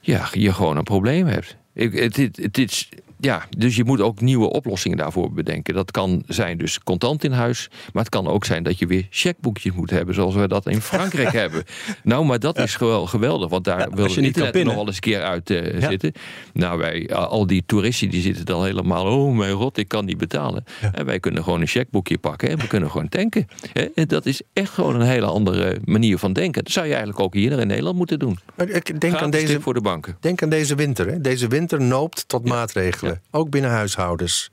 ja, 0.00 0.28
je 0.32 0.52
gewoon 0.52 0.76
een 0.76 0.84
probleem 0.84 1.26
hebt. 1.26 1.56
Ik, 1.74 1.92
het, 1.92 2.16
het, 2.16 2.36
het 2.36 2.58
is, 2.58 2.88
ja, 3.24 3.46
dus 3.56 3.76
je 3.76 3.84
moet 3.84 4.00
ook 4.00 4.20
nieuwe 4.20 4.50
oplossingen 4.50 4.98
daarvoor 4.98 5.32
bedenken. 5.32 5.74
Dat 5.74 5.90
kan 5.90 6.22
zijn 6.26 6.58
dus 6.58 6.78
contant 6.78 7.24
in 7.24 7.32
huis. 7.32 7.68
Maar 7.92 8.02
het 8.02 8.12
kan 8.12 8.26
ook 8.26 8.44
zijn 8.44 8.62
dat 8.62 8.78
je 8.78 8.86
weer 8.86 9.06
checkboekjes 9.10 9.72
moet 9.72 9.90
hebben. 9.90 10.14
Zoals 10.14 10.34
we 10.34 10.48
dat 10.48 10.66
in 10.66 10.80
Frankrijk 10.80 11.32
hebben. 11.42 11.64
Nou, 12.02 12.24
maar 12.24 12.38
dat 12.38 12.58
is 12.58 12.76
gewoon 12.76 13.08
geweldig. 13.08 13.48
Want 13.48 13.64
daar 13.64 13.90
wil 13.90 14.10
je 14.10 14.20
niet 14.20 14.36
nog 14.36 14.74
wel 14.74 14.86
eens 14.86 14.94
een 14.94 15.00
keer 15.00 15.22
uit 15.22 15.50
eh, 15.50 15.88
zitten. 15.88 16.12
Nou, 16.52 16.78
wij, 16.78 17.14
al 17.14 17.46
die 17.46 17.62
toeristen 17.66 18.10
die 18.10 18.22
zitten 18.22 18.44
dan 18.44 18.64
helemaal... 18.64 19.06
Oh 19.06 19.36
mijn 19.36 19.54
god, 19.54 19.76
ik 19.78 19.88
kan 19.88 20.04
niet 20.04 20.18
betalen. 20.18 20.64
En 20.92 21.04
wij 21.04 21.20
kunnen 21.20 21.42
gewoon 21.42 21.60
een 21.60 21.66
checkboekje 21.66 22.18
pakken. 22.18 22.48
En 22.48 22.58
we 22.58 22.66
kunnen 22.66 22.90
gewoon 22.90 23.08
tanken. 23.08 23.46
En 23.94 24.08
dat 24.08 24.26
is 24.26 24.42
echt 24.52 24.70
gewoon 24.70 24.94
een 24.94 25.06
hele 25.06 25.26
andere 25.26 25.78
manier 25.84 26.18
van 26.18 26.32
denken. 26.32 26.64
Dat 26.64 26.72
zou 26.72 26.86
je 26.86 26.92
eigenlijk 26.92 27.22
ook 27.22 27.34
hier 27.34 27.58
in 27.58 27.66
Nederland 27.66 27.96
moeten 27.96 28.18
doen. 28.18 28.38
Ik 28.56 29.00
denk 29.00 29.14
aan 29.14 29.30
deze, 29.30 29.46
tip 29.46 29.62
voor 29.62 29.74
de 29.74 29.80
banken. 29.80 30.16
denk 30.20 30.42
aan 30.42 30.48
deze 30.48 30.74
winter. 30.74 31.06
Hè. 31.06 31.20
Deze 31.20 31.48
winter 31.48 31.80
noopt 31.80 32.28
tot 32.28 32.48
maatregelen. 32.48 33.11
Ook 33.30 33.50
binnen 33.50 33.70
huishoudens. 33.70 34.50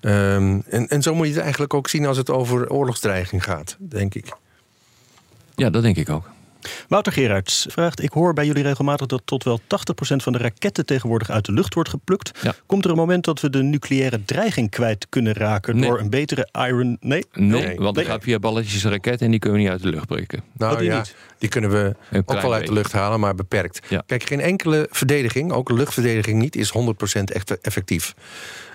Ehm, 0.00 0.60
en, 0.68 0.88
en 0.88 1.02
zo 1.02 1.14
moet 1.14 1.26
je 1.26 1.32
het 1.32 1.42
eigenlijk 1.42 1.74
ook 1.74 1.88
zien 1.88 2.06
als 2.06 2.16
het 2.16 2.30
over 2.30 2.70
oorlogsdreiging 2.70 3.44
gaat, 3.44 3.76
denk 3.78 4.14
ik. 4.14 4.36
Ja, 5.54 5.70
dat 5.70 5.82
denk 5.82 5.96
ik 5.96 6.08
ook. 6.10 6.28
Wouter 6.88 7.12
Gerards 7.12 7.66
vraagt: 7.70 8.02
Ik 8.02 8.10
hoor 8.12 8.32
bij 8.32 8.46
jullie 8.46 8.62
regelmatig 8.62 9.06
dat 9.06 9.22
tot 9.24 9.44
wel 9.44 9.60
80% 9.60 9.62
van 10.16 10.32
de 10.32 10.38
raketten 10.38 10.86
tegenwoordig 10.86 11.30
uit 11.30 11.44
de 11.44 11.52
lucht 11.52 11.74
wordt 11.74 11.88
geplukt. 11.88 12.38
Ja. 12.42 12.54
Komt 12.66 12.84
er 12.84 12.90
een 12.90 12.96
moment 12.96 13.24
dat 13.24 13.40
we 13.40 13.50
de 13.50 13.62
nucleaire 13.62 14.24
dreiging 14.24 14.70
kwijt 14.70 15.06
kunnen 15.08 15.32
raken 15.32 15.76
Nee. 15.76 15.88
door 15.88 16.00
een 16.00 16.10
betere 16.10 16.48
Iron. 16.52 16.96
Nee? 17.00 17.24
Nee, 17.32 17.66
Nee. 17.66 17.76
want 17.76 17.96
er 17.98 18.04
gaat 18.04 18.22
via 18.22 18.38
balletjes 18.38 18.84
een 18.84 18.90
raket 18.90 19.20
en 19.20 19.30
die 19.30 19.40
kunnen 19.40 19.58
we 19.58 19.64
niet 19.64 19.72
uit 19.74 19.82
de 19.82 19.88
lucht 19.88 20.06
breken. 20.06 20.42
Nou 20.58 20.72
Oh, 20.72 20.78
die 20.78 20.88
ja, 20.88 20.96
niet. 20.96 21.14
die 21.38 21.48
kunnen 21.48 21.70
we 21.70 21.94
ook 22.24 22.40
wel 22.40 22.54
uit 22.54 22.66
de 22.66 22.72
lucht 22.72 22.92
halen, 22.92 23.20
maar 23.20 23.34
beperkt. 23.34 23.80
Ja. 23.88 24.02
Kijk, 24.06 24.22
geen 24.22 24.40
enkele 24.40 24.86
verdediging, 24.90 25.52
ook 25.52 25.70
luchtverdediging 25.70 26.38
niet, 26.40 26.56
is 26.56 26.70
100% 26.70 27.30
echt 27.32 27.60
effectief. 27.60 28.14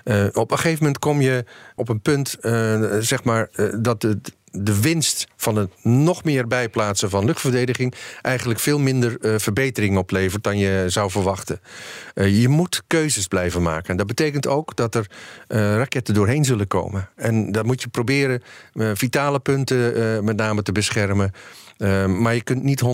Eh, 0.04 0.26
op 0.32 0.50
een 0.50 0.56
gegeven 0.56 0.78
moment 0.78 0.98
kom 0.98 1.20
je 1.20 1.44
op 1.74 1.88
een 1.88 2.00
punt, 2.00 2.36
eh, 2.40 2.80
zeg 3.00 3.24
maar, 3.24 3.48
eh, 3.52 3.66
dat 3.80 4.00
de, 4.00 4.20
de 4.52 4.80
winst 4.80 5.26
van 5.36 5.56
het 5.56 5.70
nog 5.82 6.24
meer 6.24 6.46
bijplaatsen 6.46 7.10
van 7.10 7.24
luchtverdediging 7.24 7.94
eigenlijk 8.22 8.60
veel 8.60 8.78
minder 8.78 9.20
eh, 9.20 9.34
verbetering 9.38 9.98
oplevert 9.98 10.44
dan 10.44 10.58
je 10.58 10.84
zou 10.86 11.10
verwachten. 11.10 11.60
Eh, 12.14 12.40
je 12.40 12.48
moet 12.48 12.82
keuzes 12.86 13.26
blijven 13.26 13.62
maken. 13.62 13.96
Dat 13.96 14.06
betekent 14.06 14.46
ook 14.46 14.76
dat 14.76 14.94
er 14.94 15.10
eh, 15.48 15.76
raketten 15.76 16.14
doorheen 16.14 16.44
zullen 16.44 16.66
komen. 16.66 17.08
En 17.16 17.52
dat 17.52 17.64
moet 17.64 17.82
je 17.82 17.88
proberen 17.88 18.42
vitale 18.74 19.38
punten 19.38 20.24
met 20.24 20.36
name 20.36 20.62
te 20.62 20.72
beschermen. 20.72 21.32
Eh, 21.82 22.06
maar 22.06 22.34
je 22.34 22.42
kunt 22.42 22.62
niet 22.62 22.80
100% 22.80 22.84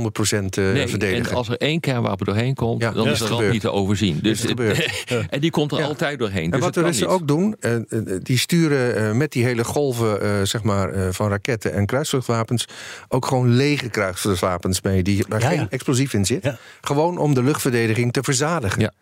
eh, 0.59 0.65
Nee, 0.73 0.89
verdedigen. 0.89 1.31
en 1.31 1.37
als 1.37 1.49
er 1.49 1.57
één 1.57 1.81
kernwapen 1.81 2.27
doorheen 2.27 2.55
komt, 2.55 2.83
Ja, 2.83 2.91
dan 2.91 3.05
ja, 3.05 3.11
is 3.11 3.19
ramp 3.21 3.33
gebeurd. 3.33 3.53
niet 3.53 3.61
te 3.61 3.71
overzien. 3.73 4.19
Dus, 4.23 4.41
gebeurd. 4.41 5.05
en 5.31 5.41
die 5.41 5.51
komt 5.51 5.73
er 5.73 5.79
Ja. 5.79 5.85
altijd 5.85 6.19
doorheen. 6.19 6.45
En 6.45 6.51
dus 6.51 6.61
wat 6.61 6.75
de 6.75 6.83
Russen 6.83 7.09
ook 7.09 7.29
doen, 7.29 7.57
eh, 7.61 7.75
eh, 7.75 7.83
die 8.23 8.39
sturen 8.39 8.97
eh, 8.97 9.13
met 9.13 9.33
die 9.33 9.45
hele 9.45 9.65
golven 9.65 10.21
eh, 10.23 10.31
zeg 10.43 10.63
maar, 10.63 10.91
eh, 10.93 11.09
van 11.11 11.29
raketten 11.29 11.73
en 11.73 11.87
kruisvluchtwapens 11.87 12.65
ook 13.09 13.27
gewoon 13.27 13.49
lege 13.55 13.89
kruisvluchtwapens 13.89 14.81
mee, 14.83 15.03
die, 15.03 15.25
waar 15.29 15.41
Ja, 15.41 15.49
geen 15.49 15.59
ja. 15.61 15.67
explosief 15.71 16.13
in 16.15 16.25
zit. 16.25 16.43
Ja. 16.45 16.59
Gewoon 16.81 17.19
om 17.19 17.35
de 17.35 17.43
luchtverdediging 17.43 18.13
te 18.13 18.23
verzadigen. 18.23 18.93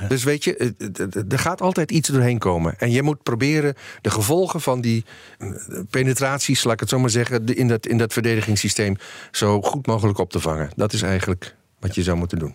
Ja. 0.00 0.06
Dus 0.08 0.24
weet 0.24 0.44
je, 0.44 0.56
eh, 0.56 0.66
eh, 0.78 1.06
eh, 1.14 1.32
er 1.32 1.38
gaat 1.38 1.60
altijd 1.60 1.90
iets 1.90 2.08
doorheen 2.08 2.38
komen. 2.38 2.78
En 2.78 2.90
je 2.90 3.02
moet 3.02 3.22
proberen 3.22 3.74
de 4.00 4.10
gevolgen 4.10 4.60
van 4.60 4.80
die 4.80 5.04
eh, 5.38 5.48
penetraties, 5.90 6.64
laat 6.64 6.74
ik 6.74 6.80
het 6.80 6.88
zo 6.88 6.98
maar 6.98 7.10
zeggen, 7.10 7.46
in 7.46 7.68
dat, 7.68 7.86
in 7.86 7.98
dat 7.98 8.12
verdedigingssysteem 8.12 8.96
zo 9.30 9.62
goed 9.62 9.86
mogelijk 9.86 10.18
op 10.18 10.30
te 10.30 10.40
vangen. 10.40 10.70
Dat 10.76 10.92
is 10.92 11.02
eigenlijk 11.02 11.54
wat 11.80 11.94
je 11.94 12.02
zou 12.02 12.16
moeten 12.16 12.38
doen. 12.38 12.54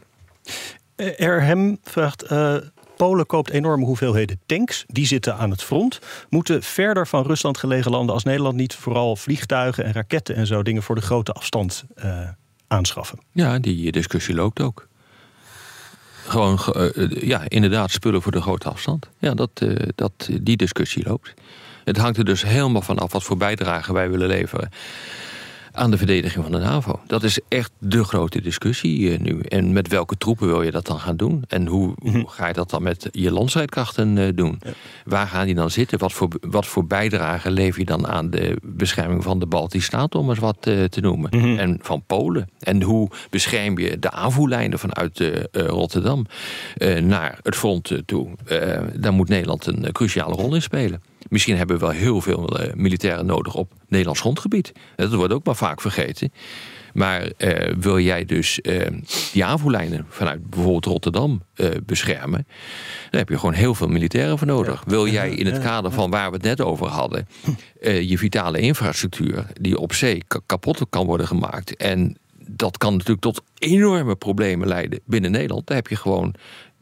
Eh, 0.95 1.19
Erhem 1.21 1.77
vraagt. 1.83 2.21
eh, 2.21 2.55
Polen 2.97 3.25
koopt 3.25 3.49
enorme 3.49 3.85
hoeveelheden 3.85 4.39
tanks. 4.45 4.83
Die 4.87 5.05
zitten 5.05 5.35
aan 5.37 5.49
het 5.51 5.63
front. 5.63 5.99
Moeten 6.29 6.63
verder 6.63 7.07
van 7.07 7.23
Rusland 7.25 7.57
gelegen 7.57 7.91
landen 7.91 8.13
als 8.13 8.23
Nederland 8.23 8.55
niet 8.55 8.75
vooral 8.75 9.15
vliegtuigen 9.15 9.83
en 9.85 9.93
raketten 9.93 10.35
en 10.35 10.47
zo 10.47 10.63
dingen 10.63 10.83
voor 10.83 10.95
de 10.95 11.01
grote 11.01 11.31
afstand 11.31 11.83
eh, 11.95 12.27
aanschaffen? 12.67 13.19
Ja, 13.31 13.59
die 13.59 13.91
discussie 13.91 14.35
loopt 14.35 14.61
ook. 14.61 14.87
Gewoon, 16.29 16.59
ge- 16.59 16.91
eh, 16.95 17.03
eh, 17.03 17.21
ja, 17.27 17.41
inderdaad, 17.47 17.91
spullen 17.91 18.21
voor 18.21 18.31
de 18.31 18.41
grote 18.41 18.69
afstand. 18.69 19.09
Ja, 19.19 19.33
dat, 19.33 19.49
eh, 19.53 19.69
dat, 19.95 20.29
die 20.41 20.57
discussie 20.57 21.03
loopt. 21.07 21.33
Het 21.83 21.97
hangt 21.97 22.17
er 22.17 22.25
dus 22.25 22.43
helemaal 22.43 22.81
van 22.81 22.97
af 22.99 23.11
wat 23.11 23.23
voor 23.23 23.37
bijdrage 23.37 23.93
wij 23.93 24.09
willen 24.09 24.27
leveren 24.27 24.69
aan 25.79 25.91
de 25.91 25.97
verdediging 25.97 26.43
van 26.43 26.51
de 26.51 26.59
NAVO. 26.59 26.99
Dat 27.07 27.23
is 27.23 27.39
echt 27.47 27.71
de 27.77 28.03
grote 28.03 28.41
discussie 28.41 29.11
eh, 29.11 29.19
nu. 29.19 29.39
En 29.39 29.73
met 29.73 29.87
welke 29.87 30.17
troepen 30.17 30.47
wil 30.47 30.61
je 30.61 30.71
dat 30.71 30.85
dan 30.85 30.99
gaan 30.99 31.17
doen? 31.17 31.43
En 31.47 31.67
hoe, 31.67 31.93
hoe 31.99 32.29
ga 32.29 32.47
je 32.47 32.53
dat 32.53 32.69
dan 32.69 32.83
met 32.83 33.07
je 33.11 33.31
landstrijdkrachten 33.31 34.17
eh, 34.17 34.27
doen? 34.35 34.61
Waar 35.05 35.27
gaan 35.27 35.45
die 35.45 35.55
dan 35.55 35.71
zitten? 35.71 35.99
Wat 35.99 36.13
voor, 36.13 36.29
wat 36.41 36.67
voor 36.67 36.85
bijdrage 36.85 37.51
lever 37.51 37.79
je 37.79 37.85
dan 37.85 38.07
aan 38.07 38.29
de 38.29 38.57
bescherming 38.61 39.23
van 39.23 39.39
de 39.39 39.45
Baltische 39.45 39.87
Staten, 39.87 40.19
om 40.19 40.29
eens 40.29 40.39
wat 40.39 40.67
eh, 40.67 40.83
te 40.83 41.01
noemen? 41.01 41.29
En 41.59 41.79
van 41.81 42.03
Polen. 42.05 42.49
En 42.59 42.81
hoe 42.81 43.09
bescherm 43.29 43.77
je 43.77 43.99
de 43.99 44.11
aanvoerlijnen 44.11 44.79
vanuit 44.79 45.31
Rotterdam 45.51 46.25
naar 47.01 47.39
het 47.43 47.55
front 47.55 48.01
toe? 48.05 48.29
Eh, 48.45 48.81
daar 48.93 49.13
moet 49.13 49.29
Nederland 49.29 49.65
een 49.65 49.91
cruciale 49.91 50.35
rol 50.35 50.55
in 50.55 50.61
spelen. 50.61 51.01
Misschien 51.29 51.57
hebben 51.57 51.79
we 51.79 51.85
wel 51.85 51.95
heel 51.95 52.21
veel 52.21 52.47
eh, 52.59 52.73
militairen 52.73 53.25
nodig 53.25 53.55
op 53.55 53.73
Nederlands 53.87 54.19
grondgebied. 54.21 54.71
Dat 54.95 55.13
wordt 55.13 55.33
ook 55.33 55.45
maar 55.45 55.55
vaak 55.55 55.81
vergeten. 55.81 56.31
Maar 56.93 57.21
eh, 57.37 57.73
wil 57.79 57.99
jij 57.99 58.25
dus 58.25 58.61
eh, 58.61 58.87
die 59.33 59.45
aanvoerlijnen 59.45 60.05
vanuit 60.09 60.49
bijvoorbeeld 60.49 60.85
Rotterdam 60.85 61.41
eh, 61.53 61.69
beschermen, 61.85 62.47
dan 63.09 63.19
heb 63.19 63.29
je 63.29 63.37
gewoon 63.37 63.53
heel 63.53 63.75
veel 63.75 63.87
militairen 63.87 64.37
voor 64.37 64.47
nodig. 64.47 64.83
Wil 64.85 65.07
jij 65.07 65.29
in 65.31 65.45
het 65.45 65.59
kader 65.59 65.91
van 65.91 66.09
waar 66.09 66.29
we 66.29 66.35
het 66.35 66.45
net 66.45 66.61
over 66.61 66.87
hadden, 66.87 67.27
eh, 67.81 68.09
je 68.09 68.17
vitale 68.17 68.59
infrastructuur 68.59 69.45
die 69.61 69.77
op 69.79 69.93
zee 69.93 70.23
ka- 70.27 70.39
kapot 70.45 70.85
kan 70.89 71.05
worden 71.05 71.27
gemaakt 71.27 71.75
en 71.75 72.17
dat 72.51 72.77
kan 72.77 72.91
natuurlijk 72.93 73.21
tot 73.21 73.41
enorme 73.57 74.15
problemen 74.15 74.67
leiden 74.67 74.99
binnen 75.05 75.31
Nederland. 75.31 75.67
Dan 75.67 75.75
heb 75.75 75.87
je 75.87 75.95
gewoon 75.95 76.33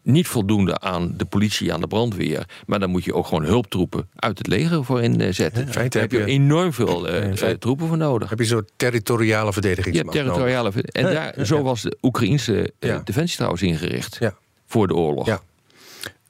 niet 0.07 0.27
voldoende 0.27 0.79
aan 0.79 1.13
de 1.17 1.25
politie, 1.25 1.73
aan 1.73 1.81
de 1.81 1.87
brandweer. 1.87 2.45
Maar 2.65 2.79
dan 2.79 2.89
moet 2.89 3.03
je 3.03 3.13
ook 3.13 3.27
gewoon 3.27 3.43
hulptroepen 3.43 4.09
uit 4.15 4.37
het 4.37 4.47
leger 4.47 4.83
voor 4.85 5.01
inzetten. 5.01 5.61
In 5.65 5.71
feite 5.71 5.89
Daar 5.99 6.01
heb 6.01 6.11
je 6.11 6.17
je- 6.17 6.25
enorm 6.25 6.73
veel 6.73 7.07
eh, 7.07 7.17
eh, 7.29 7.35
feite- 7.35 7.59
troepen 7.59 7.87
voor 7.87 7.97
nodig. 7.97 8.29
Heb 8.29 8.39
je 8.39 8.45
zo'n 8.45 8.67
territoriale 8.75 9.45
Ja, 9.45 9.51
verdedigingsmacht 9.51 10.05
nodig. 10.17 10.33
territoriale. 10.33 10.71
En 10.91 11.03
daar, 11.03 11.45
zo 11.45 11.61
was 11.63 11.81
de 11.81 11.97
Oekraïnse 12.01 12.73
eh, 12.79 12.89
Ja. 12.89 13.01
defensie 13.03 13.35
trouwens 13.35 13.61
ingericht. 13.61 14.17
Ja. 14.19 14.33
Voor 14.65 14.87
de 14.87 14.93
oorlog. 14.95 15.25
Ja. 15.25 15.41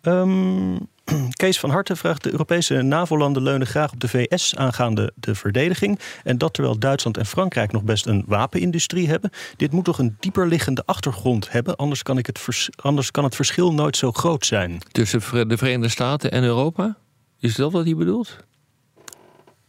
Ehm, 0.01 0.75
Kees 1.41 1.59
van 1.59 1.69
Harten 1.69 1.97
vraagt: 1.97 2.23
De 2.23 2.31
Europese 2.31 2.81
NAVO-landen 2.81 3.43
leunen 3.43 3.67
graag 3.67 3.91
op 3.91 3.99
de 3.99 4.07
VS 4.07 4.55
aangaande 4.55 5.11
de 5.15 5.35
verdediging. 5.35 5.99
En 6.23 6.37
dat 6.37 6.53
terwijl 6.53 6.79
Duitsland 6.79 7.17
en 7.17 7.25
Frankrijk 7.25 7.71
nog 7.71 7.83
best 7.83 8.05
een 8.05 8.23
wapenindustrie 8.27 9.07
hebben. 9.07 9.29
Dit 9.55 9.71
moet 9.71 9.85
toch 9.85 9.99
een 9.99 10.15
dieperliggende 10.19 10.83
achtergrond 10.85 11.51
hebben, 11.51 11.75
anders 11.75 12.03
kan, 12.03 12.17
ik 12.17 12.25
het, 12.25 12.39
vers- 12.39 12.69
anders 12.75 13.11
kan 13.11 13.23
het 13.23 13.35
verschil 13.35 13.73
nooit 13.73 13.97
zo 13.97 14.11
groot 14.11 14.45
zijn. 14.45 14.79
Tussen 14.91 15.47
de 15.47 15.57
Verenigde 15.57 15.89
Staten 15.89 16.31
en 16.31 16.43
Europa? 16.43 16.97
Is 17.39 17.55
dat 17.55 17.71
wat 17.71 17.85
hij 17.85 17.95
bedoelt? 17.95 18.37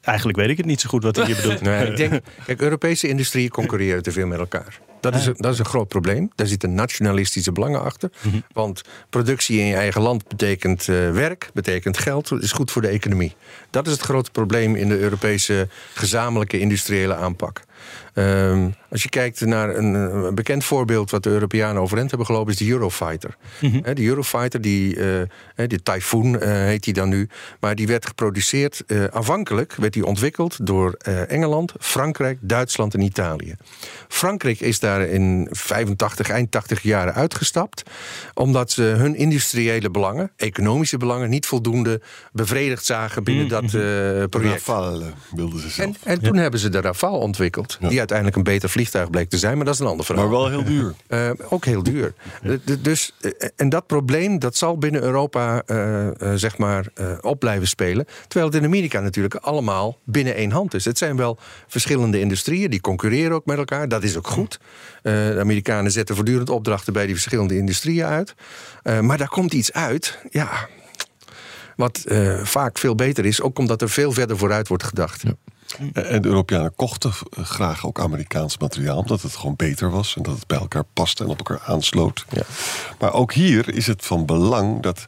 Eigenlijk 0.00 0.38
weet 0.38 0.48
ik 0.48 0.56
het 0.56 0.66
niet 0.66 0.80
zo 0.80 0.88
goed 0.88 1.02
wat 1.02 1.16
hij 1.16 1.26
hier 1.26 1.36
bedoelt. 1.36 1.60
Nee, 1.68 1.86
ik 1.86 1.96
denk, 1.96 2.22
kijk, 2.46 2.60
Europese 2.60 3.08
industrieën 3.08 3.48
concurreren 3.50 4.02
te 4.02 4.12
veel 4.12 4.26
met 4.26 4.38
elkaar. 4.38 4.80
Dat 5.00 5.14
is, 5.14 5.26
een, 5.26 5.34
dat 5.36 5.52
is 5.52 5.58
een 5.58 5.64
groot 5.64 5.88
probleem. 5.88 6.30
Daar 6.34 6.46
zitten 6.46 6.74
nationalistische 6.74 7.52
belangen 7.52 7.82
achter. 7.82 8.10
Want 8.52 8.82
productie 9.10 9.58
in 9.58 9.66
je 9.66 9.74
eigen 9.74 10.02
land 10.02 10.28
betekent 10.28 10.88
eh, 10.88 11.10
werk, 11.10 11.50
betekent 11.54 11.98
geld, 11.98 12.32
is 12.32 12.52
goed 12.52 12.70
voor 12.70 12.82
de 12.82 12.88
economie. 12.88 13.34
Dat 13.70 13.86
is 13.86 13.92
het 13.92 14.00
grote 14.00 14.30
probleem 14.30 14.74
in 14.74 14.88
de 14.88 14.98
Europese 14.98 15.68
gezamenlijke 15.94 16.58
industriële 16.58 17.14
aanpak. 17.14 17.62
Ehm, 18.18 18.68
als 18.90 19.02
je 19.02 19.08
kijkt 19.08 19.40
naar 19.40 19.76
een, 19.76 19.94
een 19.94 20.34
bekend 20.34 20.64
voorbeeld 20.64 21.10
wat 21.10 21.22
de 21.22 21.30
Europeanen 21.30 21.82
overeind 21.82 22.08
hebben 22.08 22.26
gelopen, 22.26 22.52
is 22.52 22.58
de 22.58 22.68
Eurofighter. 22.68 23.36
Hè, 23.60 23.94
de 23.94 24.02
Eurofighter, 24.04 24.60
die, 24.60 24.96
eh, 24.96 25.22
hè, 25.54 25.66
die 25.66 25.82
Typhoon 25.82 26.40
eh, 26.40 26.50
heet 26.50 26.84
die 26.84 26.94
dan 26.94 27.08
nu, 27.08 27.28
maar 27.60 27.74
die 27.74 27.86
werd 27.86 28.06
geproduceerd. 28.06 28.82
eh, 28.86 29.04
aanvankelijk 29.04 29.74
werd 29.74 29.92
die 29.92 30.04
ontwikkeld 30.04 30.66
door 30.66 30.92
eh, 30.98 31.30
Engeland, 31.30 31.72
Frankrijk, 31.80 32.38
Duitsland 32.40 32.94
en 32.94 33.00
Italië. 33.00 33.54
Frankrijk 34.08 34.60
is 34.60 34.78
daar 34.78 35.00
in 35.00 35.48
85, 35.50 36.30
eind 36.30 36.50
80 36.50 36.82
jaren 36.82 37.14
uitgestapt, 37.14 37.82
omdat 38.34 38.70
ze 38.70 38.82
hun 38.82 39.14
industriële 39.14 39.90
belangen, 39.90 40.30
economische 40.36 40.96
belangen, 40.96 41.30
niet 41.30 41.46
voldoende 41.46 42.00
bevredigd 42.32 42.84
zagen 42.84 43.24
binnen 43.24 43.48
dat 43.48 43.64
eh, 43.64 43.70
project. 44.30 44.66
Rafale 44.66 45.04
wilden 45.34 45.60
ze 45.60 45.68
zelf. 45.68 45.96
En, 46.04 46.12
en 46.12 46.20
toen 46.22 46.36
hebben 46.36 46.60
ze 46.60 46.68
de 46.68 46.80
Rafale 46.80 47.16
ontwikkeld. 47.16 47.78
Die 47.88 48.06
uiteindelijk 48.10 48.36
een 48.36 48.54
beter 48.54 48.68
vliegtuig 48.68 49.10
bleek 49.10 49.28
te 49.28 49.38
zijn, 49.38 49.56
maar 49.56 49.64
dat 49.64 49.74
is 49.74 49.80
een 49.80 49.86
ander 49.86 50.04
verhaal. 50.04 50.28
Maar 50.28 50.38
wel 50.38 50.48
heel 50.48 50.64
duur. 50.64 50.94
Eh, 51.08 51.30
ook 51.48 51.64
heel 51.64 51.82
duur. 51.82 52.14
Dus, 52.80 53.12
eh, 53.20 53.30
en 53.56 53.68
dat 53.68 53.86
probleem 53.86 54.38
dat 54.38 54.56
zal 54.56 54.78
binnen 54.78 55.02
Europa 55.02 55.62
eh, 55.66 56.08
zeg 56.34 56.58
maar, 56.58 56.86
op 57.20 57.38
blijven 57.38 57.68
spelen. 57.68 58.06
Terwijl 58.28 58.46
het 58.46 58.60
in 58.60 58.64
Amerika 58.64 59.00
natuurlijk 59.00 59.34
allemaal 59.34 59.98
binnen 60.04 60.34
één 60.34 60.50
hand 60.50 60.74
is. 60.74 60.84
Het 60.84 60.98
zijn 60.98 61.16
wel 61.16 61.38
verschillende 61.66 62.20
industrieën, 62.20 62.70
die 62.70 62.80
concurreren 62.80 63.32
ook 63.32 63.46
met 63.46 63.58
elkaar. 63.58 63.88
Dat 63.88 64.02
is 64.02 64.16
ook 64.16 64.26
goed. 64.26 64.60
De 65.02 65.36
Amerikanen 65.40 65.92
zetten 65.92 66.14
voortdurend 66.14 66.50
opdrachten 66.50 66.92
bij 66.92 67.04
die 67.04 67.14
verschillende 67.14 67.56
industrieën 67.56 68.06
uit. 68.06 68.34
Maar 69.00 69.18
daar 69.18 69.28
komt 69.28 69.52
iets 69.52 69.72
uit, 69.72 70.18
ja, 70.30 70.68
wat 71.76 72.04
vaak 72.42 72.78
veel 72.78 72.94
beter 72.94 73.24
is. 73.24 73.40
Ook 73.40 73.58
omdat 73.58 73.82
er 73.82 73.90
veel 73.90 74.12
verder 74.12 74.38
vooruit 74.38 74.68
wordt 74.68 74.84
gedacht. 74.84 75.22
En 75.92 76.22
de 76.22 76.28
Europeanen 76.28 76.74
kochten 76.76 77.12
eh, 77.30 77.44
graag 77.44 77.86
ook 77.86 78.00
Amerikaans 78.00 78.58
materiaal, 78.58 78.98
omdat 78.98 79.22
het 79.22 79.36
gewoon 79.36 79.56
beter 79.56 79.90
was 79.90 80.16
en 80.16 80.22
dat 80.22 80.34
het 80.34 80.46
bij 80.46 80.58
elkaar 80.58 80.84
paste 80.92 81.24
en 81.24 81.30
op 81.30 81.38
elkaar 81.38 81.62
aansloot. 81.64 82.24
Ja. 82.30 82.42
Maar 82.98 83.12
ook 83.12 83.32
hier 83.32 83.74
is 83.74 83.86
het 83.86 84.04
van 84.04 84.26
belang 84.26 84.82
dat 84.82 85.06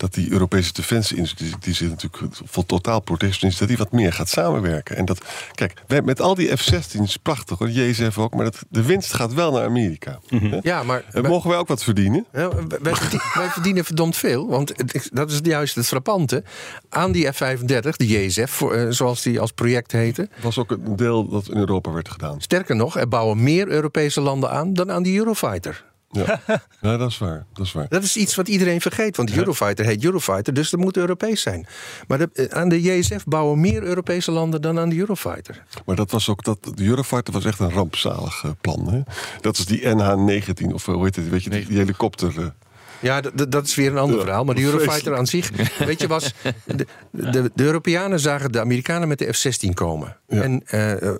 dat 0.00 0.14
die 0.14 0.30
Europese 0.32 0.72
defensieindustrie, 0.72 1.52
die 1.60 1.74
zit 1.74 1.88
natuurlijk 1.88 2.32
vol 2.44 2.66
totaal 2.66 3.00
protectionist, 3.00 3.58
dat 3.58 3.68
die 3.68 3.76
wat 3.76 3.92
meer 3.92 4.12
gaat 4.12 4.28
samenwerken. 4.28 4.96
En 4.96 5.04
dat, 5.04 5.20
kijk, 5.54 5.72
wij- 5.86 6.02
met 6.02 6.20
al 6.20 6.34
die 6.34 6.56
F-16 6.56 7.00
is 7.02 7.16
prachtig 7.16 7.58
hoor, 7.58 7.70
JSF 7.70 8.18
ook, 8.18 8.34
maar 8.34 8.44
dat, 8.44 8.58
de 8.68 8.82
winst 8.82 9.12
gaat 9.12 9.34
wel 9.34 9.52
naar 9.52 9.64
Amerika. 9.64 10.20
Hè? 10.28 10.58
Ja, 10.62 10.82
maar 10.82 11.04
En 11.12 11.22
mogen 11.22 11.50
wij 11.50 11.58
ook 11.58 11.68
wat 11.68 11.82
verdienen? 11.84 12.26
Ja, 12.32 12.48
wij, 12.48 12.78
wij 12.82 12.94
verdien- 12.94 13.20
wij 13.42 13.48
verdienen 13.48 13.84
verdomd 13.84 14.16
veel. 14.16 14.48
Want 14.48 14.68
het- 14.76 15.10
dat 15.12 15.30
is 15.30 15.38
juist 15.42 15.74
het 15.74 15.86
frappante. 15.86 16.42
Aan 16.88 17.12
die 17.12 17.32
F-35, 17.32 17.96
de 17.96 18.06
JSF, 18.06 18.50
voor, 18.50 18.74
eh, 18.74 18.86
zoals 18.90 19.22
die 19.22 19.40
als 19.40 19.52
project 19.52 19.92
heette. 19.92 20.28
was 20.42 20.58
ook 20.58 20.70
een 20.70 20.96
deel 20.96 21.28
dat 21.28 21.48
in 21.48 21.56
Europa 21.56 21.92
werd 21.92 22.08
gedaan. 22.08 22.40
Sterker 22.40 22.76
nog, 22.76 22.98
er 22.98 23.08
bouwen 23.08 23.42
meer 23.42 23.68
Europese 23.68 24.20
landen 24.20 24.50
aan 24.50 24.74
dan 24.74 24.90
aan 24.90 25.02
die 25.02 25.18
Eurofighter. 25.18 25.84
Ja, 26.12 26.40
ja 26.80 26.96
dat 26.96 27.10
is 27.10 27.18
waar. 27.18 27.46
Dat 27.52 27.66
is 27.66 27.72
waar. 27.72 27.86
Dat 27.88 28.02
is 28.02 28.16
iets 28.16 28.34
wat 28.34 28.48
iedereen 28.48 28.80
vergeet. 28.80 29.16
Want 29.16 29.28
de 29.28 29.36
Eurofighter 29.38 29.84
heet 29.84 30.04
Eurofighter, 30.04 30.54
dus 30.54 30.70
dat 30.70 30.80
moet 30.80 30.96
Europees 30.96 31.42
zijn. 31.42 31.66
Maar 32.08 32.18
de- 32.18 32.30
eh, 32.32 32.46
aan 32.58 32.68
de 32.68 32.80
JSF 32.82 33.24
bouwen 33.24 33.60
meer 33.60 33.82
Europese 33.82 34.30
landen 34.30 34.62
dan 34.62 34.78
aan 34.78 34.88
de 34.88 34.96
Eurofighter. 34.96 35.62
Maar 35.86 35.96
dat 35.96 36.10
was 36.10 36.28
ook 36.28 36.44
dat. 36.44 36.58
De 36.74 36.84
Eurofighter 36.84 37.32
was 37.32 37.44
echt 37.44 37.58
een 37.58 37.70
rampzalig 37.70 38.44
eh, 38.44 38.50
plan. 38.60 38.88
Hè? 38.92 39.00
Dat 39.40 39.58
is 39.58 39.66
die 39.66 39.86
NH-19, 39.86 40.72
of 40.74 40.88
eh, 40.88 40.94
hoe 40.94 41.04
heet 41.04 41.16
het? 41.16 41.28
Weet 41.28 41.44
je, 41.44 41.50
die, 41.50 41.66
die 41.66 41.78
helikopter. 41.78 42.52
Ja, 43.00 43.20
dat 43.48 43.66
is 43.66 43.74
weer 43.74 43.90
een 43.90 43.98
ander 43.98 44.16
Ja, 44.16 44.22
verhaal. 44.22 44.44
Maar 44.44 44.54
de 44.54 44.62
Eurofighter 44.70 45.16
aan 45.16 45.26
zich, 45.26 45.50
weet 45.78 46.00
je, 46.00 46.06
was. 46.06 46.34
De, 46.64 46.86
de, 47.10 47.50
de 47.54 47.64
Europeanen 47.64 48.20
zagen 48.20 48.52
de 48.52 48.60
Amerikanen 48.60 49.08
met 49.08 49.18
de 49.18 49.32
F-16 49.32 49.68
komen. 49.74 50.16
Ja. 50.28 50.42
En 50.42 50.62
eh, 50.66 51.14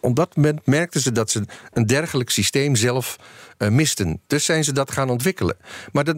op 0.00 0.16
dat 0.16 0.36
moment 0.36 0.66
merkten 0.66 1.00
ze 1.00 1.12
dat 1.12 1.30
ze 1.30 1.44
een 1.72 1.86
dergelijk 1.86 2.30
systeem 2.30 2.76
zelf 2.76 3.16
eh, 3.56 3.68
misten. 3.68 4.20
Dus 4.26 4.44
zijn 4.44 4.64
ze 4.64 4.72
dat 4.72 4.90
gaan 4.90 5.10
ontwikkelen. 5.10 5.56
Maar 5.92 6.04
dat 6.04 6.16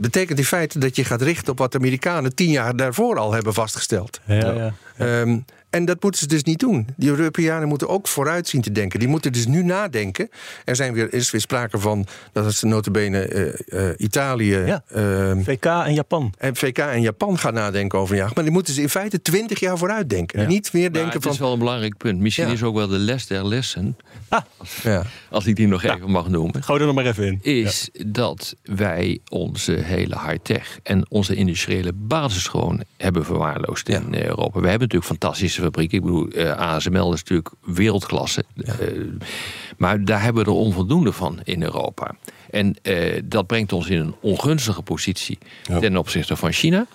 betekent 0.00 0.38
in 0.38 0.44
feite 0.44 0.78
dat 0.78 0.96
je 0.96 1.04
gaat 1.04 1.22
richten 1.22 1.52
op 1.52 1.58
wat 1.58 1.72
de 1.72 1.78
Amerikanen 1.78 2.34
tien 2.34 2.50
jaar 2.50 2.76
daarvoor 2.76 3.18
al 3.18 3.32
hebben 3.32 3.54
vastgesteld. 3.54 4.20
Ja, 4.24 4.52
ja. 4.52 4.74
Ehm, 4.96 5.38
en 5.70 5.84
dat 5.84 6.02
moeten 6.02 6.20
ze 6.20 6.26
dus 6.26 6.42
niet 6.42 6.58
doen. 6.58 6.86
Die 6.96 7.08
Europeanen 7.10 7.68
moeten 7.68 7.88
ook 7.88 8.08
vooruit 8.08 8.48
zien 8.48 8.60
te 8.60 8.72
denken. 8.72 8.98
Die 8.98 9.08
moeten 9.08 9.32
dus 9.32 9.46
nu 9.46 9.62
nadenken. 9.62 10.28
Er 10.64 10.76
zijn 10.76 10.92
weer, 10.92 11.12
is 11.12 11.30
weer 11.30 11.40
sprake 11.40 11.78
van 11.78 12.06
dat 12.32 12.44
het 12.44 12.62
notabene 12.62 13.18
eh 13.20 13.88
eh 13.90 13.94
Italië, 13.98 14.56
Ja. 14.56 14.82
ehm, 14.88 15.40
VK 15.42 15.64
en 15.64 15.94
Japan. 15.94 16.32
en 16.38 16.56
VK 16.56 16.78
en 16.78 17.00
Japan 17.00 17.38
gaan 17.38 17.54
nadenken 17.54 17.98
over 17.98 18.14
een 18.14 18.20
jaar. 18.20 18.30
Maar 18.34 18.44
die 18.44 18.52
moeten 18.52 18.74
ze 18.74 18.80
in 18.82 18.88
feite 18.88 19.22
twintig 19.22 19.60
jaar 19.60 19.78
vooruit 19.78 20.08
denken. 20.10 20.38
En 20.38 20.48
niet 20.48 20.72
meer 20.72 20.92
denken 20.92 21.12
het 21.12 21.22
van... 21.22 21.32
is 21.32 21.38
wel 21.38 21.52
een 21.52 21.58
belangrijk 21.58 21.96
punt. 21.96 22.20
Misschien 22.20 22.46
Ja. 22.46 22.52
is 22.52 22.62
ook 22.62 22.74
wel 22.74 22.88
de 22.88 22.98
les 22.98 23.26
der 23.26 23.46
lessen, 23.46 23.96
Ja. 24.82 25.04
als 25.30 25.46
ik 25.46 25.56
die 25.56 25.66
nog 25.66 25.82
even 25.82 26.10
mag 26.10 26.28
noemen. 26.28 26.62
Gooi 26.62 26.80
er 26.80 26.86
nog 26.86 26.94
maar 26.94 27.06
even 27.06 27.24
in. 27.26 27.38
is 27.42 27.88
dat 28.06 28.54
wij 28.62 29.18
onze 29.28 29.72
hele 29.72 30.18
high-tech 30.26 30.78
en 30.82 31.10
onze 31.10 31.34
industriële 31.34 31.92
basis 31.94 32.46
gewoon 32.46 32.82
hebben 32.96 33.24
verwaarloosd 33.24 33.88
in 33.88 34.14
Europa. 34.14 34.60
We 34.60 34.68
hebben 34.68 34.88
natuurlijk 34.88 35.04
fantastische 35.04 35.59
fabrieken. 35.60 35.98
Ik 35.98 36.04
bedoel, 36.04 36.28
eh, 36.28 36.56
ASML 36.56 37.12
is 37.12 37.18
natuurlijk 37.18 37.50
wereldklasse. 37.64 38.44
Eh, 38.64 38.74
maar 39.78 40.04
daar 40.04 40.22
hebben 40.22 40.44
we 40.44 40.50
er 40.50 40.56
onvoldoende 40.56 41.12
van 41.12 41.40
in 41.44 41.62
Europa. 41.62 42.14
En 42.50 42.74
eh, 42.82 43.20
dat 43.24 43.46
brengt 43.46 43.72
ons 43.72 43.88
in 43.88 44.00
een 44.00 44.14
ongunstige 44.20 44.82
positie 44.82 45.38
Ja. 45.62 45.78
ten 45.78 45.96
opzichte 45.96 46.36
van 46.36 46.52
China. 46.52 46.86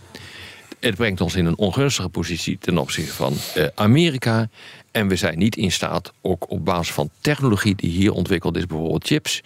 Het 0.79 0.95
brengt 0.95 1.21
ons 1.21 1.35
in 1.35 1.45
een 1.45 1.57
ongunstige 1.57 2.09
positie 2.09 2.57
ten 2.57 2.77
opzichte 2.77 3.13
van 3.13 3.33
Amerika. 3.75 4.49
En 4.91 5.07
we 5.07 5.15
zijn 5.15 5.37
niet 5.37 5.55
in 5.55 5.71
staat, 5.71 6.13
ook 6.21 6.49
op 6.51 6.65
basis 6.65 6.93
van 6.93 7.09
technologie 7.21 7.75
die 7.75 7.89
hier 7.89 8.11
ontwikkeld 8.11 8.57
is, 8.57 8.65
bijvoorbeeld 8.65 9.07
chips, 9.07 9.41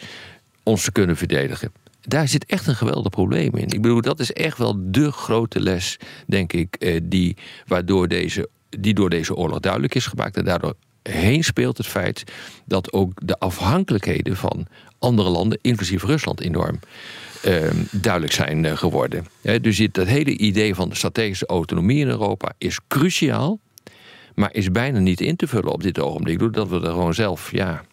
ons 0.64 0.84
te 0.84 0.92
kunnen 0.92 1.18
verdedigen. 1.18 1.72
Daar 2.02 2.28
zit 2.28 2.46
echt 2.46 2.68
een 2.68 2.76
geweldig 2.76 3.12
probleem 3.12 3.56
in. 3.56 3.68
Ik 3.70 3.82
bedoel, 3.82 4.02
dat 4.02 4.20
is 4.20 4.34
echt 4.34 4.58
wel 4.58 4.76
de 4.80 5.12
grote 5.12 5.60
les, 5.60 5.98
denk 6.28 6.54
ik, 6.54 7.00
die, 7.04 7.36
waardoor 7.68 8.08
deze, 8.08 8.50
die 8.70 8.94
door 8.94 9.10
deze 9.10 9.36
oorlog 9.36 9.60
duidelijk 9.60 9.96
is 9.96 10.06
gemaakt. 10.06 10.38
En 10.38 10.46
daardoor 10.46 10.74
heen 11.04 11.44
speelt 11.44 11.78
het 11.78 11.88
feit 11.88 12.24
dat 12.66 12.94
ook 12.94 13.12
de 13.24 13.40
afhankelijkheden 13.40 14.36
van 14.36 14.68
andere 15.00 15.30
landen, 15.30 15.60
inclusief 15.62 16.04
Rusland, 16.04 16.42
enorm 16.42 16.80
eh, 17.44 17.56
duidelijk 17.92 18.34
zijn 18.34 18.66
eh, 18.66 18.78
geworden. 18.78 19.26
Dus 19.62 19.78
dit- 19.78 19.94
dat 19.94 20.08
hele 20.08 20.38
idee 20.38 20.76
van 20.76 20.90
de 20.90 20.96
strategische 20.96 21.46
autonomie 21.46 22.00
in 22.00 22.08
Europa 22.08 22.54
is 22.58 22.80
cruciaal, 22.88 23.60
maar 24.36 24.54
is 24.54 24.72
bijna 24.72 25.00
niet 25.00 25.22
in 25.22 25.36
te 25.36 25.48
vullen 25.48 25.72
op 25.72 25.84
dit 25.84 26.00
ogenblik. 26.00 26.40
Doordat 26.40 26.70
we 26.70 26.76
er 26.76 26.82
gewoon 26.92 27.14
zelf, 27.14 27.52
ja, 27.52 27.84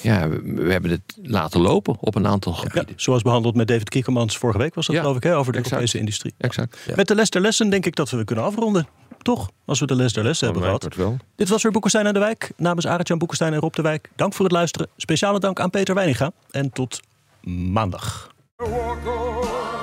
ja 0.00 0.28
we, 0.28 0.40
we 0.54 0.72
hebben 0.72 0.90
het 0.90 1.16
laten 1.22 1.60
lopen 1.60 1.96
op 2.00 2.14
een 2.14 2.26
aantal 2.26 2.52
Ja, 2.52 2.58
gebieden. 2.58 2.92
zoals 2.96 3.22
behandeld 3.22 3.54
met 3.54 3.66
David 3.68 3.88
Kiekermans 3.88 4.38
vorige 4.38 4.58
week 4.58 4.74
was 4.74 4.86
dat 4.86 4.94
Ja, 4.94 5.00
geloof 5.00 5.16
ik, 5.16 5.22
hè, 5.22 5.36
over 5.36 5.52
de 5.52 5.58
exact. 5.58 5.74
Europese 5.74 5.98
industrie. 5.98 6.34
Exact. 6.38 6.78
Met 6.96 7.08
de 7.08 7.14
les 7.14 7.30
der 7.30 7.40
lessen 7.42 7.70
denk 7.70 7.86
ik 7.86 7.96
dat 7.96 8.10
we 8.10 8.24
kunnen 8.24 8.44
afronden. 8.44 8.88
Toch? 9.22 9.50
Als 9.64 9.80
we 9.80 9.86
de 9.86 9.94
les 9.94 10.12
der 10.12 10.24
lessen 10.24 10.46
hebben 10.46 10.64
gehad. 10.64 10.94
wel. 10.94 11.16
Dit 11.36 11.48
was 11.48 11.62
weer 11.62 11.72
Boekenstein 11.72 12.06
aan 12.06 12.12
de 12.14 12.18
Wijk. 12.18 12.50
Namens 12.56 12.86
Arend-Jan 12.86 13.18
Boekenstein 13.18 13.52
en 13.52 13.60
Rob 13.60 13.74
de 13.74 13.82
Wijk. 13.82 14.10
Dank 14.16 14.34
voor 14.34 14.44
het 14.44 14.54
luisteren. 14.54 14.88
Speciale 14.96 15.38
dank 15.40 15.60
aan 15.60 15.70
Peter 15.70 15.94
Weininga. 15.94 16.30
En 16.50 16.70
tot 16.72 17.00
maandag. 17.42 18.30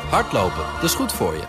Hardlopen, 0.10 0.64
dat 0.76 0.84
is 0.84 0.94
goed 0.94 1.12
voor 1.12 1.34
je. 1.34 1.44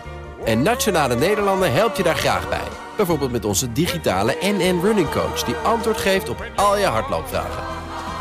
En 0.45 0.61
Nationale 0.61 1.15
Nederlanden 1.15 1.73
helpt 1.73 1.97
je 1.97 2.03
daar 2.03 2.15
graag 2.15 2.49
bij. 2.49 2.67
Bijvoorbeeld 2.97 3.31
met 3.31 3.45
onze 3.45 3.71
digitale 3.71 4.37
NN 4.41 4.79
Running 4.83 5.09
Coach... 5.09 5.43
die 5.43 5.55
antwoord 5.55 5.97
geeft 5.97 6.29
op 6.29 6.45
al 6.55 6.77
je 6.77 6.85
hardloopvragen. 6.85 7.76